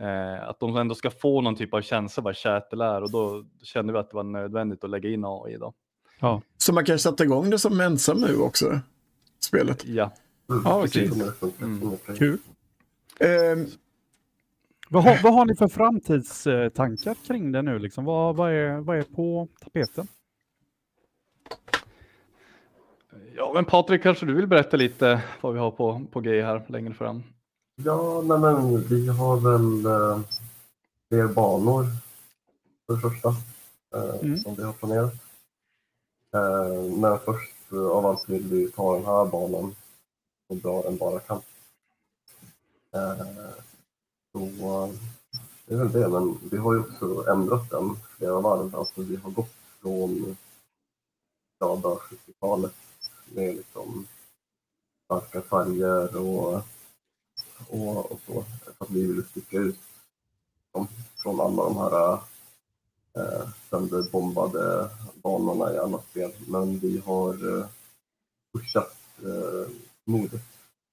Eh, 0.00 0.48
att 0.48 0.60
de 0.60 0.76
ändå 0.76 0.94
ska 0.94 1.10
få 1.10 1.40
någon 1.40 1.56
typ 1.56 1.74
av 1.74 1.82
känsla 1.82 2.22
vad 2.22 2.36
Chattel 2.36 2.80
är 2.80 3.02
och 3.02 3.10
då 3.10 3.44
kände 3.62 3.92
vi 3.92 3.98
att 3.98 4.10
det 4.10 4.16
var 4.16 4.22
nödvändigt 4.22 4.84
att 4.84 4.90
lägga 4.90 5.08
in 5.08 5.24
AI 5.24 5.56
då. 5.56 5.72
Ja. 6.20 6.42
Så 6.56 6.72
man 6.72 6.84
kan 6.84 6.98
sätta 6.98 7.24
igång 7.24 7.50
det 7.50 7.58
som 7.58 7.80
ensam 7.80 8.20
nu 8.20 8.36
också? 8.36 8.80
Spelet. 9.44 9.84
Ja, 9.86 10.10
Mm, 10.50 10.62
Ja, 10.64 10.82
precis 10.82 11.12
okej. 11.12 11.32
funkar. 11.32 11.64
Mm. 11.64 11.96
Kul. 12.18 12.38
Ehm, 13.20 13.66
Vad 14.90 15.04
har, 15.04 15.22
vad 15.22 15.34
har 15.34 15.44
ni 15.44 15.56
för 15.56 15.68
framtidstankar 15.68 17.14
kring 17.26 17.52
det 17.52 17.62
nu? 17.62 17.78
Liksom? 17.78 18.04
Vad, 18.04 18.36
vad, 18.36 18.52
är, 18.52 18.78
vad 18.80 18.98
är 18.98 19.02
på 19.02 19.48
tapeten? 19.60 20.06
ja 23.36 23.50
men 23.54 23.64
Patrik 23.64 24.02
kanske 24.02 24.26
du 24.26 24.34
vill 24.34 24.46
berätta 24.46 24.76
lite 24.76 25.22
vad 25.40 25.52
vi 25.52 25.58
har 25.58 25.70
på, 25.70 26.02
på 26.12 26.20
G 26.20 26.42
här 26.42 26.62
längre 26.68 26.94
fram. 26.94 27.22
Ja, 27.84 28.22
nej, 28.26 28.38
men 28.38 28.82
vi 28.88 29.08
har 29.08 29.36
väl 29.40 29.86
eh, 29.86 30.20
fler 31.08 31.26
banor 31.34 31.84
för 32.86 32.94
det 32.94 33.00
första 33.00 33.28
eh, 33.94 34.20
Mm. 34.22 34.38
som 34.38 34.54
vi 34.54 34.62
har 34.62 34.72
planerat. 34.72 35.14
Eh, 36.34 36.82
men 37.00 37.18
först 37.18 37.52
av 37.78 38.06
allt 38.06 38.28
vill 38.28 38.42
vi 38.42 38.70
ta 38.70 38.94
den 38.94 39.04
här 39.04 39.24
banan 39.24 39.74
så 40.48 40.54
bra 40.54 40.82
den 40.82 40.96
bara 40.96 41.20
kan. 41.20 41.42
Eh, 42.94 43.26
så 44.32 44.40
eh, 44.40 44.94
det 45.66 45.74
är 45.74 45.78
väl 45.78 45.92
det, 45.92 46.08
men 46.08 46.38
vi 46.50 46.56
har 46.56 46.74
ju 46.74 46.80
också 46.80 47.24
ändrat 47.30 47.70
den 47.70 47.96
flera 48.16 48.40
varv. 48.40 48.76
Alltså 48.76 49.02
vi 49.02 49.16
har 49.16 49.30
gått 49.30 49.54
från 49.82 50.36
glada 51.58 51.88
70-talet 51.88 52.74
med 53.24 53.54
liksom 53.54 54.06
starka 55.04 55.42
färger 55.42 56.16
och 56.16 56.62
och, 57.68 58.12
och 58.12 58.20
så. 58.26 58.44
För 58.64 58.84
att 58.84 58.90
vi 58.90 59.06
ville 59.06 59.22
sticka 59.22 59.58
ut 59.58 59.78
från 61.22 61.40
alla 61.40 61.64
de 61.64 61.76
här 61.76 62.12
eh, 62.12 62.20
eh, 63.16 63.48
sönderbombade 63.70 64.90
banorna 65.14 65.74
i 65.74 65.78
alla 65.78 66.00
spel. 66.10 66.32
Men 66.46 66.78
vi 66.78 66.98
har 66.98 67.58
eh, 67.58 67.66
pushat 68.52 68.96
eh, 69.24 69.70
modet 70.04 70.42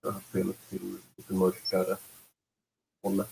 det 0.03 0.11
här 0.11 0.21
spelet 0.29 0.57
till 0.69 0.97
lite 1.17 1.33
mörkare 1.33 1.97
hållet. 3.03 3.29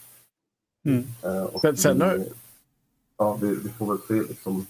Mm. 0.86 1.06
Eh, 1.24 1.43
och 1.43 1.62
Sen- 1.62 1.78
sen 1.78 2.02
har- 2.02 2.17
vi, 2.17 2.32
ja, 3.17 3.34
vi, 3.41 3.56
vi 3.56 3.69
får 3.69 3.86
väl 3.88 4.08
se 4.08 4.30
liksom, 4.30 4.67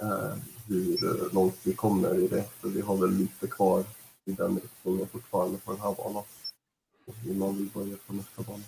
eh, 0.00 0.34
hur 0.66 1.30
långt 1.34 1.56
vi 1.62 1.74
kommer 1.74 2.14
i 2.24 2.28
det. 2.28 2.44
För 2.60 2.68
vi 2.68 2.80
har 2.80 2.96
väl 2.96 3.10
lite 3.10 3.46
kvar 3.46 3.84
i 4.24 4.32
den 4.32 4.54
riktningen 4.60 5.08
fortfarande 5.08 5.58
på 5.58 5.72
den 5.72 5.80
här 5.80 5.94
banan. 5.94 6.24
Innan 7.26 7.56
vi 7.56 7.64
börjar 7.74 7.96
på 8.06 8.12
nästa 8.12 8.42
bana. 8.42 8.64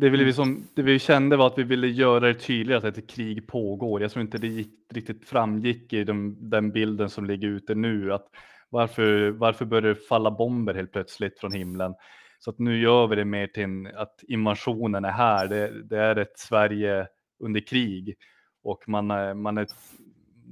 Det, 0.00 0.10
vi 0.10 0.32
som, 0.32 0.68
det 0.74 0.82
vi 0.82 0.98
kände 0.98 1.36
var 1.36 1.46
att 1.46 1.58
vi 1.58 1.62
ville 1.62 1.86
göra 1.86 2.20
det 2.20 2.34
tydligare 2.34 2.88
att 2.88 2.98
ett 2.98 3.10
krig 3.10 3.46
pågår. 3.46 4.02
Jag 4.02 4.10
tror 4.10 4.22
inte 4.22 4.38
det 4.38 4.46
gick, 4.46 4.72
riktigt 4.94 5.28
framgick 5.28 5.92
i 5.92 6.04
de, 6.04 6.36
den 6.50 6.70
bilden 6.72 7.10
som 7.10 7.26
ligger 7.26 7.48
ute 7.48 7.74
nu. 7.74 8.12
Att 8.12 8.26
varför, 8.70 9.30
varför 9.30 9.64
börjar 9.64 9.82
det 9.82 9.94
falla 9.94 10.30
bomber 10.30 10.74
helt 10.74 10.92
plötsligt 10.92 11.40
från 11.40 11.52
himlen? 11.52 11.94
Så 12.38 12.50
att 12.50 12.58
nu 12.58 12.80
gör 12.80 13.06
vi 13.06 13.16
det 13.16 13.24
mer 13.24 13.46
till 13.46 13.62
en, 13.62 13.86
att 13.86 14.24
invasionen 14.28 15.04
är 15.04 15.10
här. 15.10 15.48
Det, 15.48 15.82
det 15.82 15.98
är 15.98 16.16
ett 16.16 16.38
Sverige 16.38 17.06
under 17.40 17.60
krig 17.60 18.16
och 18.62 18.88
man 18.88 19.06
man 19.42 19.58
är, 19.58 19.66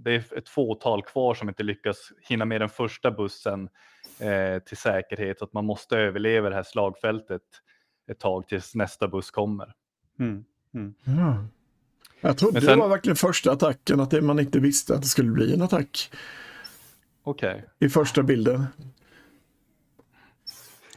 det 0.04 0.14
är 0.14 0.38
ett 0.38 0.48
fåtal 0.48 1.02
kvar 1.02 1.34
som 1.34 1.48
inte 1.48 1.62
lyckas 1.62 1.96
hinna 2.28 2.44
med 2.44 2.60
den 2.60 2.68
första 2.68 3.10
bussen 3.10 3.68
eh, 4.20 4.58
till 4.62 4.76
säkerhet. 4.76 5.38
Så 5.38 5.44
att 5.44 5.52
man 5.52 5.64
måste 5.64 5.98
överleva 5.98 6.48
det 6.48 6.56
här 6.56 6.62
slagfältet 6.62 7.42
ett 8.10 8.18
tag 8.18 8.48
tills 8.48 8.74
nästa 8.74 9.08
buss 9.08 9.30
kommer. 9.30 9.74
Mm. 10.18 10.44
ja. 11.04 11.44
Jag 12.20 12.38
trodde 12.38 12.60
sen- 12.60 12.70
det 12.70 12.76
var 12.76 12.88
verkligen 12.88 13.16
första 13.16 13.52
attacken, 13.52 14.00
att 14.00 14.10
det, 14.10 14.22
man 14.22 14.38
inte 14.38 14.60
visste 14.60 14.94
att 14.94 15.02
det 15.02 15.08
skulle 15.08 15.30
bli 15.30 15.54
en 15.54 15.62
attack 15.62 16.10
Okej. 17.22 17.64
i 17.78 17.88
första 17.88 18.22
bilden. 18.22 18.66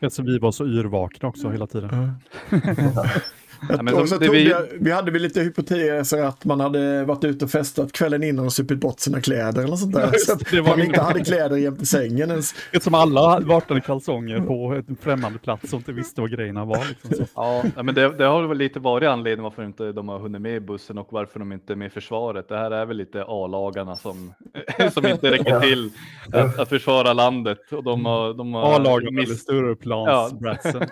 Eftersom 0.02 0.26
vi 0.26 0.39
var 0.39 0.52
så 0.52 0.67
yrvakna 0.67 1.30
också 1.30 1.50
hela 1.50 1.67
tiden. 1.67 2.13
Ja, 3.69 3.82
men 3.84 4.08
som- 4.08 4.19
vi- 4.19 4.50
jag, 4.50 4.65
vi 4.80 4.91
hade 4.91 5.12
väl 5.12 5.22
lite 5.22 5.41
hypoteser 5.41 6.24
att 6.24 6.45
man 6.45 6.60
hade 6.60 7.06
varit 7.06 7.24
ute 7.24 7.45
och 7.45 7.52
festat 7.52 7.91
kvällen 7.91 8.24
innan 8.24 8.45
och 8.45 8.54
supit 8.54 8.80
bort 8.80 9.00
sina 9.00 9.22
kläder 9.22 9.63
eller 9.63 9.76
sånt 9.76 9.93
där. 9.95 10.02
Ja, 10.02 10.12
så 10.19 10.36
det, 10.36 10.41
att 10.41 10.52
det 10.52 10.62
var 10.62 10.69
man 10.69 10.82
inte 10.86 11.02
hade 11.02 11.19
kläder 11.24 11.58
jämte 11.58 11.86
sängen 11.86 12.30
ens. 12.30 12.54
Eftersom 12.72 12.93
alla 12.93 13.39
vaknade 13.39 13.80
i 13.80 13.84
kalsonger 13.84 14.39
på 14.41 14.84
en 14.88 14.98
främmande 15.02 15.39
plats 15.39 15.74
och 15.74 15.80
inte 15.80 15.91
visste 15.91 16.22
vad 16.22 16.32
grejerna 16.32 16.65
var. 16.65 16.86
Liksom 16.89 17.13
så. 17.26 17.32
Ja, 17.36 17.63
ja, 17.76 17.84
men 17.84 17.95
det, 17.95 18.17
det 18.17 18.26
har 18.26 18.48
väl 18.48 18.58
lite 18.58 18.80
varit 18.80 19.08
anledningen 19.10 19.43
varför 19.43 19.63
inte 19.65 19.91
de 19.91 20.10
har 20.10 20.19
hunnit 20.19 20.41
med 20.41 20.56
i 20.56 20.60
bussen 20.60 20.98
och 20.98 21.08
varför 21.12 21.39
de 21.39 21.52
inte 21.52 21.74
är 21.74 21.78
med 21.78 21.88
i 21.88 21.89
försvaret. 21.89 22.50
Det 22.50 22.58
här 22.58 22.72
är 22.72 22.86
väl 22.86 22.98
lite 22.98 23.24
A-lagarna 23.28 23.95
som, 23.95 24.34
som 24.93 25.06
inte 25.08 25.32
räcker 25.32 25.60
till 25.60 25.91
att, 26.34 26.60
att 26.60 26.69
försvara 26.69 27.13
landet. 27.13 27.58
Och 27.72 27.84
de 27.84 28.06
har, 28.06 28.34
de 28.34 28.54
har 28.54 28.76
A-lagen 28.76 29.08
eller 29.17 29.28
miss, 29.28 29.39
Stureplansbratsen. 29.39 30.79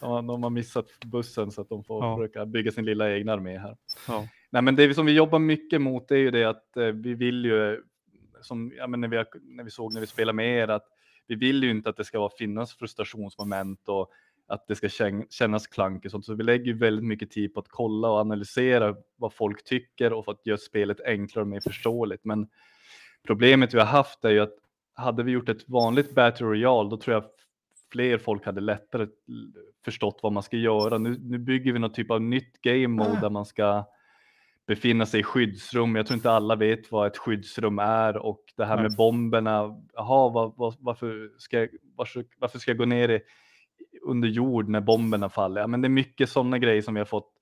de, 0.00 0.06
har, 0.10 0.22
de 0.22 0.42
har 0.42 0.50
missat 0.50 0.86
bussen 1.04 1.33
så 1.34 1.60
att 1.60 1.68
de 1.68 1.84
får 1.84 2.04
Ja. 2.04 2.16
försöka 2.16 2.46
bygga 2.46 2.72
sin 2.72 2.84
lilla 2.84 3.12
egna 3.12 3.32
armé 3.32 3.58
här. 3.58 3.76
Ja. 4.08 4.28
Nej, 4.50 4.62
men 4.62 4.76
det 4.76 4.94
som 4.94 5.06
vi 5.06 5.12
jobbar 5.12 5.38
mycket 5.38 5.80
mot 5.80 6.10
är 6.10 6.16
ju 6.16 6.30
det 6.30 6.44
att 6.44 6.76
eh, 6.76 6.86
vi 6.86 7.14
vill 7.14 7.44
ju, 7.44 7.82
som 8.40 8.72
ja, 8.76 8.86
men 8.86 9.00
när, 9.00 9.08
vi, 9.08 9.24
när 9.42 9.64
vi 9.64 9.70
såg 9.70 9.92
när 9.94 10.00
vi 10.00 10.06
spelade 10.06 10.36
med 10.36 10.58
er, 10.58 10.68
att 10.68 10.86
vi 11.26 11.34
vill 11.34 11.62
ju 11.64 11.70
inte 11.70 11.90
att 11.90 11.96
det 11.96 12.04
ska 12.04 12.18
vara, 12.18 12.30
finnas 12.38 12.74
frustrationsmoment 12.74 13.88
och 13.88 14.10
att 14.46 14.66
det 14.68 14.74
ska 14.74 14.86
kän- 14.86 15.26
kännas 15.30 15.66
klank 15.66 16.04
och 16.04 16.10
sånt. 16.10 16.24
Så 16.24 16.34
vi 16.34 16.42
lägger 16.42 16.74
väldigt 16.74 17.04
mycket 17.04 17.30
tid 17.30 17.54
på 17.54 17.60
att 17.60 17.68
kolla 17.68 18.08
och 18.10 18.18
analysera 18.18 18.96
vad 19.16 19.32
folk 19.32 19.64
tycker 19.64 20.12
och 20.12 20.24
för 20.24 20.32
att 20.32 20.46
göra 20.46 20.58
spelet 20.58 21.00
enklare 21.00 21.42
och 21.42 21.48
mer 21.48 21.60
förståeligt. 21.60 22.24
Men 22.24 22.48
problemet 23.26 23.74
vi 23.74 23.78
har 23.78 23.86
haft 23.86 24.24
är 24.24 24.30
ju 24.30 24.40
att 24.40 24.54
hade 24.94 25.22
vi 25.22 25.32
gjort 25.32 25.48
ett 25.48 25.68
vanligt 25.68 26.14
Battle 26.14 26.46
Royale, 26.46 26.90
då 26.90 26.96
tror 26.96 27.14
jag 27.14 27.24
fler 27.94 28.18
folk 28.18 28.46
hade 28.46 28.60
lättare 28.60 29.06
förstått 29.84 30.20
vad 30.22 30.32
man 30.32 30.42
ska 30.42 30.56
göra. 30.56 30.98
Nu, 30.98 31.18
nu 31.22 31.38
bygger 31.38 31.72
vi 31.72 31.78
någon 31.78 31.92
typ 31.92 32.10
av 32.10 32.22
nytt 32.22 32.60
game 32.62 32.88
mode 32.88 33.20
där 33.20 33.30
man 33.30 33.46
ska 33.46 33.84
befinna 34.66 35.06
sig 35.06 35.20
i 35.20 35.22
skyddsrum. 35.22 35.96
Jag 35.96 36.06
tror 36.06 36.16
inte 36.16 36.30
alla 36.30 36.56
vet 36.56 36.92
vad 36.92 37.06
ett 37.06 37.16
skyddsrum 37.16 37.78
är 37.78 38.16
och 38.16 38.40
det 38.56 38.64
här 38.64 38.76
Nej. 38.76 38.82
med 38.82 38.96
bomberna. 38.96 39.82
Jaha, 39.94 40.28
vad, 40.28 40.54
vad, 40.56 40.76
varför, 40.80 41.30
ska 41.38 41.58
jag, 41.58 41.68
varför, 41.96 42.24
varför 42.38 42.58
ska 42.58 42.70
jag 42.70 42.78
gå 42.78 42.84
ner 42.84 43.08
i, 43.08 43.20
under 44.02 44.28
jord 44.28 44.68
när 44.68 44.80
bomberna 44.80 45.28
faller? 45.28 45.60
Ja, 45.60 45.66
men 45.66 45.82
det 45.82 45.86
är 45.86 45.90
mycket 45.90 46.28
sådana 46.28 46.58
grejer 46.58 46.82
som 46.82 46.94
vi 46.94 47.00
har 47.00 47.06
fått 47.06 47.32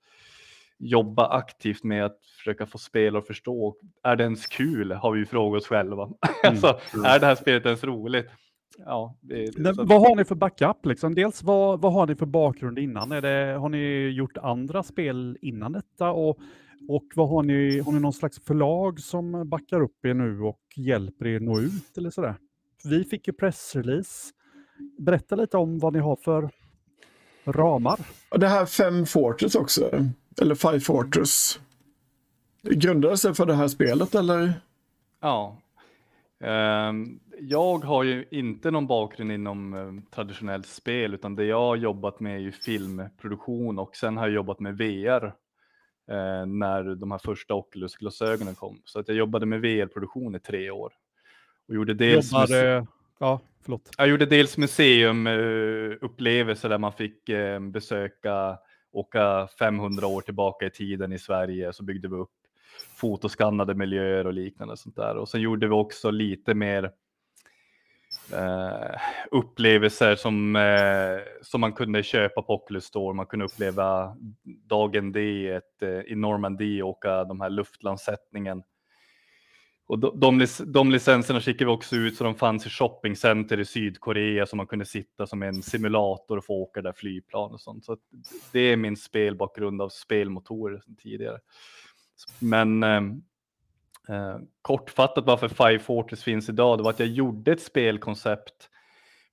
jobba 0.77 1.27
aktivt 1.27 1.83
med 1.83 2.05
att 2.05 2.19
försöka 2.37 2.65
få 2.65 2.77
spelare 2.77 3.21
att 3.21 3.27
förstå. 3.27 3.75
Är 4.03 4.15
det 4.15 4.23
ens 4.23 4.47
kul? 4.47 4.91
Har 4.91 5.11
vi 5.11 5.25
frågat 5.25 5.61
oss 5.61 5.67
själva. 5.67 6.09
alltså, 6.43 6.79
är 7.05 7.19
det 7.19 7.25
här 7.25 7.35
spelet 7.35 7.65
ens 7.65 7.83
roligt? 7.83 8.29
Ja, 8.77 9.17
det, 9.21 9.57
Men 9.57 9.75
så, 9.75 9.83
vad 9.83 10.01
har 10.01 10.15
ni 10.15 10.25
för 10.25 10.35
backup? 10.35 10.85
Liksom? 10.85 11.15
Dels 11.15 11.43
vad, 11.43 11.81
vad 11.81 11.93
har 11.93 12.07
ni 12.07 12.15
för 12.15 12.25
bakgrund 12.25 12.79
innan? 12.79 13.11
Är 13.11 13.21
det, 13.21 13.57
har 13.59 13.69
ni 13.69 14.09
gjort 14.09 14.37
andra 14.37 14.83
spel 14.83 15.37
innan 15.41 15.71
detta? 15.71 16.11
Och, 16.11 16.39
och 16.87 17.03
vad 17.15 17.29
har 17.29 17.43
ni, 17.43 17.79
har 17.79 17.91
ni 17.91 17.99
någon 17.99 18.13
slags 18.13 18.39
förlag 18.39 18.99
som 18.99 19.49
backar 19.49 19.81
upp 19.81 20.05
er 20.05 20.13
nu 20.13 20.41
och 20.41 20.59
hjälper 20.75 21.27
er 21.27 21.39
nå 21.39 21.59
ut 21.59 21.97
eller 21.97 22.09
sådär? 22.09 22.35
Vi 22.83 23.03
fick 23.03 23.27
ju 23.27 23.33
pressrelease. 23.33 24.33
Berätta 24.99 25.35
lite 25.35 25.57
om 25.57 25.79
vad 25.79 25.93
ni 25.93 25.99
har 25.99 26.15
för 26.15 26.49
ramar. 27.45 27.99
Och 28.29 28.39
det 28.39 28.47
här 28.47 28.65
Fem 28.65 29.05
Fortress 29.05 29.55
också, 29.55 30.05
eller 30.41 30.55
Five 30.55 30.79
Fortress. 30.79 31.59
Grundade 32.61 33.17
sig 33.17 33.33
för 33.33 33.45
det 33.45 33.53
här 33.53 33.67
spelet 33.67 34.15
eller? 34.15 34.53
ja. 35.21 35.57
Ehm, 36.43 37.19
jag 37.49 37.77
har 37.77 38.03
ju 38.03 38.25
inte 38.31 38.71
någon 38.71 38.87
bakgrund 38.87 39.31
inom 39.31 39.73
eh, 39.73 39.93
traditionellt 40.15 40.67
spel, 40.67 41.13
utan 41.13 41.35
det 41.35 41.45
jag 41.45 41.59
har 41.59 41.75
jobbat 41.75 42.19
med 42.19 42.35
är 42.35 42.39
ju 42.39 42.51
filmproduktion 42.51 43.79
och 43.79 43.95
sen 43.95 44.17
har 44.17 44.27
jag 44.27 44.33
jobbat 44.33 44.59
med 44.59 44.77
VR 44.77 45.25
eh, 46.11 46.45
när 46.45 46.95
de 46.95 47.11
här 47.11 47.17
första 47.17 47.53
Oculus-glasögonen 47.53 48.55
kom. 48.55 48.81
Så 48.85 48.99
att 48.99 49.07
jag 49.07 49.17
jobbade 49.17 49.45
med 49.45 49.61
VR-produktion 49.61 50.35
i 50.35 50.39
tre 50.39 50.71
år. 50.71 50.93
Och 51.67 51.75
gjorde 51.75 51.93
dels 51.93 52.31
Jobbade, 52.31 52.87
ja, 53.19 53.39
förlåt. 53.61 53.89
Jag 53.97 54.07
gjorde 54.07 54.25
dels 54.25 54.57
museumupplevelser 54.57 56.69
där 56.69 56.77
man 56.77 56.93
fick 56.93 57.29
eh, 57.29 57.59
besöka, 57.59 58.57
åka 58.91 59.47
500 59.59 60.07
år 60.07 60.21
tillbaka 60.21 60.65
i 60.65 60.69
tiden 60.69 61.13
i 61.13 61.19
Sverige, 61.19 61.73
så 61.73 61.83
byggde 61.83 62.07
vi 62.07 62.15
upp 62.15 62.29
fotoskannade 62.95 63.75
miljöer 63.75 64.27
och 64.27 64.33
liknande 64.33 64.77
sånt 64.77 64.95
där. 64.95 65.17
Och 65.17 65.29
sen 65.29 65.41
gjorde 65.41 65.67
vi 65.67 65.73
också 65.73 66.11
lite 66.11 66.53
mer 66.53 66.91
eh, 68.31 68.99
upplevelser 69.31 70.15
som, 70.15 70.55
eh, 70.55 71.19
som 71.41 71.61
man 71.61 71.73
kunde 71.73 72.03
köpa 72.03 72.41
på 72.41 72.53
Oculus 72.53 72.85
Store. 72.85 73.15
Man 73.15 73.25
kunde 73.25 73.45
uppleva 73.45 74.17
dagen 74.43 75.11
D 75.11 75.49
ett, 75.49 75.81
eh, 75.81 76.11
i 76.11 76.15
Normandie 76.15 76.83
och 76.83 76.89
åka 76.89 77.23
de 77.23 77.41
här 77.41 77.49
luftlandsättningen. 77.49 78.63
Och 79.87 79.99
de, 79.99 80.19
de, 80.19 80.47
de 80.65 80.91
licenserna 80.91 81.41
skickade 81.41 81.65
vi 81.65 81.75
också 81.75 81.95
ut 81.95 82.17
så 82.17 82.23
de 82.23 82.35
fanns 82.35 82.65
i 82.65 82.69
shoppingcenter 82.69 83.59
i 83.59 83.65
Sydkorea 83.65 84.45
så 84.45 84.55
man 84.55 84.67
kunde 84.67 84.85
sitta 84.85 85.27
som 85.27 85.43
en 85.43 85.61
simulator 85.63 86.37
och 86.37 86.45
få 86.45 86.53
åka 86.53 86.81
där 86.81 86.93
flygplan 86.93 87.51
och 87.51 87.61
sånt. 87.61 87.85
Så 87.85 87.93
att 87.93 87.99
det 88.51 88.59
är 88.59 88.77
min 88.77 88.97
spelbakgrund 88.97 89.81
av 89.81 89.89
spelmotorer 89.89 90.79
sedan 90.79 90.95
tidigare. 90.95 91.39
Men 92.39 92.83
eh, 92.83 93.01
eh, 94.09 94.15
eh, 94.15 94.37
kortfattat 94.61 95.25
varför 95.25 95.47
Five 95.47 95.79
Fortress 95.79 96.23
finns 96.23 96.49
idag, 96.49 96.79
det 96.79 96.83
var 96.83 96.89
att 96.89 96.99
jag 96.99 97.09
gjorde 97.09 97.51
ett 97.51 97.61
spelkoncept 97.61 98.69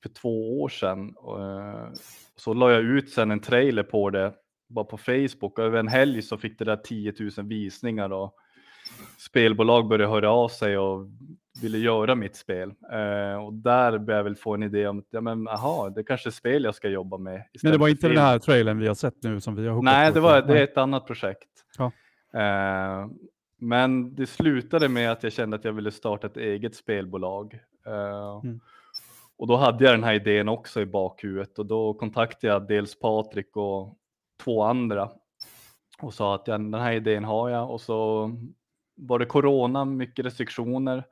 för 0.03 0.09
två 0.09 0.63
år 0.63 0.69
sedan. 0.69 1.15
Eh, 1.39 1.93
så 2.37 2.55
la 2.55 2.71
jag 2.71 2.83
ut 2.83 3.11
sen 3.11 3.31
en 3.31 3.41
trailer 3.41 3.83
på 3.83 4.11
det 4.11 4.33
bara 4.69 4.85
på 4.85 4.97
Facebook 4.97 5.59
och 5.59 5.65
över 5.65 5.79
en 5.79 5.89
helg 5.89 6.23
så 6.23 6.37
fick 6.37 6.59
det 6.59 6.65
där 6.65 6.77
10 6.77 7.15
000 7.37 7.47
visningar 7.47 8.13
och 8.13 8.35
spelbolag 9.19 9.89
började 9.89 10.13
höra 10.13 10.31
av 10.31 10.49
sig 10.49 10.79
och 10.79 11.07
ville 11.63 11.79
göra 11.79 12.15
mitt 12.15 12.37
spel. 12.37 12.73
Eh, 12.93 13.45
och 13.45 13.53
där 13.53 13.99
började 13.99 14.13
jag 14.13 14.25
väl 14.25 14.37
få 14.37 14.55
en 14.55 14.63
idé 14.63 14.87
om 14.87 14.99
att 14.99 15.07
ja, 15.11 15.21
men, 15.21 15.49
aha, 15.49 15.89
det 15.89 16.05
kanske 16.05 16.29
är 16.29 16.31
spel 16.31 16.65
jag 16.65 16.75
ska 16.75 16.89
jobba 16.89 17.19
med. 17.19 17.45
Men 17.63 17.73
det 17.73 17.79
var 17.79 17.89
inte 17.89 18.09
den 18.09 18.19
här 18.19 18.39
trailern 18.39 18.79
vi 18.79 18.87
har 18.87 18.95
sett 18.95 19.23
nu 19.23 19.41
som 19.41 19.55
vi 19.55 19.69
har 19.69 19.83
Nej, 19.83 20.13
det, 20.13 20.21
var, 20.21 20.43
det 20.43 20.59
är 20.59 20.65
ett 20.65 20.77
annat 20.77 21.07
projekt. 21.07 21.49
Ja. 21.79 21.93
Men 23.61 24.15
det 24.15 24.27
slutade 24.27 24.89
med 24.89 25.13
att 25.13 25.23
jag 25.23 25.33
kände 25.33 25.57
att 25.57 25.65
jag 25.65 25.73
ville 25.73 25.91
starta 25.91 26.27
ett 26.27 26.37
eget 26.37 26.75
spelbolag. 26.75 27.55
Eh, 27.87 28.41
Mm. 28.45 28.61
Och 29.37 29.47
då 29.47 29.57
hade 29.57 29.85
jag 29.85 29.95
den 29.95 30.05
här 30.05 30.15
idén 30.15 30.49
också 30.49 30.81
i 30.81 30.87
bakhuvudet 30.87 31.59
och 31.59 31.67
då 31.67 31.95
kontaktade 31.95 32.53
jag 32.53 32.69
dels 32.69 32.99
Patrik 32.99 33.57
och 33.57 33.99
två 34.45 34.63
andra 34.63 35.11
och 36.03 36.15
sa 36.15 36.35
att 36.35 36.49
ja, 36.49 36.59
den 36.59 36.75
här 36.75 36.93
idén 36.93 37.25
har 37.25 37.49
jag 37.51 37.71
och 37.71 37.81
så 37.81 38.31
var 38.97 39.19
det 39.19 39.27
corona, 39.27 39.85
mycket 39.85 40.25
restriktioner, 40.27 41.05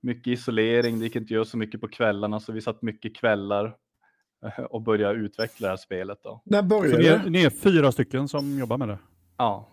mycket 0.00 0.26
isolering, 0.26 0.98
det 0.98 1.04
gick 1.04 1.16
inte 1.16 1.34
göra 1.34 1.44
så 1.44 1.58
mycket 1.58 1.80
på 1.80 1.88
kvällarna 1.88 2.40
så 2.40 2.52
vi 2.52 2.60
satt 2.60 2.82
mycket 2.82 3.16
kvällar 3.16 3.76
eh, 4.44 4.64
och 4.64 4.82
började 4.82 5.14
utveckla 5.14 5.66
det 5.66 5.72
här 5.72 5.76
spelet. 5.76 6.18
Då. 6.22 6.42
När 6.44 6.62
Så 6.62 6.68
började 6.68 6.98
ni, 6.98 7.06
är, 7.06 7.18
det? 7.18 7.30
ni 7.30 7.42
är 7.42 7.50
fyra 7.50 7.92
stycken 7.92 8.28
som 8.28 8.58
jobbar 8.58 8.76
med 8.78 8.88
det? 8.88 8.98
Ja, 9.36 9.68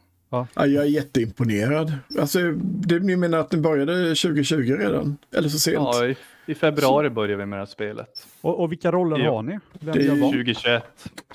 Ja, 0.54 0.66
jag 0.66 0.84
är 0.84 0.90
jätteimponerad. 0.90 1.94
Alltså, 2.20 2.40
det, 2.62 3.00
ni 3.00 3.16
menar 3.16 3.38
att 3.38 3.52
ni 3.52 3.58
började 3.58 3.94
2020 4.16 4.56
redan? 4.80 5.18
Eller 5.36 5.50
så 5.50 5.60
sent? 5.60 5.76
ja 5.76 6.06
i, 6.08 6.16
i 6.46 6.56
februari 6.56 7.10
började 7.10 7.36
vi 7.36 7.46
med 7.46 7.58
det 7.60 7.62
här 7.62 7.66
spelet. 7.66 8.28
Och, 8.42 8.60
och 8.60 8.72
vilka 8.72 8.92
roller 8.92 9.18
Ja. 9.20 9.32
har 9.36 9.44
ni? 9.44 9.60
Vem 9.80 9.94
Det 9.96 10.00
är 10.00 10.04
gör 10.04 10.16
vad? 10.22 10.32
2021. 10.32 10.84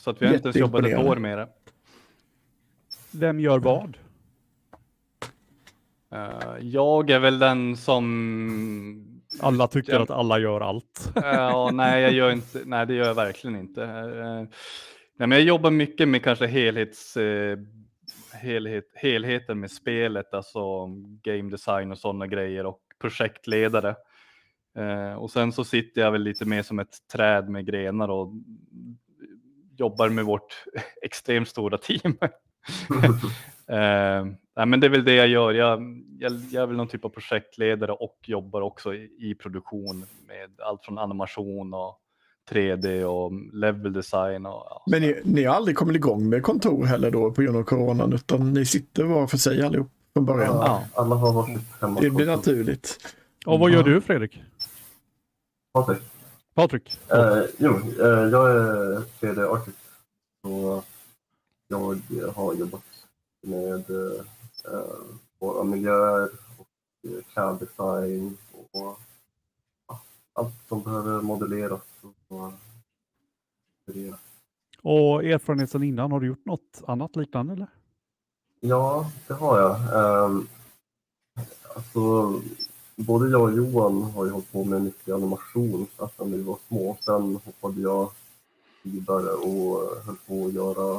Så 0.00 0.10
att 0.10 0.22
vi 0.22 0.26
har 0.26 0.34
inte 0.34 0.46
ens 0.48 0.56
jobbat 0.56 0.86
ett 0.86 0.98
år 0.98 1.16
med 1.16 1.38
det. 1.38 1.48
Vem 3.12 3.40
gör 3.40 3.58
vad? 3.58 3.96
Eh, 6.14 6.58
jag 6.60 7.10
är 7.10 7.18
väl 7.18 7.38
den 7.38 7.76
som... 7.76 9.06
Alla 9.40 9.66
tycker 9.68 9.92
Ja. 9.92 10.02
att 10.02 10.10
alla 10.10 10.38
gör 10.38 10.60
allt. 10.60 11.12
Ja, 11.14 11.70
nej, 11.72 12.02
jag 12.02 12.12
gör 12.12 12.30
inte, 12.32 12.60
nej, 12.64 12.86
det 12.86 12.94
gör 12.94 13.06
jag 13.06 13.14
verkligen 13.14 13.56
inte. 13.56 13.82
Eh, 13.84 14.48
nej, 15.16 15.28
men 15.28 15.30
jag 15.30 15.42
jobbar 15.42 15.70
mycket 15.70 16.08
med 16.08 16.24
kanske 16.24 16.46
helhets, 16.46 17.16
eh, 17.16 17.58
helhet, 18.40 18.84
helheten 18.94 19.60
med 19.60 19.70
spelet, 19.70 20.34
alltså 20.34 20.86
game 21.22 21.50
design 21.50 21.92
och 21.92 21.98
sådana 21.98 22.26
grejer 22.26 22.66
och 22.66 22.80
projektledare. 22.98 23.94
Eh, 24.78 25.14
och 25.14 25.30
sen 25.30 25.52
så 25.52 25.64
sitter 25.64 26.00
jag 26.00 26.12
väl 26.12 26.22
lite 26.22 26.44
mer 26.44 26.62
som 26.62 26.78
ett 26.78 27.08
träd 27.12 27.48
med 27.48 27.66
grenar 27.66 28.08
och 28.08 28.32
jobbar 29.76 30.08
med 30.08 30.24
vårt 30.24 30.64
extremt 31.02 31.48
stora 31.48 31.78
team. 31.78 32.18
Eh, 33.70 34.24
nej, 34.56 34.66
men 34.66 34.80
det 34.80 34.86
är 34.86 34.90
väl 34.90 35.04
det 35.04 35.14
jag 35.14 35.28
gör. 35.28 35.52
Jag, 35.52 36.02
jag, 36.18 36.32
jag 36.32 36.62
är 36.62 36.66
väl 36.66 36.76
någon 36.76 36.88
typ 36.88 37.04
av 37.04 37.08
projektledare 37.08 37.92
och 37.92 38.18
jobbar 38.26 38.60
också 38.60 38.94
i, 38.94 39.10
i 39.18 39.34
produktion 39.34 40.06
med 40.28 40.60
allt 40.60 40.84
från 40.84 40.98
animation 40.98 41.74
och 41.74 42.00
3D 42.50 43.04
och 43.04 43.32
level 43.52 43.92
design. 43.92 44.46
Och, 44.46 44.66
ja, 44.70 44.82
Men 44.86 45.02
ni, 45.02 45.20
ni 45.24 45.44
har 45.44 45.54
aldrig 45.54 45.76
kommit 45.76 45.96
igång 45.96 46.28
med 46.28 46.42
kontor 46.42 46.84
heller 46.84 47.10
då 47.10 47.30
på 47.30 47.42
grund 47.42 47.56
av 47.56 47.62
coronan, 47.62 48.12
utan 48.12 48.52
ni 48.52 48.66
sitter 48.66 49.04
var 49.04 49.26
för 49.26 49.36
sig 49.36 49.62
allihop 49.62 49.90
från 50.12 50.24
början. 50.24 50.56
Ja. 50.56 50.84
Alla 50.94 51.14
har 51.14 51.32
varsitt 51.32 51.60
hemma. 51.80 52.00
Det 52.00 52.10
blir 52.10 52.26
naturligt. 52.26 52.98
Och 53.46 53.58
vad 53.58 53.70
gör 53.70 53.82
du 53.82 54.00
Fredrik? 54.00 54.42
Patrik. 55.72 56.02
Patrik? 56.54 56.98
Eh, 57.08 57.42
jo, 57.58 57.70
eh, 58.00 58.08
jag 58.08 58.50
är 58.50 59.02
3D-artist. 59.20 59.76
Så 60.42 60.82
jag 61.68 61.98
har 62.34 62.54
jobbat 62.54 62.82
med 63.42 63.90
eh, 63.90 64.82
våra 65.38 65.64
miljöer 65.64 66.28
och 66.56 66.68
eh, 67.10 67.24
CAD-design 67.34 68.36
och 68.52 68.98
ja, 69.88 70.00
allt 70.32 70.54
som 70.68 70.82
behöver 70.82 71.22
modelleras. 71.22 71.80
Och, 72.30 72.52
det. 73.86 74.14
Och 74.82 75.24
erfarenheten 75.24 75.82
innan, 75.82 76.12
har 76.12 76.20
du 76.20 76.26
gjort 76.26 76.46
något 76.46 76.82
annat 76.86 77.16
liknande 77.16 77.52
eller? 77.52 77.68
Ja, 78.60 79.10
det 79.26 79.34
har 79.34 79.58
jag. 79.60 79.76
Um, 80.24 80.48
alltså, 81.76 82.34
både 82.96 83.30
jag 83.30 83.42
och 83.42 83.52
Johan 83.56 84.02
har 84.02 84.24
ju 84.24 84.30
hållit 84.30 84.52
på 84.52 84.64
med 84.64 84.82
mycket 84.82 85.14
animation 85.14 85.86
sedan 85.96 86.32
vi 86.32 86.42
var 86.42 86.58
små. 86.68 86.96
Sen 87.00 87.36
hoppade 87.44 87.80
jag 87.80 88.12
vidare 88.82 89.30
och 89.30 90.04
höll 90.04 90.16
på 90.26 90.46
att 90.46 90.52
göra 90.52 90.96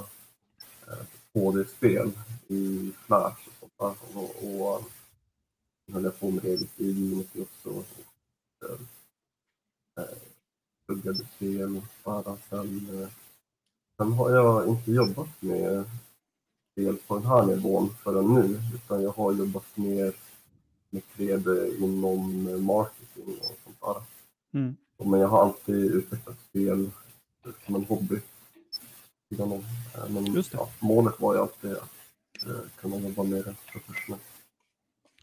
eh, 0.87 1.05
2D-spel 1.33 2.11
i 2.47 2.91
Flash 3.05 3.47
och 3.47 3.53
sånt 3.59 3.73
där. 3.79 4.19
Och, 4.19 4.71
och 4.71 4.83
höll 5.93 6.03
jag 6.03 6.19
på 6.19 6.31
med 6.31 6.45
eget 6.45 6.79
i 6.79 7.13
Unity 7.13 7.41
också. 7.41 7.69
Och, 7.69 8.69
eh, 8.69 8.79
pluggade 10.91 11.25
spel 11.35 11.81
bara. 12.03 12.37
Sen, 12.49 13.01
eh, 13.01 13.09
sen 13.97 14.11
har 14.11 14.31
jag 14.31 14.67
inte 14.67 14.91
jobbat 14.91 15.29
med 15.39 15.85
spel 16.71 16.97
på 17.07 17.17
den 17.17 17.27
här 17.27 17.45
nivån 17.45 17.89
förrän 18.03 18.33
nu, 18.33 18.59
utan 18.75 19.03
jag 19.03 19.11
har 19.11 19.33
jobbat 19.33 19.77
mer 19.77 20.13
med 20.89 21.01
3D 21.15 21.77
inom 21.83 22.43
marketing 22.65 23.35
och 23.39 23.57
sånt 23.63 23.77
där. 23.81 24.01
Mm. 24.59 24.75
Men 25.03 25.19
jag 25.19 25.27
har 25.27 25.41
alltid 25.41 25.75
utvecklat 25.75 26.39
spel 26.49 26.89
som 27.65 27.75
en 27.75 27.85
hobby. 27.85 28.21
Eh, 29.39 29.47
Men 30.09 30.43
ja, 30.51 30.69
målet 30.79 31.19
var 31.19 31.33
ju 31.33 31.39
alltid 31.39 31.71
att 31.71 31.89
eh, 32.45 32.61
kunna 32.75 32.97
jobba 32.97 33.23
med 33.23 33.45
det 33.45 33.55
professionellt. 33.71 34.23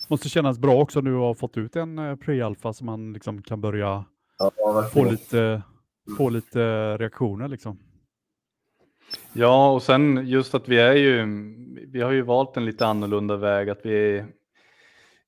Måste 0.08 0.28
kännas 0.28 0.58
bra 0.58 0.82
också 0.82 1.00
nu 1.00 1.14
att 1.14 1.20
ha 1.20 1.34
fått 1.34 1.56
ut 1.56 1.76
en 1.76 1.98
eh, 1.98 2.16
pre-alpha 2.16 2.72
så 2.72 2.84
man 2.84 3.12
liksom 3.12 3.42
kan 3.42 3.60
börja 3.60 4.04
Ja, 4.38 4.88
få 4.92 5.04
lite, 5.04 5.62
få 6.16 6.28
lite 6.28 6.96
reaktioner 6.96 7.48
liksom. 7.48 7.78
Ja, 9.32 9.72
och 9.72 9.82
sen 9.82 10.26
just 10.26 10.54
att 10.54 10.68
vi 10.68 10.78
är 10.78 10.94
ju, 10.94 11.26
vi 11.86 12.00
har 12.00 12.10
ju 12.10 12.22
valt 12.22 12.56
en 12.56 12.64
lite 12.64 12.86
annorlunda 12.86 13.36
väg, 13.36 13.70
att 13.70 13.80
vi, 13.86 14.24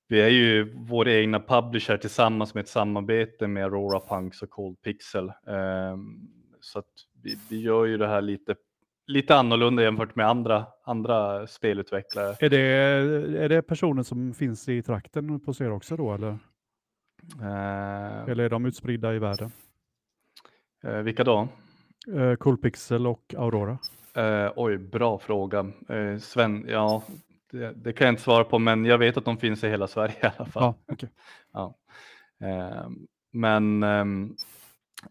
vi 0.09 0.21
är 0.21 0.29
ju 0.29 0.75
vår 0.77 1.09
egna 1.09 1.41
publisher 1.41 1.97
tillsammans 1.97 2.55
med 2.55 2.61
ett 2.61 2.69
samarbete 2.69 3.47
med 3.47 3.65
Aurora 3.65 4.01
Punks 4.01 4.43
och 4.43 4.51
Cold 4.51 4.83
Pixel. 4.83 5.33
Ehm, 5.47 6.29
så 6.61 6.79
att 6.79 6.91
vi, 7.23 7.39
vi 7.49 7.61
gör 7.61 7.85
ju 7.85 7.99
det 7.99 8.09
här 8.09 8.21
lite, 8.23 8.55
lite 9.07 9.37
annorlunda 9.37 9.83
jämfört 9.83 10.17
med 10.17 10.27
andra, 10.29 10.67
andra 10.85 11.47
spelutvecklare. 11.47 12.37
Är 12.41 12.49
det, 12.49 12.61
är 13.45 13.49
det 13.49 13.63
personer 13.63 14.03
som 14.03 14.35
finns 14.35 14.69
i 14.69 14.83
trakten 14.83 15.41
hos 15.47 15.61
er 15.61 15.71
också 15.71 15.97
då 15.97 16.15
eller? 16.15 16.39
Ehm, 17.43 18.31
Eller 18.31 18.45
är 18.45 18.49
de 18.49 18.67
utspridda 18.67 19.15
i 19.15 19.19
världen? 19.19 19.51
eh, 20.85 20.97
vilka 20.99 21.25
då? 21.25 21.49
Eh, 22.17 22.35
Coolpixel 22.35 23.07
och 23.07 23.35
Aurora? 23.39 23.79
Eh, 24.15 24.53
oj, 24.57 24.79
bra 24.79 25.19
fråga. 25.19 25.67
Eh, 25.89 26.19
Sven, 26.19 26.65
ja, 26.69 27.03
det, 27.53 27.73
det 27.73 27.93
kan 27.93 28.05
jag 28.05 28.13
inte 28.13 28.23
svara 28.23 28.45
på, 28.45 28.59
men 28.59 28.85
jag 28.85 28.99
vet 28.99 29.17
att 29.17 29.25
de 29.25 29.37
finns 29.37 29.65
i 29.65 29.69
hela 29.69 29.87
Sverige 29.87 30.15
i 30.23 30.27
alla 30.37 30.47
fall. 30.49 30.63
Ja, 30.63 30.75
okej. 30.93 31.11
Ja. 31.53 31.75
Men 33.33 33.83
ehm, 33.83 34.37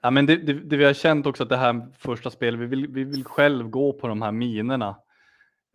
ja, 0.02 0.12
men 0.12 0.26
det, 0.26 0.36
det, 0.36 0.54
det 0.54 0.78
vi 0.78 0.84
har 0.86 0.94
känt 0.94 1.26
också 1.26 1.44
att 1.44 1.50
det 1.50 1.58
här 1.58 1.88
första 1.98 2.30
spelet, 2.30 2.60
vi 2.60 2.66
vill, 2.66 2.88
vi 2.88 3.04
vill 3.04 3.26
själv 3.26 3.70
gå 3.70 3.94
på 3.94 4.08
de 4.08 4.22
här 4.22 4.32
minerna. 4.32 4.96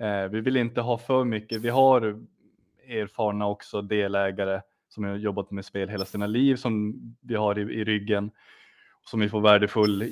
Eh, 0.02 0.24
vi 0.30 0.40
vill 0.40 0.56
inte 0.56 0.80
ha 0.80 0.98
för 0.98 1.24
mycket. 1.24 1.60
Vi 1.60 1.68
har 1.68 2.22
erfarna 2.88 3.46
också 3.46 3.82
delägare 3.82 4.62
som 4.94 5.04
har 5.04 5.16
jobbat 5.16 5.50
med 5.50 5.64
spel 5.64 5.88
hela 5.88 6.04
sina 6.04 6.26
liv 6.26 6.56
som 6.56 6.94
vi 7.20 7.34
har 7.34 7.58
i, 7.58 7.62
i 7.62 7.84
ryggen. 7.84 8.30
Som 9.02 9.20
vi 9.20 9.28
får 9.28 9.40
värdefull, 9.40 10.10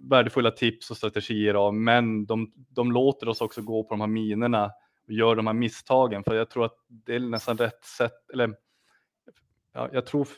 värdefulla 0.00 0.50
tips 0.50 0.90
och 0.90 0.96
strategier 0.96 1.54
av. 1.54 1.74
Men 1.74 2.26
de, 2.26 2.52
de 2.56 2.92
låter 2.92 3.28
oss 3.28 3.40
också 3.40 3.62
gå 3.62 3.84
på 3.84 3.90
de 3.90 4.00
här 4.00 4.08
minerna 4.08 4.70
och 5.06 5.12
gör 5.12 5.36
de 5.36 5.46
här 5.46 5.54
misstagen. 5.54 6.24
För 6.24 6.34
jag 6.34 6.50
tror 6.50 6.64
att 6.64 6.76
det 6.88 7.14
är 7.14 7.20
nästan 7.20 7.56
rätt 7.56 7.84
sätt, 7.84 8.30
eller 8.32 8.54
ja, 9.72 9.88
jag 9.92 10.06
tror 10.06 10.28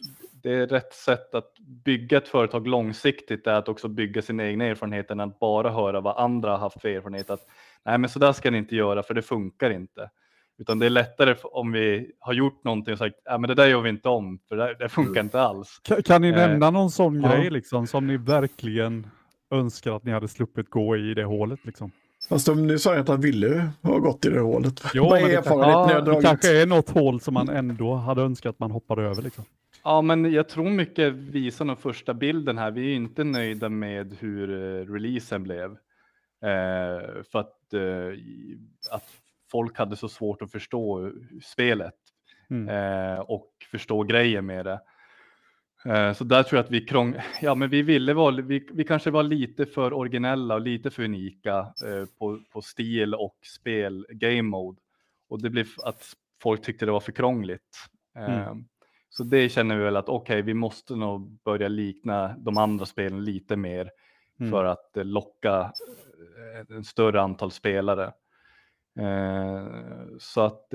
det 0.42 0.52
är 0.52 0.66
rätt 0.66 0.92
sätt 0.92 1.34
att 1.34 1.59
bygga 1.59 2.18
ett 2.18 2.28
företag 2.28 2.66
långsiktigt 2.66 3.46
är 3.46 3.54
att 3.54 3.68
också 3.68 3.88
bygga 3.88 4.22
sina 4.22 4.46
egna 4.46 4.64
erfarenheter 4.64 5.12
än 5.12 5.20
att 5.20 5.38
bara 5.38 5.70
höra 5.70 6.00
vad 6.00 6.16
andra 6.16 6.50
har 6.50 6.59
haft 6.59 6.80
för 6.80 6.88
erfarenhet. 6.88 7.30
Att 7.30 7.46
nej, 7.84 7.98
men 7.98 8.11
så 8.11 8.18
där 8.18 8.32
ska 8.32 8.50
ni 8.50 8.59
inte 8.59 8.76
göra 8.76 9.02
för 9.02 9.14
det 9.14 9.22
funkar 9.22 9.70
inte. 9.70 10.11
Utan 10.59 10.78
det 10.78 10.86
är 10.86 10.90
lättare 10.90 11.34
om 11.42 11.72
vi 11.72 12.11
har 12.20 12.32
gjort 12.32 12.64
någonting 12.64 12.92
och 12.92 12.98
sagt, 12.98 13.16
ja 13.24 13.38
men 13.38 13.48
det 13.48 13.54
där 13.54 13.66
gör 13.66 13.80
vi 13.80 13.88
inte 13.88 14.09
om, 14.09 14.38
för 14.48 14.56
det, 14.56 14.74
det 14.78 14.88
funkar 14.88 15.20
inte 15.20 15.40
alls. 15.40 15.80
Kan, 15.84 16.02
kan 16.02 16.22
ni 16.22 16.28
Eh, 16.28 16.34
nämna 16.36 16.70
någon 16.70 16.90
sån 16.90 17.20
ja. 17.22 17.28
grej 17.36 17.50
liksom, 17.50 17.86
som 17.86 18.06
ni 18.06 18.16
verkligen 18.16 19.06
önskar 19.50 19.96
att 19.96 20.04
ni 20.04 20.11
hade 20.12 20.28
sluppit 20.28 20.70
gå 20.70 20.96
i 20.96 21.14
det 21.14 21.24
hålet? 21.24 21.64
Liksom? 21.64 21.90
Fast 22.28 22.46
de, 22.46 22.66
nu 22.66 22.78
sa 22.78 22.90
jag 22.92 23.00
att 23.00 23.09
han 23.09 23.20
ville 23.20 23.70
ha 23.82 23.98
gått 23.98 24.24
i 24.26 24.30
det 24.30 24.40
hålet. 24.40 24.82
Jo, 24.94 25.04
Vad 25.09 25.12
men 25.22 25.30
är 25.30 25.36
det 25.36 25.42
kan- 25.42 25.61
erfarenheten 25.61 26.04
ni 26.04 26.11
har 26.11 26.16
Det 26.16 26.26
kanske 26.28 26.62
är 26.62 26.66
något 26.66 26.90
hål 26.90 27.20
som 27.20 27.34
man 27.34 27.48
ändå 27.48 27.94
hade 27.94 28.22
önskat 28.22 28.50
att 28.50 28.59
man 28.59 28.70
hoppade 28.70 29.02
över. 29.02 29.22
Liksom. 29.22 29.44
Ja, 29.84 30.02
men 30.02 30.32
jag 30.32 30.48
tror 30.48 30.70
mycket 30.70 31.12
visar 31.12 31.64
den 31.64 31.76
första 31.76 32.14
bilden 32.14 32.59
här. 32.59 32.70
Vi 32.70 32.90
är 32.92 32.94
inte 32.96 33.24
nöjda 33.24 33.68
med 33.68 34.16
hur 34.20 34.50
eh, 34.50 34.92
releasen 34.92 35.42
blev. 35.42 35.70
Eh, 36.44 37.22
för 37.32 37.38
att, 37.38 37.74
eh, 37.74 38.18
att 38.90 39.04
folk 39.51 39.78
hade 39.78 39.96
så 39.96 40.09
svårt 40.09 40.42
att 40.42 40.53
förstå 40.53 41.12
spelet 41.44 41.94
Mm. 42.51 42.68
eh, 42.68 43.20
och 43.20 43.51
förstå 43.70 44.03
grejer 44.03 44.40
med 44.42 44.66
det. 44.66 44.80
Eh, 45.84 46.12
så 46.12 46.24
där 46.24 46.42
tror 46.42 46.57
jag 46.59 46.64
att 46.64 46.70
vi 46.70 46.80
krång... 46.80 47.14
Ja, 47.42 47.55
men 47.55 47.70
vi 47.70 47.82
ville 47.82 48.14
vara, 48.14 48.42
vi, 48.42 48.68
vi 48.72 48.84
kanske 48.84 49.11
var 49.11 49.22
lite 49.22 49.66
för 49.66 49.92
originella 49.92 50.55
och 50.55 50.61
lite 50.61 50.90
för 50.90 51.03
unika 51.03 51.59
eh, 51.59 52.05
på, 52.18 52.40
på 52.53 52.62
stil 52.62 53.14
och 53.14 53.36
spel, 53.42 54.07
game 54.11 54.42
mode. 54.42 54.80
Och 55.28 55.42
det 55.42 55.51
blev 55.51 55.66
att 55.84 56.05
folk 56.42 56.62
tyckte 56.62 56.86
det 56.86 56.92
var 56.92 57.01
för 57.01 57.12
krångligt. 57.12 57.76
Eh, 58.16 58.49
Mm. 58.49 58.64
Så 59.11 59.24
det 59.24 59.49
känner 59.49 59.76
vi 59.76 59.84
väl 59.84 59.96
att 59.96 60.09
okej, 60.09 60.42
vi 60.42 60.55
måste 60.55 60.96
nog 60.96 61.38
börja 61.44 61.68
likna 61.68 62.34
de 62.38 62.57
andra 62.59 62.86
spelen 62.86 63.24
lite 63.24 63.57
mer 63.57 63.90
Mm. 64.40 64.51
för 64.53 64.64
att 64.64 64.96
eh, 64.96 65.05
locka 65.05 65.72
eh, 66.70 66.76
en 66.76 66.84
större 66.84 67.20
antal 67.20 67.51
spelare. 67.51 68.12
Eh, 68.99 69.66
så 70.18 70.40
att 70.40 70.74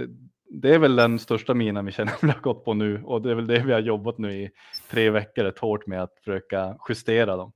det, 0.49 0.73
är 0.73 0.79
väl 0.79 0.95
den 0.95 1.19
största 1.19 1.53
minan 1.53 1.85
vi 1.85 1.91
känner 1.91 2.13
vi 2.21 2.27
har 2.27 2.39
gått 2.41 2.65
på 2.65 2.73
nu 2.73 3.03
och 3.03 3.21
det 3.21 3.31
är 3.31 3.35
väl 3.35 3.47
det 3.47 3.59
vi 3.59 3.73
har 3.73 3.79
jobbat 3.79 4.17
nu 4.17 4.33
i 4.33 4.51
tre 4.89 5.09
veckor 5.09 5.43
rätt 5.43 5.59
hårt 5.59 5.87
med 5.87 6.03
att 6.03 6.13
försöka 6.17 6.77
justera 6.89 7.37
dem. 7.37 7.53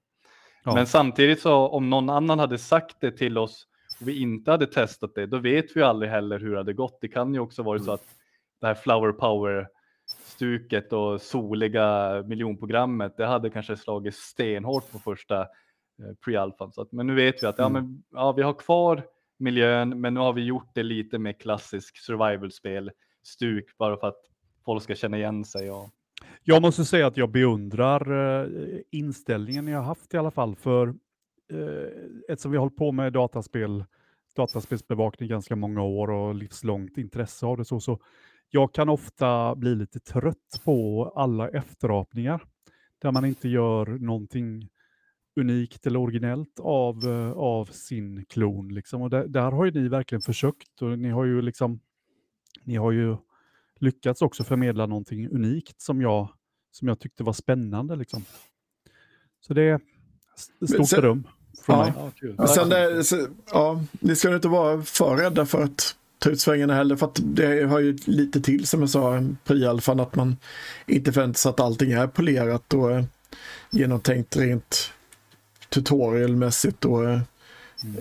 Ja. 0.64 0.74
Men 0.74 0.88
samtidigt 0.88 1.42
så 1.42 1.68
om 1.68 1.90
någon 1.90 2.10
annan 2.10 2.40
hade 2.40 2.58
sagt 2.58 2.96
det 3.02 3.12
till 3.12 3.38
oss 3.38 3.68
och 4.02 4.08
vi 4.08 4.22
inte 4.22 4.52
hade 4.52 4.68
testat 4.68 5.16
det, 5.16 5.26
då 5.26 5.38
vet 5.38 5.66
vi 5.76 5.84
aldrig 5.84 6.12
heller 6.12 6.40
hur 6.40 6.52
det 6.52 6.58
hade 6.58 6.74
gått. 6.74 6.98
Det 7.02 7.08
kan 7.08 7.34
ju 7.34 7.40
också 7.40 7.64
varit 7.64 7.84
så 7.84 7.92
att 7.92 8.06
det 8.62 8.68
här 8.68 8.76
flower 8.76 9.12
power 9.12 9.68
stuket 10.08 10.94
och 10.94 11.22
soliga 11.22 12.24
miljonprogrammet, 12.28 13.18
det 13.18 13.26
hade 13.26 13.50
kanske 13.50 13.78
slagit 13.78 14.16
stenhårt 14.16 14.92
på 14.92 15.00
första 15.00 15.42
eh, 15.42 15.48
pre-alfan. 16.26 16.72
Att, 16.78 16.92
men 16.92 17.08
nu 17.08 17.16
vet 17.16 17.44
vi 17.44 17.48
att 17.48 17.58
ja, 17.58 17.66
Mm. 17.66 17.74
men, 17.84 18.04
ja, 18.12 18.32
vi 18.32 18.42
har 18.42 18.54
kvar 18.54 19.04
miljön, 19.40 20.02
men 20.02 20.14
nu 20.14 20.20
har 20.20 20.34
vi 20.34 20.46
gjort 20.46 20.70
det 20.74 20.84
lite 20.84 21.20
mer 21.20 21.34
klassisk 21.34 21.98
survival-spel, 21.98 22.92
stuk, 23.24 23.78
bara 23.78 23.98
för 23.98 24.08
att 24.08 24.22
folk 24.66 24.84
ska 24.84 24.96
känna 24.96 25.18
igen 25.18 25.46
sig. 25.46 25.72
Och, 25.72 25.90
Jag 26.44 26.62
måste 26.62 26.86
säga 26.86 27.08
att 27.08 27.18
jag 27.18 27.32
beundrar 27.32 28.34
eh, 28.44 28.80
inställningen 28.92 29.66
ni 29.66 29.72
har 29.72 29.84
haft 29.84 30.14
i 30.14 30.18
alla 30.18 30.32
fall. 30.32 30.56
För 30.56 30.88
eh, 31.54 31.88
eftersom 32.30 32.52
vi 32.52 32.58
har 32.58 32.62
hållit 32.62 32.78
på 32.78 32.92
med 32.92 33.14
dataspel, 33.14 33.86
dataspelsbevakning 34.36 35.30
ganska 35.30 35.56
många 35.56 35.82
år 35.84 36.10
och 36.10 36.36
livslångt 36.36 36.98
intresse 36.98 37.46
av 37.46 37.58
det 37.58 37.66
så, 37.66 37.80
så 37.80 38.00
jag 38.50 38.74
kan 38.74 38.90
ofta 38.90 39.56
bli 39.56 39.76
lite 39.76 40.00
trött 40.00 40.62
på 40.66 41.12
alla 41.16 41.50
efterapningar 41.50 42.44
där 43.02 43.12
man 43.12 43.26
inte 43.26 43.50
gör 43.50 43.86
någonting 43.86 44.70
unikt 45.38 45.88
eller 45.88 46.00
originellt 46.00 46.60
av, 46.60 47.06
eh, 47.06 47.32
av 47.32 47.66
sin 47.66 48.26
klon. 48.26 48.74
Liksom. 48.74 49.02
Och 49.02 49.10
där, 49.10 49.28
där 49.28 49.52
har 49.52 49.66
ju 49.66 49.72
ni 49.72 49.88
verkligen 49.88 50.22
försökt 50.22 50.82
och 50.82 51.00
ni 51.00 51.10
har 51.10 51.26
ju 51.26 51.42
liksom 51.42 51.80
ni 52.64 52.76
har 52.76 52.92
ju 52.92 53.18
lyckats 53.80 54.22
också 54.22 54.44
förmedla 54.44 54.86
någonting 54.86 55.30
unikt 55.30 55.82
som 55.82 56.02
jag, 56.02 56.30
som 56.72 56.88
jag 56.88 57.00
tyckte 57.00 57.24
var 57.24 57.34
spännande. 57.34 57.96
Liksom. 57.96 58.26
Så 59.40 59.54
det 59.54 59.62
är 59.62 59.80
stort 60.68 60.88
sen- 60.90 61.02
beröm 61.02 61.28
från 61.66 61.78
Ja. 61.80 61.84
mig. 61.86 61.94
ja, 61.96 62.12
kul. 62.16 62.36
Men 62.38 62.48
Sen 62.48 62.70
det, 62.70 63.04
så, 63.04 63.28
ja, 63.52 63.84
ni 64.00 64.16
ska 64.16 64.36
inte 64.36 64.48
vara 64.48 64.82
för 64.82 65.18
rädda 65.18 65.46
för 65.46 65.64
att 65.64 65.96
ta 66.20 66.30
ut 66.30 66.40
svängarna 66.40 66.74
heller. 66.76 66.96
För 66.96 67.06
att 67.06 67.20
det 67.24 67.64
har 67.70 67.80
ju 67.80 67.98
lite 68.06 68.42
till 68.42 68.68
som 68.68 68.80
jag 68.80 68.90
sa, 68.90 69.24
pre-alfan, 69.46 70.00
att 70.00 70.16
man 70.16 70.38
inte 70.88 71.12
förväntar 71.12 71.38
sig 71.38 71.50
att 71.50 71.60
allting 71.60 71.92
är 71.92 72.08
polerat 72.08 72.74
och 72.74 72.90
genomtänkt 73.72 74.38
rent 74.38 74.94
tutorialmässigt 75.82 76.86
och 76.86 77.10
eh, 77.10 77.20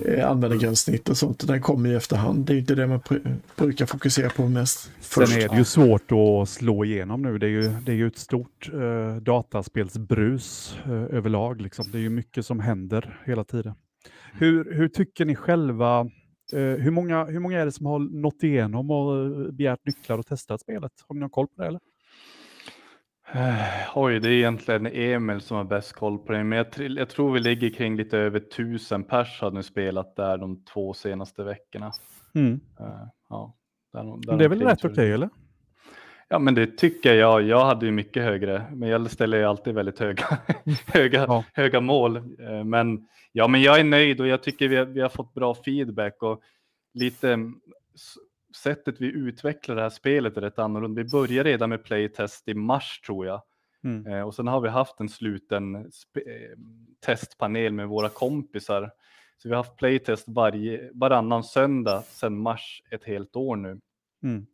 eh, 0.05 0.31
användargränssnitt 0.31 1.09
och 1.09 1.17
sånt. 1.17 1.47
Den 1.47 1.63
kommer 1.63 1.89
ju 1.89 1.97
efterhand. 1.97 2.47
Det 2.47 2.55
är 2.55 2.59
inte 2.59 2.75
det 2.75 2.87
man 2.87 3.01
brukar 3.57 3.87
fokusera 3.87 4.31
på 4.31 4.49
mest 4.49 4.91
först. 5.01 5.33
Sen 5.33 5.43
är 5.43 5.49
det 5.49 5.57
ju 5.57 5.65
svårt 5.65 6.13
att 6.13 6.49
slå 6.49 6.85
igenom 6.85 7.23
nu. 7.23 7.39
Det 7.39 7.47
är 7.47 7.51
ju, 7.51 7.69
det 7.69 7.93
är 7.93 7.97
ju 7.97 8.07
ett 8.07 8.19
stort 8.19 8.71
eh, 8.73 9.17
dataspelsbrus 9.17 10.77
eh, 10.85 11.17
överlag. 11.17 11.61
Liksom. 11.61 11.91
Det 11.93 11.99
är 11.99 12.03
ju 12.03 12.11
mycket 12.11 12.47
som 12.47 12.61
händer 12.61 13.23
hela 13.27 13.45
tiden. 13.45 13.75
Hur, 14.33 14.75
hur 14.75 14.89
tycker 14.89 15.25
ni 15.25 15.37
själva? 15.37 16.01
Eh, 16.53 16.61
hur, 16.61 16.91
många, 16.91 17.25
hur 17.25 17.41
många 17.41 17.61
är 17.61 17.65
det 17.65 17.73
som 17.73 17.87
har 17.87 17.99
nått 17.99 18.43
igenom 18.43 18.91
och 18.91 19.17
eh, 19.17 19.53
begärt 19.53 19.87
nycklar 19.87 20.19
och 20.19 20.27
testat 20.27 20.61
spelet? 20.61 20.93
Har 21.09 21.15
ni 21.15 21.21
någon 21.21 21.31
koll 21.31 21.47
på 21.47 21.63
det? 21.63 21.69
Eller? 21.69 21.81
Eh, 23.35 23.89
Oj, 23.95 24.21
det 24.21 24.29
är 24.29 24.33
egentligen 24.33 24.87
Emil 24.87 25.41
som 25.41 25.57
har 25.57 25.65
bäst 25.65 25.93
koll 25.93 26.19
på 26.19 26.33
det, 26.33 26.45
men 26.45 26.59
jag, 26.59 26.91
jag 26.91 27.09
tror 27.09 27.33
vi 27.33 27.41
ligger 27.41 27.71
kring 27.71 27.97
lite 27.97 28.19
över 28.19 28.41
tusen 28.41 29.05
pers 29.05 29.41
har 29.41 29.51
nu 29.51 29.63
spelat 29.63 30.17
där 30.17 30.39
de 30.39 30.65
två 30.65 30.95
senaste 30.95 31.45
veckorna. 31.45 31.93
Mm. 32.35 32.61
Eh, 32.81 33.07
Ja, 33.29 33.55
där, 33.93 34.03
Men 34.29 34.39
det 34.39 34.45
är 34.45 34.49
väl 34.49 34.63
rätt 34.63 34.85
okej, 34.85 35.13
eller? 35.13 35.29
Ja, 36.29 36.39
men 36.39 36.55
det 36.55 36.67
tycker 36.79 37.15
jag. 37.15 37.43
Jag 37.43 37.65
hade 37.65 37.87
ju 37.87 37.93
mycket 37.93 38.23
högre, 38.23 38.67
men 38.73 38.89
jag 38.89 39.11
ställer 39.11 39.39
ju 39.39 39.45
alltid 39.45 39.75
väldigt 39.75 39.99
höga, 39.99 40.25
höga, 40.87 41.25
Ja. 41.29 41.45
höga 41.53 41.81
mål. 41.81 42.17
Eh, 42.17 42.65
Men 42.65 43.07
ja, 43.33 43.49
men 43.49 43.63
jag 43.63 43.81
är 43.81 43.85
nöjd 43.85 44.21
och 44.21 44.27
jag 44.27 44.43
tycker 44.43 44.69
vi 44.69 44.77
har, 44.77 44.85
vi 44.85 45.01
har 45.01 45.09
fått 45.09 45.35
bra 45.35 45.55
feedback 45.55 46.23
och 46.23 46.41
lite 46.95 47.39
sättet 48.57 49.01
vi 49.01 49.07
utvecklar 49.07 49.77
det 49.77 49.83
här 49.83 49.91
spelet 49.91 50.37
är 50.37 50.41
rätt 50.41 50.59
annorlunda. 50.59 51.03
Vi 51.03 51.11
började 51.11 51.51
redan 51.51 51.71
med 51.71 51.85
playtest 51.85 52.49
i 52.49 52.55
mars 52.55 53.01
tror 53.01 53.27
jag. 53.27 53.43
Mm. 53.85 54.07
Eh, 54.07 54.23
och 54.23 54.35
sen 54.35 54.47
har 54.47 54.61
vi 54.61 54.69
haft 54.69 55.01
en 55.01 55.09
sluten 55.09 55.77
eh, 55.77 55.83
testpanel 57.07 57.73
med 57.73 57.89
våra 57.89 58.09
kompisar. 58.09 58.91
Så 59.37 59.49
vi 59.49 59.55
har 59.55 59.65
haft 59.65 59.77
playtest 59.77 60.29
varje, 60.29 60.91
varannan 60.95 61.45
söndag 61.45 62.03
sedan 62.03 62.39
mars 62.39 62.83
ett 62.91 63.05
helt 63.05 63.37
år 63.37 63.57
nu. 63.57 63.81
Mm. 64.23 64.47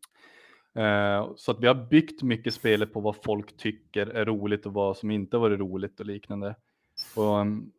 Eh, 0.75 1.33
så 1.37 1.51
att 1.51 1.61
vi 1.61 1.67
har 1.67 1.75
byggt 1.75 2.23
mycket 2.23 2.55
spelet 2.55 2.93
på 2.93 3.01
vad 3.01 3.17
folk 3.17 3.57
tycker 3.57 4.07
är 4.07 4.25
roligt 4.25 4.67
och 4.67 4.73
vad 4.73 4.97
som 4.97 5.11
inte 5.11 5.39
varit 5.39 5.61
roligt 5.61 6.01
och 6.01 6.07
liknande. 6.07 6.57
Och, 7.17 7.41
um, 7.41 7.73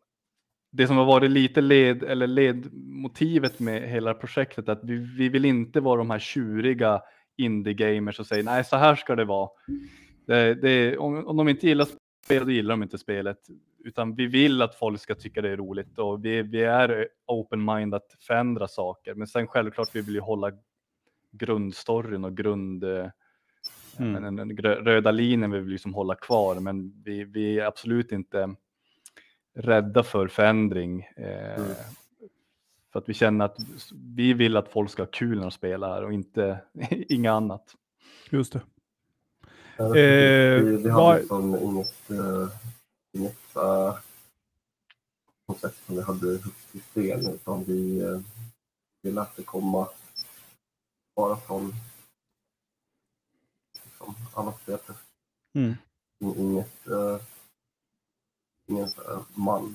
det 0.76 0.88
som 0.88 0.98
har 0.98 1.06
varit 1.06 1.32
lite 1.32 1.62
led 1.62 2.04
eller 2.04 2.28
ledmotivet 2.28 3.60
med 3.60 3.90
hela 3.90 4.14
projektet 4.14 4.70
att 4.70 4.80
vi, 4.84 4.96
vi 4.96 5.30
vill 5.30 5.46
inte 5.46 5.80
vara 5.80 5.98
de 5.98 6.10
här 6.10 6.20
tjuriga 6.20 7.02
indie-gamers 7.38 8.20
och 8.20 8.28
säger 8.28 8.44
nej, 8.44 8.64
så 8.64 8.76
här 8.76 8.96
ska 8.96 9.16
det 9.16 9.26
vara. 9.26 9.50
Det, 10.26 10.54
det, 10.54 10.98
om, 10.98 11.28
om 11.28 11.38
de 11.38 11.50
inte 11.50 11.68
gillar 11.68 11.88
spelet, 12.26 12.46
då 12.46 12.52
gillar 12.52 12.74
de 12.74 12.84
inte 12.84 12.98
spelet. 12.98 13.38
Utan 13.84 14.16
vi 14.16 14.26
vill 14.26 14.62
att 14.62 14.76
folk 14.76 15.02
ska 15.02 15.16
tycka 15.16 15.42
det 15.42 15.50
är 15.50 15.58
roligt 15.58 16.00
och 16.00 16.26
vi, 16.26 16.42
vi 16.42 16.64
är 16.64 17.08
open-mind 17.26 17.94
att 17.94 18.16
förändra 18.20 18.68
saker. 18.68 19.14
Men 19.14 19.28
sen 19.28 19.48
självklart, 19.48 19.96
vi 19.96 20.02
vill 20.02 20.16
ju 20.16 20.22
hålla 20.22 20.52
grundstoryn 21.32 22.26
och 22.26 22.38
grund... 22.38 22.84
eh, 22.84 23.08
Mm. 24.00 24.36
den, 24.36 24.36
den 24.36 24.58
röda 24.58 25.12
linjen 25.12 25.52
vill 25.52 25.62
vi 25.62 25.72
liksom 25.72 25.94
hålla 25.94 26.16
kvar, 26.16 26.60
men 26.60 27.02
vi, 27.06 27.24
vi 27.24 27.60
är 27.60 27.66
absolut 27.66 28.12
inte 28.12 28.56
rädda 29.54 30.04
för 30.04 30.28
förändring. 30.28 31.02
Eh, 31.16 31.54
Mm. 31.62 31.76
För 32.92 33.00
att 33.00 33.10
vi 33.10 33.14
känner 33.14 33.46
att 33.46 33.58
vi 34.16 34.34
vill 34.34 34.58
att 34.58 34.68
folk 34.72 34.92
ska 34.92 35.02
ha 35.02 35.08
kul 35.08 35.36
när 35.36 35.42
de 35.42 35.52
spelar 35.52 36.02
och 36.02 36.14
inte 36.14 36.60
inget 36.90 37.30
annat. 37.32 37.76
Just 38.30 38.54
det. 38.54 38.62
Eh, 39.78 39.86
vi, 40.64 40.78
vi 40.78 40.90
vad- 40.90 41.04
hade 41.06 41.20
liksom 41.20 41.56
inget, 41.56 42.12
uh, 42.12 42.50
inget 43.12 43.56
uh, 43.58 43.98
koncept 45.46 45.86
som 45.86 45.96
vi 45.96 46.02
hade 46.02 46.28
högst 46.32 46.76
i 46.76 46.80
sten 46.80 47.28
utan 47.28 47.64
vi, 47.64 48.02
uh, 48.04 48.20
vi 49.02 49.12
lät 49.12 49.36
det 49.36 49.44
komma 49.44 49.88
bara 51.16 51.38
från 51.38 51.74
liksom, 53.86 54.16
alla 54.34 54.52
spel. 54.54 54.78
Mm. 55.56 55.74
In- 56.20 56.36
Inget, 56.38 56.88
uh, 56.88 57.18
ingen 58.68 58.90
så 58.90 59.02
här 59.08 59.20
mall. 59.36 59.74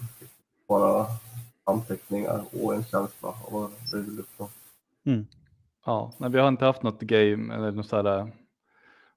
Bara 0.69 1.07
anteckningar 1.65 2.45
och 2.63 2.75
en 2.75 2.85
känsla 2.85 3.29
av 3.29 3.37
vad 3.51 3.71
vi 3.93 4.01
vill 4.01 4.21
uppnå. 4.21 4.49
Ja, 5.87 6.13
nej, 6.19 6.31
vi 6.31 6.39
har 6.39 6.49
inte 6.49 6.65
haft 6.65 6.83
något 6.83 7.01
game 7.01 7.55
eller 7.55 7.73
något 7.73 7.87
sådär, 7.87 8.33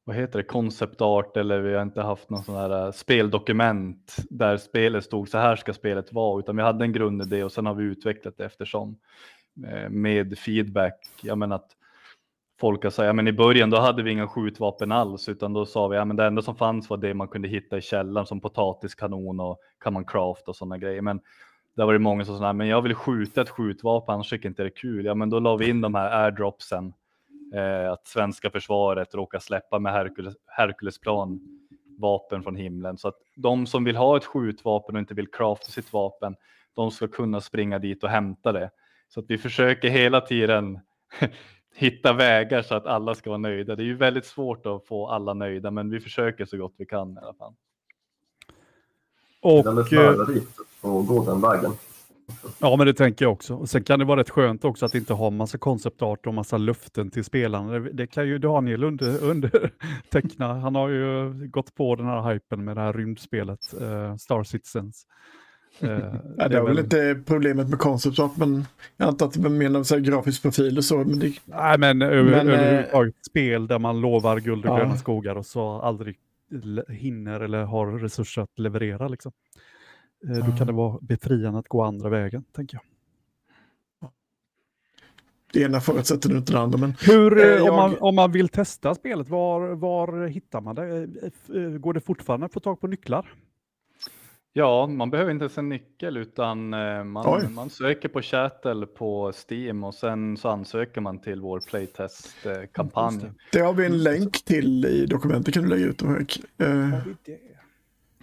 vad 0.03 0.15
heter 0.15 0.39
det, 0.39 0.43
concept 0.43 1.01
art 1.01 1.37
eller 1.37 1.59
vi 1.61 1.73
har 1.73 1.81
inte 1.81 2.01
haft 2.01 2.29
någon 2.29 2.43
sån 2.43 2.55
här 2.55 2.85
eh, 2.85 2.91
speldokument 2.91 4.15
där 4.29 4.57
spelet 4.57 5.03
stod 5.03 5.29
så 5.29 5.37
här 5.37 5.55
ska 5.55 5.73
spelet 5.73 6.13
vara, 6.13 6.39
utan 6.39 6.55
vi 6.55 6.63
hade 6.63 6.85
en 6.85 6.93
grundidé 6.93 7.43
och 7.43 7.51
sen 7.51 7.65
har 7.65 7.73
vi 7.73 7.83
utvecklat 7.83 8.37
det 8.37 8.45
eftersom 8.45 8.97
eh, 9.67 9.89
med 9.89 10.37
feedback. 10.39 10.99
Jag 11.21 11.37
menar 11.37 11.55
att 11.55 11.71
folk 12.61 12.83
har 12.83 12.91
sagt, 12.91 13.15
men 13.15 13.27
i 13.27 13.33
början 13.33 13.69
då 13.69 13.77
hade 13.77 14.03
vi 14.03 14.11
inga 14.11 14.27
skjutvapen 14.27 14.91
alls, 14.91 15.29
utan 15.29 15.53
då 15.53 15.65
sa 15.65 15.87
vi, 15.87 15.97
ja 15.97 16.05
men 16.05 16.15
det 16.15 16.25
enda 16.25 16.41
som 16.41 16.55
fanns 16.55 16.89
var 16.89 16.97
det 16.97 17.13
man 17.13 17.27
kunde 17.27 17.47
hitta 17.47 17.77
i 17.77 17.81
källaren 17.81 18.27
som 18.27 18.41
potatiskanon 18.41 19.39
och 19.39 19.59
kan 19.83 19.93
man 19.93 20.05
craft 20.05 20.47
och 20.47 20.55
sådana 20.55 20.77
grejer. 20.77 21.01
Men 21.01 21.19
där 21.75 21.85
var 21.85 21.93
det 21.93 21.99
många 21.99 22.25
som 22.25 22.37
sa, 22.37 22.53
men 22.53 22.67
jag 22.67 22.81
vill 22.81 22.95
skjuta 22.95 23.41
ett 23.41 23.49
skjutvapen, 23.49 24.13
annars 24.13 24.29
tycker 24.29 24.45
jag 24.45 24.51
inte 24.51 24.63
det 24.63 24.67
är 24.67 24.75
kul. 24.75 25.05
Ja, 25.05 25.15
men 25.15 25.29
då 25.29 25.39
la 25.39 25.55
vi 25.55 25.69
in 25.69 25.81
de 25.81 25.95
här 25.95 26.23
airdropsen. 26.23 26.93
Eh, 27.55 27.91
att 27.91 28.07
svenska 28.07 28.49
försvaret 28.49 29.15
råkar 29.15 29.39
släppa 29.39 29.79
med 29.79 29.93
Hercules, 29.93 30.35
Herculesplan 30.45 31.39
vapen 31.99 32.43
från 32.43 32.55
himlen. 32.55 32.97
Så 32.97 33.07
att 33.07 33.17
de 33.35 33.67
som 33.67 33.83
vill 33.83 33.95
ha 33.95 34.17
ett 34.17 34.25
skjutvapen 34.25 34.95
och 34.95 34.99
inte 34.99 35.13
vill 35.13 35.31
crafta 35.31 35.65
sitt 35.65 35.93
vapen, 35.93 36.35
de 36.75 36.91
ska 36.91 37.07
kunna 37.07 37.41
springa 37.41 37.79
dit 37.79 38.03
och 38.03 38.09
hämta 38.09 38.51
det. 38.51 38.69
Så 39.07 39.19
att 39.19 39.25
vi 39.29 39.37
försöker 39.37 39.89
hela 39.89 40.21
tiden 40.21 40.79
hitta 41.75 42.13
vägar 42.13 42.61
så 42.61 42.75
att 42.75 42.85
alla 42.85 43.15
ska 43.15 43.29
vara 43.29 43.37
nöjda. 43.37 43.75
Det 43.75 43.83
är 43.83 43.85
ju 43.85 43.97
väldigt 43.97 44.25
svårt 44.25 44.65
att 44.65 44.85
få 44.87 45.07
alla 45.07 45.33
nöjda, 45.33 45.71
men 45.71 45.89
vi 45.89 45.99
försöker 45.99 46.45
så 46.45 46.57
gott 46.57 46.73
vi 46.77 46.85
kan 46.85 47.13
i 47.13 47.19
alla 47.23 47.33
fall. 47.33 47.53
Och, 49.41 49.63
gå 51.07 51.25
den 51.25 51.41
vägen. 51.41 51.71
ja, 52.59 52.75
men 52.75 52.87
det 52.87 52.93
tänker 52.93 53.25
jag 53.25 53.31
också. 53.31 53.55
Och 53.55 53.69
sen 53.69 53.83
kan 53.83 53.99
det 53.99 54.05
vara 54.05 54.19
rätt 54.19 54.29
skönt 54.29 54.65
också 54.65 54.85
att 54.85 54.95
inte 54.95 55.13
ha 55.13 55.29
massa 55.29 55.57
konceptart 55.57 56.27
och 56.27 56.33
massa 56.33 56.57
luften 56.57 57.09
till 57.09 57.23
spelarna. 57.23 57.71
Det, 57.71 57.91
det 57.91 58.07
kan 58.07 58.27
ju 58.27 58.37
Daniel 58.37 58.83
under, 58.83 59.23
underteckna. 59.29 60.53
Han 60.53 60.75
har 60.75 60.89
ju 60.89 61.33
gått 61.47 61.75
på 61.75 61.95
den 61.95 62.05
här 62.05 62.33
hypen 62.33 62.63
med 62.63 62.77
det 62.77 62.81
här 62.81 62.93
rymdspelet, 62.93 63.73
eh, 63.81 64.15
Star 64.15 64.43
Citizens. 64.43 65.05
Eh, 65.79 65.89
Ja, 66.37 66.47
det 66.47 66.57
är 66.57 66.61
väl 66.63 66.79
inte 66.79 67.21
problemet 67.25 67.69
med 67.69 67.79
concept 67.79 68.19
art, 68.19 68.37
men 68.37 68.65
jag 68.97 69.07
antar 69.07 69.25
att 69.25 69.33
det 69.43 69.49
menar 69.49 69.83
så 69.83 69.95
här 69.95 70.01
grafisk 70.01 70.41
profil 70.41 70.77
och 70.77 70.85
så. 70.85 70.97
Men 70.97 71.19
det, 71.19 71.33
Nej, 71.45 71.77
men, 71.77 72.01
över, 72.01 72.23
Men, 72.31 72.47
eh, 72.49 72.53
överhuvudtaget 72.59 73.25
spel 73.25 73.67
där 73.67 73.79
man 73.79 74.01
lovar 74.01 74.39
guld 74.39 74.65
och 74.65 74.71
Ja. 74.71 74.77
gröna 74.77 74.97
skogar 74.97 75.35
och 75.35 75.45
så 75.45 75.81
aldrig 75.81 76.17
hinner 76.89 77.39
eller 77.39 77.63
har 77.63 77.87
resurser 77.99 78.41
att 78.41 78.59
leverera. 78.59 79.07
Liksom. 79.07 79.31
Eh, 80.27 80.45
Då 80.45 80.51
Ja. 80.51 80.57
kan 80.57 80.67
det 80.67 80.73
vara 80.73 80.97
befriande 81.01 81.59
att 81.59 81.67
gå 81.67 81.81
andra 81.83 82.09
vägen, 82.09 82.43
tänker 82.55 82.75
jag. 82.77 82.83
det 85.53 85.61
ena 85.61 85.79
förutsätter 85.81 86.37
inte 86.37 86.51
det 86.53 86.59
andra. 86.59 86.77
Men 86.77 86.93
Hur, 87.07 87.37
Eh, 87.37 87.43
jag- 87.45 87.69
om, 87.69 87.75
man, 87.75 87.97
om 87.99 88.15
man 88.15 88.31
vill 88.31 88.49
testa 88.49 88.95
spelet, 88.95 89.29
var, 89.29 89.69
var 89.75 90.27
hittar 90.27 90.61
man 90.61 90.75
det? 90.75 91.07
Går 91.79 91.93
det 91.93 91.99
fortfarande 92.01 92.45
att 92.45 92.53
få 92.53 92.59
tag 92.59 92.79
på 92.81 92.87
nycklar? 92.87 93.33
Ja, 94.53 94.87
man 94.87 95.09
behöver 95.09 95.31
inte 95.31 95.43
ens 95.43 95.57
en 95.57 95.69
nyckel 95.69 96.17
utan 96.17 96.73
eh, 96.73 96.99
Oj. 96.99 97.03
man, 97.03 97.53
man 97.53 97.69
söker 97.69 98.09
på 98.09 98.21
Chattel 98.21 98.85
på 98.85 99.33
Steam 99.49 99.83
och 99.83 99.95
sen 99.95 100.37
så 100.37 100.49
ansöker 100.49 101.01
man 101.01 101.19
till 101.19 101.41
vår 101.41 101.59
playtest-kampanj. 101.59 103.19
det. 103.19 103.33
det 103.51 103.59
har 103.59 103.73
vi 103.73 103.85
en 103.85 104.03
länk 104.03 104.45
till 104.45 104.85
i 104.85 105.05
dokumentet. 105.05 105.53
kan 105.53 105.63
du 105.63 105.69
lägga 105.69 105.85
ut 105.85 105.99
det, 105.99 106.07
Henrik. 106.07 106.43
Eh, 106.57 106.99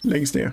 längst 0.02 0.34
ner. 0.34 0.52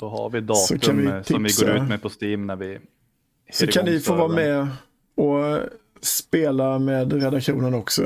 Då 0.00 0.08
har 0.08 0.30
vi 0.30 0.40
datum 0.40 0.96
vi 0.96 1.06
eh, 1.06 1.22
som 1.22 1.42
vi 1.42 1.50
går 1.60 1.76
ut 1.76 1.88
med 1.88 2.02
på 2.02 2.10
Steam 2.20 2.46
när 2.46 2.56
vi 2.56 2.78
Så 3.52 3.66
kan 3.66 3.84
ni 3.84 4.00
få 4.00 4.14
vara 4.14 4.32
med 4.32 4.68
och 5.14 5.60
spela 6.00 6.78
med 6.78 7.12
redaktionen 7.12 7.74
också. 7.74 8.02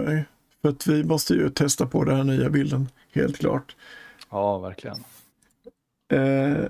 För 0.62 0.68
att 0.68 0.86
vi 0.86 1.05
måste 1.05 1.34
ju 1.34 1.51
testa 1.51 1.86
på 1.86 2.05
den 2.05 2.16
här 2.16 2.24
nya 2.24 2.51
bilden, 2.51 2.88
helt 3.12 3.38
klart. 3.38 3.76
Ja, 4.30 4.59
verkligen. 4.59 5.05
Eh, 6.12 6.68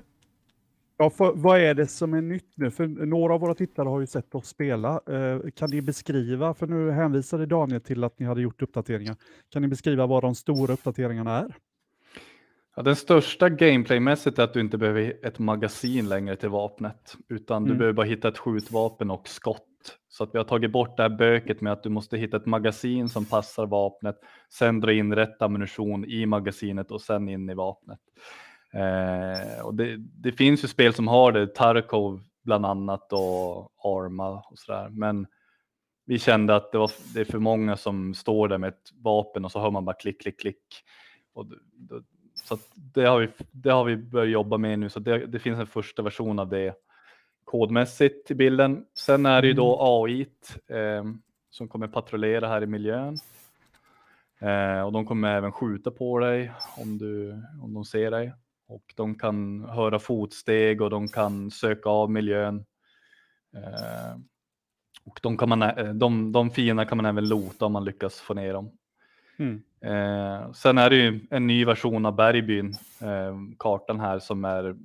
Ja, 0.99 1.09
för, 1.09 1.31
vad 1.35 1.59
är 1.59 1.73
det 1.73 1.87
som 1.87 2.13
är 2.13 2.21
nytt 2.21 2.53
nu? 2.55 2.71
För 2.71 2.87
några 2.87 3.33
av 3.33 3.39
våra 3.41 3.53
tittare 3.55 3.89
har 3.89 3.99
ju 3.99 4.07
sett 4.07 4.35
oss 4.35 4.47
spela. 4.47 5.01
Eh, 5.09 5.39
kan 5.55 5.69
ni 5.69 5.81
beskriva, 5.81 6.53
för 6.53 6.67
nu 6.67 6.91
hänvisade 6.91 7.45
Daniel 7.45 7.81
till 7.81 8.03
att 8.03 8.19
ni 8.19 8.25
hade 8.25 8.41
gjort 8.41 8.61
uppdateringar. 8.61 9.15
Kan 9.49 9.61
ni 9.61 9.67
beskriva 9.67 10.05
vad 10.05 10.23
de 10.23 10.35
stora 10.35 10.73
uppdateringarna 10.73 11.37
är? 11.39 11.55
Ja, 12.75 12.83
den 12.83 12.95
största 12.95 13.49
gameplaymässigt 13.49 14.39
är 14.39 14.43
att 14.43 14.53
du 14.53 14.59
inte 14.61 14.77
behöver 14.77 15.25
ett 15.25 15.39
magasin 15.39 16.09
längre 16.09 16.35
till 16.35 16.49
vapnet, 16.49 17.15
utan 17.29 17.63
du 17.63 17.69
Mm. 17.69 17.77
behöver 17.77 17.93
bara 17.93 18.05
hitta 18.05 18.27
ett 18.27 18.37
skjutvapen 18.37 19.11
och 19.11 19.27
skott. 19.27 19.63
Så 20.09 20.23
att 20.23 20.33
vi 20.33 20.37
har 20.37 20.45
tagit 20.45 20.71
bort 20.71 20.97
det 20.97 21.03
här 21.03 21.17
böket 21.17 21.61
med 21.61 21.73
att 21.73 21.83
du 21.83 21.89
måste 21.89 22.17
hitta 22.17 22.37
ett 22.37 22.45
magasin 22.45 23.09
som 23.09 23.25
passar 23.25 23.65
vapnet, 23.65 24.15
sen 24.49 24.79
dra 24.79 24.93
in 24.93 25.15
rätt 25.15 25.41
ammunition 25.41 26.05
i 26.05 26.25
magasinet 26.25 26.91
och 26.91 27.01
sen 27.01 27.29
in 27.29 27.49
i 27.49 27.53
vapnet. 27.53 27.99
Eh, 28.73 29.65
och 29.65 29.75
det, 29.75 29.97
det 29.97 30.31
finns 30.31 30.63
ju 30.63 30.67
spel 30.67 30.93
som 30.93 31.07
har 31.07 31.31
det, 31.31 31.55
Tarkov 31.55 32.21
bland 32.43 32.65
annat 32.65 33.13
och 33.13 33.71
Arma 33.83 34.29
och 34.29 34.59
sådär. 34.59 34.89
Men 34.89 35.27
vi 36.05 36.19
kände 36.19 36.55
att 36.55 36.71
det, 36.71 36.77
var, 36.77 36.91
det 37.13 37.19
är 37.19 37.25
för 37.25 37.39
många 37.39 37.77
som 37.77 38.13
står 38.13 38.47
där 38.47 38.57
med 38.57 38.67
ett 38.67 38.91
vapen 39.03 39.45
och 39.45 39.51
så 39.51 39.59
hör 39.59 39.71
man 39.71 39.85
bara 39.85 39.95
klick, 39.95 40.21
klick, 40.21 40.39
klick. 40.39 40.83
Och 41.33 41.45
det, 41.47 41.55
så 42.35 42.57
det, 42.75 43.05
har 43.05 43.19
vi, 43.19 43.29
det 43.51 43.69
har 43.69 43.83
vi 43.83 43.97
börjat 43.97 44.31
jobba 44.31 44.57
med 44.57 44.79
nu, 44.79 44.89
så 44.89 44.99
det, 44.99 45.25
det 45.25 45.39
finns 45.39 45.59
en 45.59 45.67
första 45.67 46.01
version 46.01 46.39
av 46.39 46.49
det 46.49 46.75
kodmässigt 47.43 48.31
i 48.31 48.35
bilden. 48.35 48.85
Sen 48.93 49.25
är 49.25 49.41
det 49.41 49.47
ju 49.47 49.53
då 49.53 49.77
AI 49.81 50.27
eh, 50.67 51.03
som 51.49 51.67
kommer 51.67 51.87
patrullera 51.87 52.47
här 52.47 52.63
i 52.63 52.67
miljön. 52.67 53.17
Eh, 54.39 54.81
och 54.81 54.91
de 54.91 55.05
kommer 55.05 55.35
även 55.35 55.51
skjuta 55.51 55.91
på 55.91 56.19
dig 56.19 56.51
om, 56.77 56.97
du, 56.97 57.43
om 57.61 57.73
de 57.73 57.85
ser 57.85 58.11
dig. 58.11 58.33
Och 58.67 58.93
de 58.95 59.15
kan 59.15 59.65
höra 59.69 59.99
fotsteg 59.99 60.81
och 60.81 60.89
de 60.89 61.07
kan 61.07 61.51
söka 61.51 61.89
av 61.89 62.11
miljön. 62.11 62.65
Eh, 63.55 64.19
och 65.05 65.19
de, 65.23 65.37
kan 65.37 65.49
man, 65.49 65.99
de, 65.99 66.31
de 66.31 66.51
fiender 66.51 66.85
kan 66.85 66.97
man 66.97 67.05
även 67.05 67.29
lota 67.29 67.65
om 67.65 67.73
man 67.73 67.85
lyckas 67.85 68.19
få 68.19 68.33
ner 68.33 68.53
dem. 68.53 68.71
Mm. 69.37 69.63
Eh, 69.81 70.51
sen 70.51 70.77
är 70.77 70.89
det 70.89 70.95
ju 70.95 71.19
en 71.29 71.47
ny 71.47 71.65
version 71.65 72.05
av 72.05 72.15
Bergbyn, 72.15 72.77
eh, 73.01 73.37
kartan 73.59 73.99
här 73.99 74.19
som 74.19 74.45
är, 74.45 74.75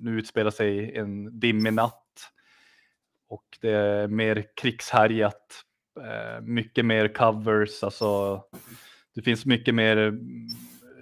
nu 0.00 0.18
utspelar 0.18 0.50
sig 0.50 0.96
en 0.96 1.40
dimmig 1.40 1.72
natt. 1.72 1.96
Och 3.28 3.58
det 3.60 3.70
är 3.70 4.08
mer 4.08 4.44
krigshärjat, 4.54 5.64
eh, 6.00 6.40
mycket 6.40 6.84
mer 6.84 7.08
covers, 7.08 7.82
alltså 7.82 8.42
det 9.14 9.22
finns 9.22 9.46
mycket 9.46 9.74
mer 9.74 10.18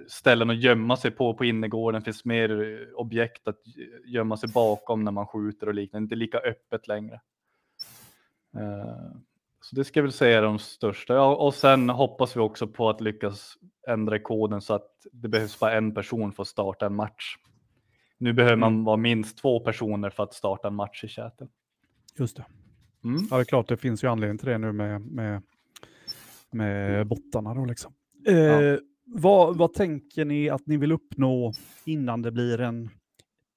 ställen 0.08 0.50
att 0.50 0.62
gömma 0.62 0.96
sig 0.96 1.10
på 1.10 1.34
på 1.34 1.44
innergården, 1.44 2.02
finns 2.02 2.24
mer 2.24 2.62
eh, 2.62 2.94
objekt 2.94 3.48
att 3.48 3.60
gömma 4.06 4.36
sig 4.36 4.48
bakom 4.48 5.04
när 5.04 5.12
man 5.12 5.26
skjuter 5.26 5.66
och 5.66 5.74
liknande, 5.74 6.04
inte 6.04 6.14
lika 6.14 6.38
öppet 6.38 6.88
längre. 6.88 7.20
Eh, 8.56 9.16
så 9.60 9.76
det 9.76 9.84
ska 9.84 9.98
jag 9.98 10.02
väl 10.02 10.12
säga 10.12 10.38
är 10.38 10.42
de 10.42 10.58
största. 10.58 11.14
Ja, 11.14 11.36
och 11.36 11.54
sen 11.54 11.90
hoppas 11.90 12.36
vi 12.36 12.40
också 12.40 12.66
på 12.66 12.90
att 12.90 13.00
lyckas 13.00 13.54
ändra 13.88 14.18
koden 14.18 14.60
så 14.60 14.74
att 14.74 14.90
det 15.12 15.28
behövs 15.28 15.58
bara 15.58 15.72
en 15.72 15.94
person 15.94 16.32
för 16.32 16.42
att 16.42 16.48
starta 16.48 16.86
en 16.86 16.94
match. 16.94 17.36
Nu 18.18 18.32
behöver 18.32 18.56
man 18.56 18.84
vara 18.84 18.96
minst 18.96 19.38
två 19.38 19.60
personer 19.60 20.10
för 20.10 20.22
att 20.22 20.34
starta 20.34 20.68
en 20.68 20.74
match 20.74 21.04
i 21.04 21.08
chatten. 21.08 21.48
Just 22.18 22.36
det. 22.36 22.44
Mm. 23.04 23.26
Ja, 23.30 23.36
det 23.36 23.42
är 23.42 23.44
klart, 23.44 23.68
det 23.68 23.76
finns 23.76 24.04
ju 24.04 24.08
anledning 24.08 24.38
till 24.38 24.48
det 24.48 24.58
nu 24.58 24.72
med, 24.72 25.00
med 25.00 25.42
med 26.50 27.06
bottarna 27.06 27.54
då 27.54 27.64
liksom. 27.64 27.92
Eh, 28.26 28.78
vad, 29.14 29.56
vad 29.56 29.72
tänker 29.72 30.24
ni 30.24 30.48
att 30.48 30.66
ni 30.66 30.76
vill 30.76 30.92
uppnå 30.92 31.52
innan 31.84 32.22
det 32.22 32.30
blir 32.30 32.60
en, 32.60 32.90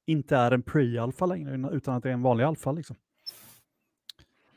inte 0.06 0.36
är 0.36 0.52
en 0.52 0.64
pre-alfa 0.64 1.26
längre, 1.26 1.70
utan 1.72 1.95
att 1.95 2.04
det 2.04 2.10
är 2.10 2.14
en 2.14 2.22
vanlig 2.22 2.43
alfa 2.43 2.72
liksom? 2.72 2.95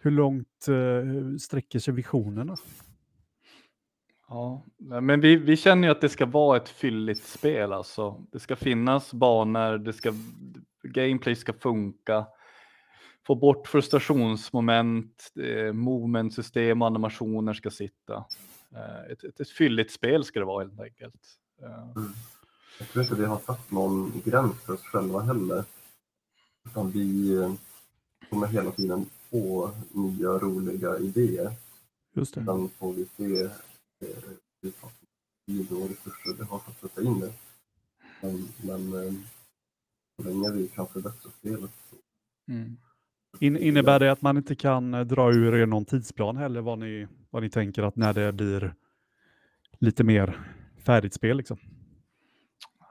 Hur 0.01 0.11
långt 0.11 0.69
eh, 0.69 1.37
sträcker 1.39 1.79
sig 1.79 1.95
visionerna? 1.95 2.57
Ja, 4.29 4.65
men 4.79 5.21
vi, 5.21 5.37
vi 5.37 5.57
känner 5.57 5.89
ju 5.89 5.93
att 5.93 6.01
det 6.01 6.09
ska 6.09 6.27
vara 6.27 6.57
ett 6.57 6.69
fylligt 6.69 7.25
spel 7.25 7.73
alltså. 7.73 8.27
Det 8.33 8.39
ska 8.39 8.57
finnas 8.57 9.15
banor, 9.15 9.79
det 9.79 9.93
ska, 9.93 10.13
gameplay 10.83 11.35
ska 11.35 11.53
funka. 11.53 12.27
Få 13.27 13.35
bort 13.35 13.69
frustrationsmoment, 13.69 15.33
eh, 15.41 15.73
movementsystem 15.73 16.83
och 16.83 16.89
animationer 16.89 17.53
ska 17.53 17.71
sitta. 17.71 18.25
Eh, 18.75 19.13
ett, 19.13 19.25
ett, 19.25 19.41
ett 19.41 19.51
fylligt 19.51 19.91
spel 19.91 20.25
ska 20.25 20.39
det 20.39 20.45
vara 20.45 20.65
helt 20.65 20.81
enkelt. 20.81 21.39
Eh, 21.63 22.03
Jag 22.79 22.89
tror 22.89 23.03
inte 23.05 23.15
vi 23.15 23.25
har 23.25 23.39
satt 23.39 23.71
någon 23.71 24.23
gräns 24.25 24.63
för 24.63 24.73
oss 24.73 24.83
själva 24.83 25.21
heller. 25.21 25.65
Utan 26.67 26.91
vi 26.91 27.37
eh, 27.37 27.55
kommer 28.31 28.47
hela 28.47 28.71
tiden 28.71 29.07
få 29.31 29.71
nya 29.93 30.29
roliga 30.29 30.99
idéer. 30.99 31.53
Just 32.15 32.35
det. 32.35 32.45
Sen 32.45 32.69
får 32.69 32.93
vi 32.93 33.07
se 33.17 33.51
hur 34.63 34.73
tid 35.47 35.73
och 35.73 35.89
resurser 35.89 36.35
vi 36.39 36.45
har 36.45 36.59
för 36.59 36.71
att 36.71 36.81
sätta 36.81 37.03
in 37.03 37.21
det. 37.21 37.33
Men, 38.21 38.49
men 38.63 39.25
så 40.17 40.29
länge 40.29 40.53
vi 40.53 40.69
kan 40.69 40.87
förbättra 40.87 41.31
spelet 41.31 41.71
så 41.91 41.97
mm. 42.53 42.77
In, 43.41 43.57
innebär 43.57 44.01
det 44.01 44.13
att 44.13 44.23
man 44.23 44.37
inte 44.37 44.57
kan 44.57 44.91
dra 44.91 45.33
ur 45.33 45.55
er 45.55 45.67
någon 45.67 45.85
tidsplan 45.85 46.37
heller 46.37 46.61
vad 46.61 46.79
ni, 46.79 47.07
vad 47.35 47.43
ni 47.43 47.51
tänker 47.51 47.83
att 47.83 47.97
när 47.97 48.13
det 48.13 48.33
blir 48.33 48.75
lite 49.79 50.05
mer 50.05 50.41
färdigt 50.85 51.15
spel 51.15 51.37
liksom? 51.37 51.59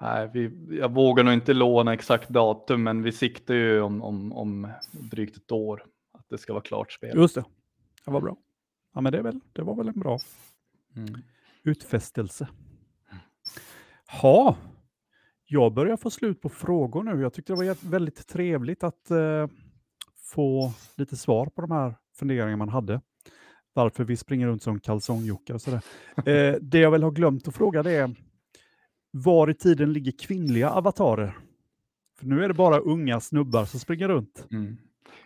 Nej, 0.01 0.29
vi, 0.33 0.51
jag 0.79 0.93
vågar 0.93 1.23
nog 1.23 1.33
inte 1.33 1.53
låna 1.53 1.93
exakt 1.93 2.29
datum, 2.29 2.83
men 2.83 3.03
vi 3.03 3.11
siktar 3.11 3.53
ju 3.53 3.81
om, 3.81 4.01
om, 4.03 4.33
om 4.33 4.67
drygt 4.91 5.37
ett 5.37 5.51
år 5.51 5.85
att 6.13 6.29
det 6.29 6.37
ska 6.37 6.53
vara 6.53 6.63
klart 6.63 6.91
spel. 6.91 7.17
Just 7.17 7.35
det. 7.35 7.43
Det 8.05 8.11
var 8.11 8.21
bra. 8.21 8.37
Ja, 8.93 9.01
men 9.01 9.11
det, 9.11 9.17
är 9.17 9.23
väl, 9.23 9.39
det 9.53 9.61
var 9.61 9.75
väl 9.75 9.87
en 9.87 9.99
bra 9.99 10.19
Mm. 10.95 11.21
utfästelse. 11.63 12.47
Ha, 14.21 14.57
jag 15.45 15.73
börjar 15.73 15.97
få 15.97 16.09
slut 16.09 16.41
på 16.41 16.49
frågor 16.49 17.03
nu. 17.03 17.21
Jag 17.21 17.33
tyckte 17.33 17.53
det 17.53 17.57
var 17.57 17.89
väldigt 17.89 18.27
trevligt 18.27 18.83
att 18.83 19.11
eh, 19.11 19.47
få 20.33 20.73
lite 20.95 21.15
svar 21.17 21.45
på 21.45 21.61
de 21.61 21.71
här 21.71 21.95
funderingarna 22.15 22.57
man 22.57 22.69
hade. 22.69 23.01
Varför 23.74 24.03
vi 24.03 24.17
springer 24.17 24.47
runt 24.47 24.63
som 24.63 24.80
kalsongjockar 24.80 25.53
och 25.53 25.61
sådär. 25.61 25.82
Eh, 26.26 26.55
det 26.61 26.80
jag 26.80 26.91
väl 26.91 27.03
har 27.03 27.11
glömt 27.11 27.47
att 27.47 27.55
fråga 27.55 27.84
det 27.84 27.91
är 27.91 28.15
var 29.11 29.49
i 29.49 29.53
tiden 29.53 29.93
ligger 29.93 30.11
kvinnliga 30.11 30.69
avatarer? 30.69 31.38
För 32.19 32.26
nu 32.26 32.43
är 32.43 32.47
det 32.47 32.53
bara 32.53 32.80
unga 32.80 33.19
snubbar 33.19 33.65
som 33.65 33.80
springer 33.80 34.07
runt. 34.07 34.47
Mm. 34.51 34.78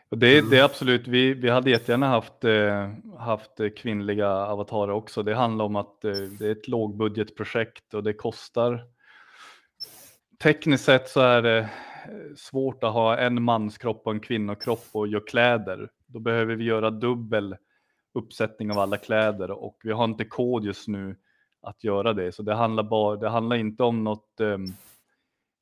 Och 0.09 0.17
det, 0.17 0.49
det 0.49 0.57
är 0.57 0.63
absolut, 0.63 1.07
vi, 1.07 1.33
vi 1.33 1.49
hade 1.49 1.69
jättegärna 1.69 2.07
haft, 2.07 2.43
eh, 2.43 2.91
haft 3.17 3.59
eh, 3.59 3.69
kvinnliga 3.69 4.29
avatarer 4.29 4.91
också. 4.91 5.23
Det 5.23 5.35
handlar 5.35 5.65
om 5.65 5.75
att 5.75 6.05
eh, 6.05 6.11
det 6.11 6.47
är 6.47 6.51
ett 6.51 6.67
lågbudgetprojekt 6.67 7.93
och 7.93 8.03
det 8.03 8.13
kostar. 8.13 8.83
Tekniskt 10.43 10.85
sett 10.85 11.09
så 11.09 11.19
är 11.21 11.41
det 11.41 11.57
eh, 11.59 11.67
svårt 12.37 12.83
att 12.83 12.93
ha 12.93 13.17
en 13.17 13.43
manskropp 13.43 14.01
och 14.05 14.11
en 14.11 14.19
kvinnokropp 14.19 14.85
och 14.91 15.07
göra 15.07 15.23
kläder. 15.27 15.89
Då 16.05 16.19
behöver 16.19 16.55
vi 16.55 16.63
göra 16.63 16.91
dubbel 16.91 17.55
uppsättning 18.17 18.71
av 18.71 18.79
alla 18.79 18.97
kläder 18.97 19.51
och 19.51 19.77
vi 19.83 19.91
har 19.91 20.05
inte 20.05 20.25
kod 20.25 20.63
just 20.65 20.87
nu 20.87 21.15
att 21.61 21.83
göra 21.83 22.13
det. 22.13 22.31
Så 22.31 22.43
det 22.43 22.53
handlar, 22.55 22.83
bara, 22.83 23.15
det 23.15 23.29
handlar 23.29 23.55
inte 23.55 23.83
om 23.83 24.03
något, 24.03 24.39
um, 24.39 24.73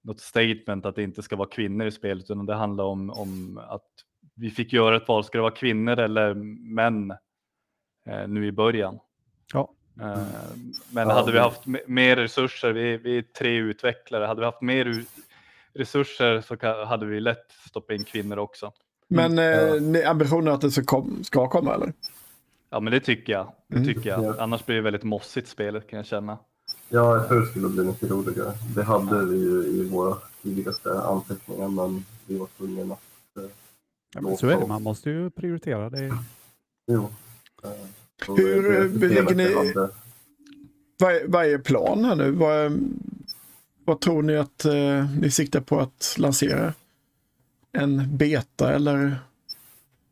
något 0.03 0.19
statement 0.19 0.85
att 0.85 0.95
det 0.95 1.03
inte 1.03 1.21
ska 1.23 1.35
vara 1.35 1.49
kvinnor 1.49 1.87
i 1.87 1.91
spelet, 1.91 2.23
utan 2.23 2.45
det 2.45 2.55
handlar 2.55 2.83
om, 2.83 3.09
om 3.09 3.57
att 3.69 3.87
vi 4.35 4.49
fick 4.51 4.73
göra 4.73 4.95
ett 4.95 5.07
val, 5.07 5.23
ska 5.23 5.37
det 5.37 5.41
vara 5.41 5.51
kvinnor 5.51 5.99
eller 5.99 6.33
män 6.73 7.11
eh, 8.09 8.27
nu 8.27 8.47
i 8.47 8.51
början? 8.51 8.99
Ja. 9.53 9.71
Eh, 10.01 10.27
men 10.91 11.07
Ja, 11.07 11.13
hade 11.13 11.31
vi 11.31 11.39
haft 11.39 11.65
me- 11.65 11.83
mer 11.87 12.15
resurser, 12.15 12.73
vi, 12.73 12.97
vi 12.97 13.17
är 13.17 13.21
tre 13.21 13.55
utvecklare, 13.57 14.25
hade 14.25 14.39
vi 14.41 14.45
haft 14.45 14.61
mer 14.61 15.05
resurser 15.73 16.41
så 16.41 16.85
hade 16.85 17.05
vi 17.05 17.19
lätt 17.19 17.51
stoppat 17.67 17.95
in 17.95 18.03
kvinnor 18.03 18.37
också. 18.37 18.71
Men 19.07 19.37
Ja. 19.37 19.99
eh, 19.99 20.09
ambitionen 20.09 20.53
att 20.53 20.61
det 20.61 20.71
ska, 20.71 20.83
kom, 20.83 21.23
ska 21.23 21.49
komma 21.49 21.73
eller? 21.75 21.93
Ja 22.76 22.80
men 22.80 22.93
det 22.93 22.99
tycker 22.99 23.34
jag. 23.34 23.51
Det 23.67 23.76
Mm. 23.76 23.88
tycker 23.88 24.09
jag. 24.09 24.23
Ja. 24.23 24.36
Annars 24.39 24.65
blir 24.65 24.76
det 24.76 24.82
väldigt 24.82 25.03
mossigt 25.03 25.47
spelet 25.47 25.88
kan 25.89 25.97
jag 25.97 26.05
känna. 26.05 26.38
Ja, 26.89 27.15
jag 27.15 27.28
tror 27.28 27.39
det 27.39 27.45
skulle 27.47 27.69
bli 27.69 27.84
mycket 27.86 28.09
roligare. 28.11 28.53
Det 28.76 28.84
hade 28.84 29.26
vi 29.26 29.38
ju 29.38 29.63
i 29.63 29.89
våra 29.89 30.17
tidigaste 30.43 30.99
anteckningar, 31.01 31.67
men 31.67 32.05
vi 32.26 32.38
var 32.38 32.47
tvungna 32.57 32.93
att... 32.93 33.43
Eh, 33.43 33.49
Ja, 34.15 34.21
men 34.21 34.38
så 34.38 34.47
är 34.47 34.59
det, 34.59 34.67
man 34.67 34.84
måste 34.84 35.09
ju 35.09 35.30
prioritera. 35.30 35.89
Det 35.89 36.17
jo. 36.91 37.09
Eh, 37.63 37.69
så 38.26 38.36
Hur, 38.36 38.63
det 38.99 39.05
eh, 39.05 39.09
ligger 39.09 39.36
ni- 39.36 39.73
vad 41.28 41.45
är 41.45 41.57
plan 41.57 42.05
här 42.05 42.15
nu? 42.15 42.32
Vad, 42.32 42.80
vad 43.86 44.01
tror 44.01 44.21
ni 44.23 44.38
att 44.38 44.65
eh, 44.65 45.11
ni 45.19 45.32
siktar 45.32 45.61
på 45.61 45.80
att 45.80 46.15
lansera? 46.17 46.73
En 47.71 48.17
beta 48.17 48.73
eller 48.73 49.17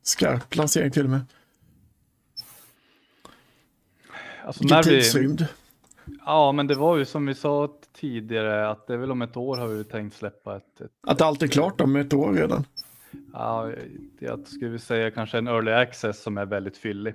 skarp 0.03 0.55
lansering 0.55 0.91
till 0.91 1.03
och 1.03 1.09
med? 1.09 1.21
Alltså, 4.45 4.63
Vilken 4.63 4.77
när 4.77 5.37
vi, 5.37 5.45
ja 6.25 6.51
men 6.51 6.67
det 6.67 6.75
var 6.75 6.97
ju 6.97 7.05
som 7.05 7.25
vi 7.25 7.35
sa 7.35 7.73
tidigare 7.93 8.69
att 8.69 8.87
det 8.87 8.93
är 8.93 8.97
väl 8.97 9.11
om 9.11 9.21
ett 9.21 9.37
år 9.37 9.57
har 9.57 9.67
vi 9.67 9.83
tänkt 9.83 10.15
släppa 10.15 10.57
ett, 10.57 10.81
ett 10.81 10.91
Att 11.07 11.21
allt 11.21 11.41
är 11.43 11.47
klart 11.47 11.81
om 11.81 11.95
ett 11.95 12.13
år 12.13 12.33
redan? 12.33 12.65
ja, 13.33 13.71
jag 14.19 14.47
skulle 14.47 14.71
vi 14.71 14.79
säga 14.79 15.11
kanske 15.11 15.37
en 15.37 15.47
early 15.47 15.71
access 15.71 16.23
som 16.23 16.37
är 16.37 16.45
väldigt 16.45 16.77
fyllig. 16.77 17.13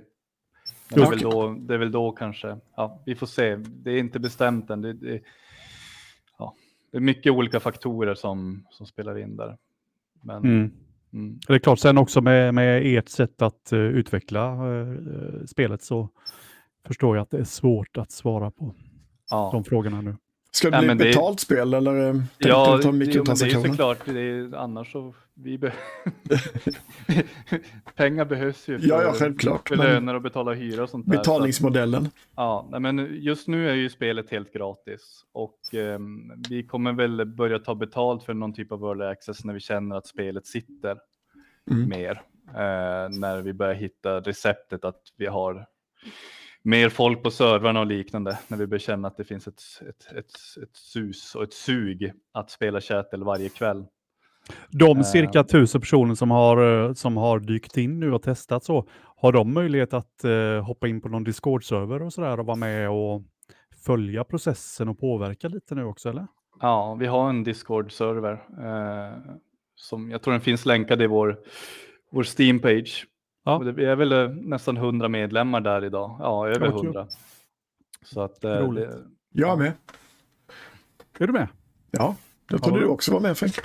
Det, 0.89 1.01
är 1.01 1.09
väl 1.09 1.19
då, 1.19 1.55
det 1.59 1.73
är 1.73 1.77
väl 1.77 1.91
då 1.91 2.11
kanske, 2.11 2.57
ja 2.75 2.99
vi 3.05 3.15
får 3.15 3.27
se, 3.27 3.55
det 3.55 3.91
är 3.91 3.97
inte 3.97 4.19
bestämt 4.19 4.69
än. 4.69 4.81
Det, 4.81 4.93
det, 4.93 5.21
ja, 6.37 6.55
det 6.91 6.97
är 6.97 7.01
mycket 7.01 7.31
olika 7.31 7.59
faktorer 7.59 8.15
som, 8.15 8.65
som 8.69 8.85
spelar 8.85 9.17
in 9.17 9.35
där. 9.37 9.57
Men, 10.21 10.37
Mm. 10.43 10.71
mm, 11.13 11.39
Det 11.47 11.53
är 11.53 11.59
klart, 11.59 11.79
sen 11.79 11.97
också 11.97 12.21
med, 12.21 12.53
med 12.53 12.97
ert 12.97 13.09
sätt 13.09 13.41
att 13.41 13.71
eh, 13.71 13.79
utveckla 13.79 14.45
eh, 14.79 14.95
spelet 15.45 15.83
så 15.83 16.09
förstår 16.87 17.15
jag 17.17 17.23
att 17.23 17.31
det 17.31 17.37
är 17.39 17.43
svårt 17.43 17.97
att 17.97 18.11
svara 18.11 18.51
på 18.51 18.75
ja. 19.29 19.49
de 19.53 19.63
frågorna 19.63 20.01
nu. 20.01 20.15
Ska 20.51 20.69
det 20.69 20.75
Ja, 20.77 20.81
bli 20.81 20.87
men 20.87 20.97
ett 20.97 21.03
det- 21.03 21.09
betalt 21.09 21.39
spel 21.39 21.73
eller 21.73 22.09
eh, 22.09 22.21
Ja, 22.37 22.77
du 22.77 22.83
ta 22.83 22.89
jo, 22.89 22.91
men 22.91 22.99
det 22.99 23.45
är 23.45 23.45
ju 23.45 23.67
såklart, 23.69 23.97
det 24.05 24.21
är, 24.21 24.55
annars 24.55 24.91
så, 24.91 25.13
vi 25.33 25.57
be 25.57 25.73
pengar 27.95 28.25
behövs 28.25 28.67
ju 28.69 28.79
för, 28.79 28.87
Ja, 28.87 29.03
ja, 29.03 29.13
självklart, 29.13 29.69
för 29.69 29.75
men- 29.77 29.85
löner 29.85 30.13
och 30.15 30.21
betala 30.21 30.53
hyra 30.53 30.83
och 30.83 30.89
sånt 30.89 31.05
där. 31.05 31.13
så 31.13 31.17
Betalningsmodellen. 31.19 32.09
Ja, 32.35 32.67
nej, 32.71 32.79
men 32.79 33.09
just 33.21 33.47
nu 33.47 33.69
är 33.69 33.73
ju 33.73 33.89
spelet 33.89 34.29
helt 34.31 34.53
gratis 34.53 35.25
och 35.31 35.73
ehm, 35.73 36.31
vi 36.49 36.63
kommer 36.63 36.93
väl 36.93 37.25
börja 37.25 37.59
ta 37.59 37.75
betalt 37.75 38.23
för 38.23 38.33
någon 38.33 38.53
typ 38.53 38.71
av 38.71 38.83
early 38.83 39.05
access 39.05 39.45
när 39.45 39.53
vi 39.53 39.59
känner 39.59 39.95
att 39.95 40.07
spelet 40.07 40.47
sitter 40.47 40.97
Mm. 41.71 41.89
mer. 41.89 42.21
Eh, 42.47 43.09
när 43.19 43.41
vi 43.41 43.53
börjar 43.53 43.73
hitta 43.73 44.19
receptet 44.19 44.85
att 44.85 45.01
vi 45.17 45.25
har 45.25 45.65
mer 46.63 46.89
folk 46.89 47.23
på 47.23 47.31
servrarna 47.31 47.79
och 47.79 47.85
liknande. 47.85 48.39
När 48.47 48.57
vi 48.57 48.67
börjar 48.67 48.79
känna 48.79 49.07
att 49.07 49.17
det 49.17 49.23
finns 49.23 49.47
ett, 49.47 49.61
ett, 49.89 50.17
ett, 50.17 50.63
ett 50.63 50.75
sus 50.75 51.35
och 51.35 51.43
ett 51.43 51.53
sug 51.53 52.13
att 52.33 52.49
spela 52.49 52.81
Chattel 52.81 53.23
varje 53.23 53.49
kväll. 53.49 53.85
De 54.69 54.97
Eh. 54.97 55.03
cirka 55.03 55.43
tusen 55.43 55.81
personer 55.81 56.15
som 56.15 56.31
har, 56.31 56.85
eh, 56.87 56.93
som 56.93 57.17
har 57.17 57.39
dykt 57.39 57.77
in 57.77 57.99
nu 57.99 58.13
och 58.13 58.23
testat 58.23 58.63
så, 58.63 58.87
har 59.15 59.31
de 59.31 59.53
möjlighet 59.53 59.93
att 59.93 60.23
eh, 60.23 60.63
hoppa 60.63 60.87
in 60.87 61.01
på 61.01 61.09
någon 61.09 61.23
Discord-server 61.23 62.01
och 62.01 62.13
sådär 62.13 62.39
och 62.39 62.45
vara 62.45 62.57
med 62.57 62.89
och 62.89 63.23
följa 63.85 64.23
processen 64.23 64.89
och 64.89 64.99
påverka 64.99 65.47
lite 65.47 65.75
nu 65.75 65.83
också, 65.83 66.09
eller? 66.09 66.27
Ja, 66.61 66.97
vi 66.99 67.05
har 67.05 67.29
en 67.29 67.43
Discord-server 67.43 68.33
eh, 68.33 69.17
som 69.75 70.11
jag 70.11 70.21
tror 70.21 70.31
den 70.31 70.41
finns 70.41 70.65
länkad 70.65 71.01
i 71.01 71.07
vår, 71.07 71.39
vår 72.11 72.23
Steam-page. 72.23 73.05
Ja. 73.43 73.59
Det- 73.59 73.85
är 73.85 73.95
väl 73.95 74.11
eh, 74.11 74.29
nästan 74.29 74.77
100 74.77 75.07
medlemmar 75.09 75.61
där 75.61 75.85
idag. 75.85 76.15
Ja, 76.19 76.47
över 76.47 76.65
Ja, 76.65 76.71
vad 76.71 76.81
kul. 76.81 76.85
100. 76.95 77.07
Så 78.05 78.21
att 78.21 78.43
eh, 78.43 78.49
Roligt. 78.51 78.89
det, 78.89 78.97
Jag 79.31 79.51
är 79.51 79.55
med. 79.55 79.71
Är 81.19 81.27
du 81.27 81.33
med? 81.33 81.47
Ja, 81.91 82.15
då 82.49 82.57
trodde 82.59 82.77
Ja. 82.79 82.83
du 82.83 82.87
också 82.89 83.13
var 83.13 83.19
med 83.19 83.37
Frank. 83.37 83.55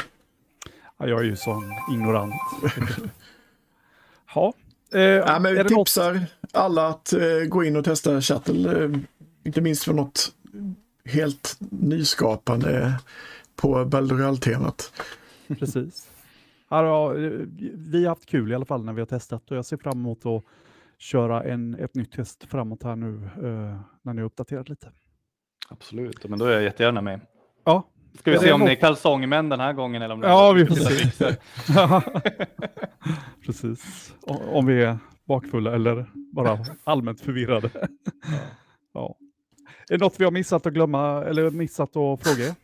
Ja, 0.98 1.06
jag 1.08 1.20
är 1.20 1.24
ju 1.24 1.36
sån 1.36 1.62
ignorant. 1.92 2.34
ja. 4.34 4.52
Eh, 4.92 5.00
Ja, 5.00 5.38
men 5.38 5.46
är 5.46 5.50
vi 5.50 5.56
det 5.56 5.62
något- 5.62 5.86
tipsar 5.86 6.26
alla 6.52 6.88
att 6.88 7.12
eh, 7.12 7.20
gå 7.48 7.64
in 7.64 7.76
och 7.76 7.84
testa 7.84 8.20
Shuttle. 8.20 8.84
Eh, 8.84 8.90
inte 9.44 9.60
minst 9.60 9.84
för 9.84 9.92
något 9.92 10.32
helt 11.04 11.56
nyskapande 11.58 12.94
på 13.56 13.84
Baldural-temat. 13.84 14.92
Precis. 15.58 16.08
Ja, 16.82 17.16
eh, 17.16 17.30
vi 17.74 18.04
har 18.04 18.08
haft 18.08 18.26
kul 18.26 18.52
i 18.52 18.54
alla 18.54 18.64
fall 18.64 18.84
när 18.84 18.92
vi 18.92 19.00
har 19.00 19.06
testat 19.06 19.50
och 19.50 19.56
jag 19.56 19.64
ser 19.64 19.76
fram 19.76 19.98
emot 19.98 20.26
att 20.26 20.44
köra 20.98 21.44
en, 21.44 21.74
ett 21.74 21.94
nytt 21.94 22.12
test 22.12 22.44
framåt 22.44 22.82
här 22.82 22.96
nu 22.96 23.14
eh, 23.24 23.80
när 24.02 24.14
ni 24.14 24.20
har 24.20 24.26
uppdaterat 24.26 24.68
lite. 24.68 24.88
Absolut, 25.68 26.28
men 26.28 26.38
då 26.38 26.44
är 26.44 26.52
jag 26.52 26.62
jättegärna 26.62 27.00
med. 27.00 27.20
Ja, 27.64 27.82
Ska 28.18 28.30
vi 28.30 28.36
Det 28.36 28.42
se 28.42 28.52
om 28.52 28.60
ni 28.60 28.70
är 28.70 28.74
kalsongmän 28.74 29.48
den 29.48 29.60
här 29.60 29.72
gången 29.72 30.02
eller 30.02 30.14
om 30.14 30.20
ni 30.20 30.26
Ja, 30.26 30.52
vi 30.52 30.66
får 30.66 30.74
se. 30.74 31.36
precis. 33.46 34.14
Om 34.26 34.66
vi 34.66 34.82
är 34.82 34.98
bakfulla 35.24 35.74
eller 35.74 36.06
bara 36.32 36.58
allmänt 36.84 37.20
förvirrade. 37.20 37.70
ja. 38.94 39.16
Är 39.88 39.98
det 39.98 40.04
något 40.04 40.20
vi 40.20 40.24
har 40.24 40.32
missat 40.32 40.66
att 40.66 40.72
glömma 40.72 41.24
eller 41.24 41.50
missat 41.50 41.96
att 41.96 42.22
fråga? 42.22 42.54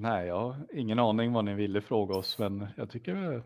Nej, 0.00 0.26
jag 0.26 0.40
har 0.40 0.66
ingen 0.72 0.98
aning 0.98 1.32
vad 1.32 1.44
ni 1.44 1.54
ville 1.54 1.80
fråga 1.80 2.14
oss, 2.14 2.38
men 2.38 2.66
jag 2.76 2.90
tycker... 2.90 3.34
eh, 3.34 3.42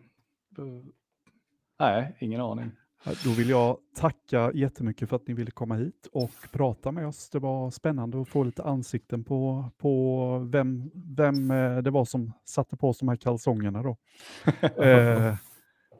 Nej, 1.78 2.16
ingen 2.20 2.40
aning. 2.40 2.70
Då 3.24 3.30
vill 3.30 3.48
jag 3.48 3.78
tacka 3.96 4.52
jättemycket 4.54 5.08
för 5.08 5.16
att 5.16 5.28
ni 5.28 5.34
ville 5.34 5.50
komma 5.50 5.74
hit 5.74 6.08
och 6.12 6.30
prata 6.52 6.92
med 6.92 7.06
oss. 7.06 7.30
Det 7.30 7.38
var 7.38 7.70
spännande 7.70 8.20
att 8.20 8.28
få 8.28 8.42
lite 8.44 8.62
ansikten 8.62 9.24
på, 9.24 9.70
på 9.78 10.38
vem, 10.52 10.90
vem 11.16 11.50
eh, 11.50 11.78
det 11.78 11.90
var 11.90 12.04
som 12.04 12.32
satte 12.44 12.76
på 12.76 12.88
oss 12.88 12.98
de 12.98 13.08
här 13.08 13.16
kalsongerna. 13.16 13.82
Då. 13.82 13.96
eh, 14.82 15.34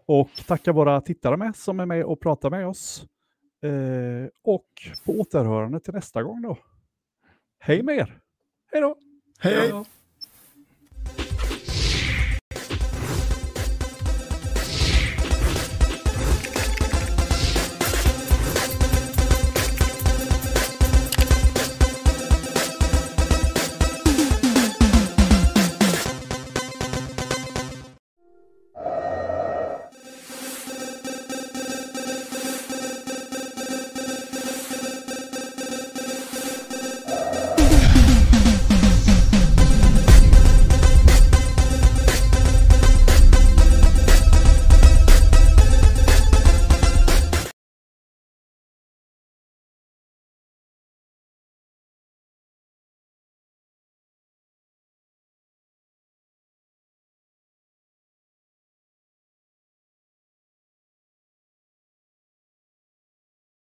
och 0.07 0.30
tacka 0.46 0.72
våra 0.72 1.00
tittare 1.00 1.36
med 1.36 1.57
som 1.57 1.80
är 1.80 1.86
med 1.86 2.05
och 2.05 2.20
pratar 2.20 2.50
med 2.50 2.66
oss. 2.66 3.07
Eh, 3.62 4.28
och 4.44 4.68
på 5.05 5.12
återhörande 5.12 5.80
till 5.80 5.94
nästa 5.94 6.22
gång 6.22 6.42
då. 6.42 6.59
Hej 7.59 7.82
med 7.82 7.96
er! 7.96 8.20
Hej 8.72 8.80
då! 8.80 8.96
Hej! 9.38 9.68
Ja. 9.68 9.84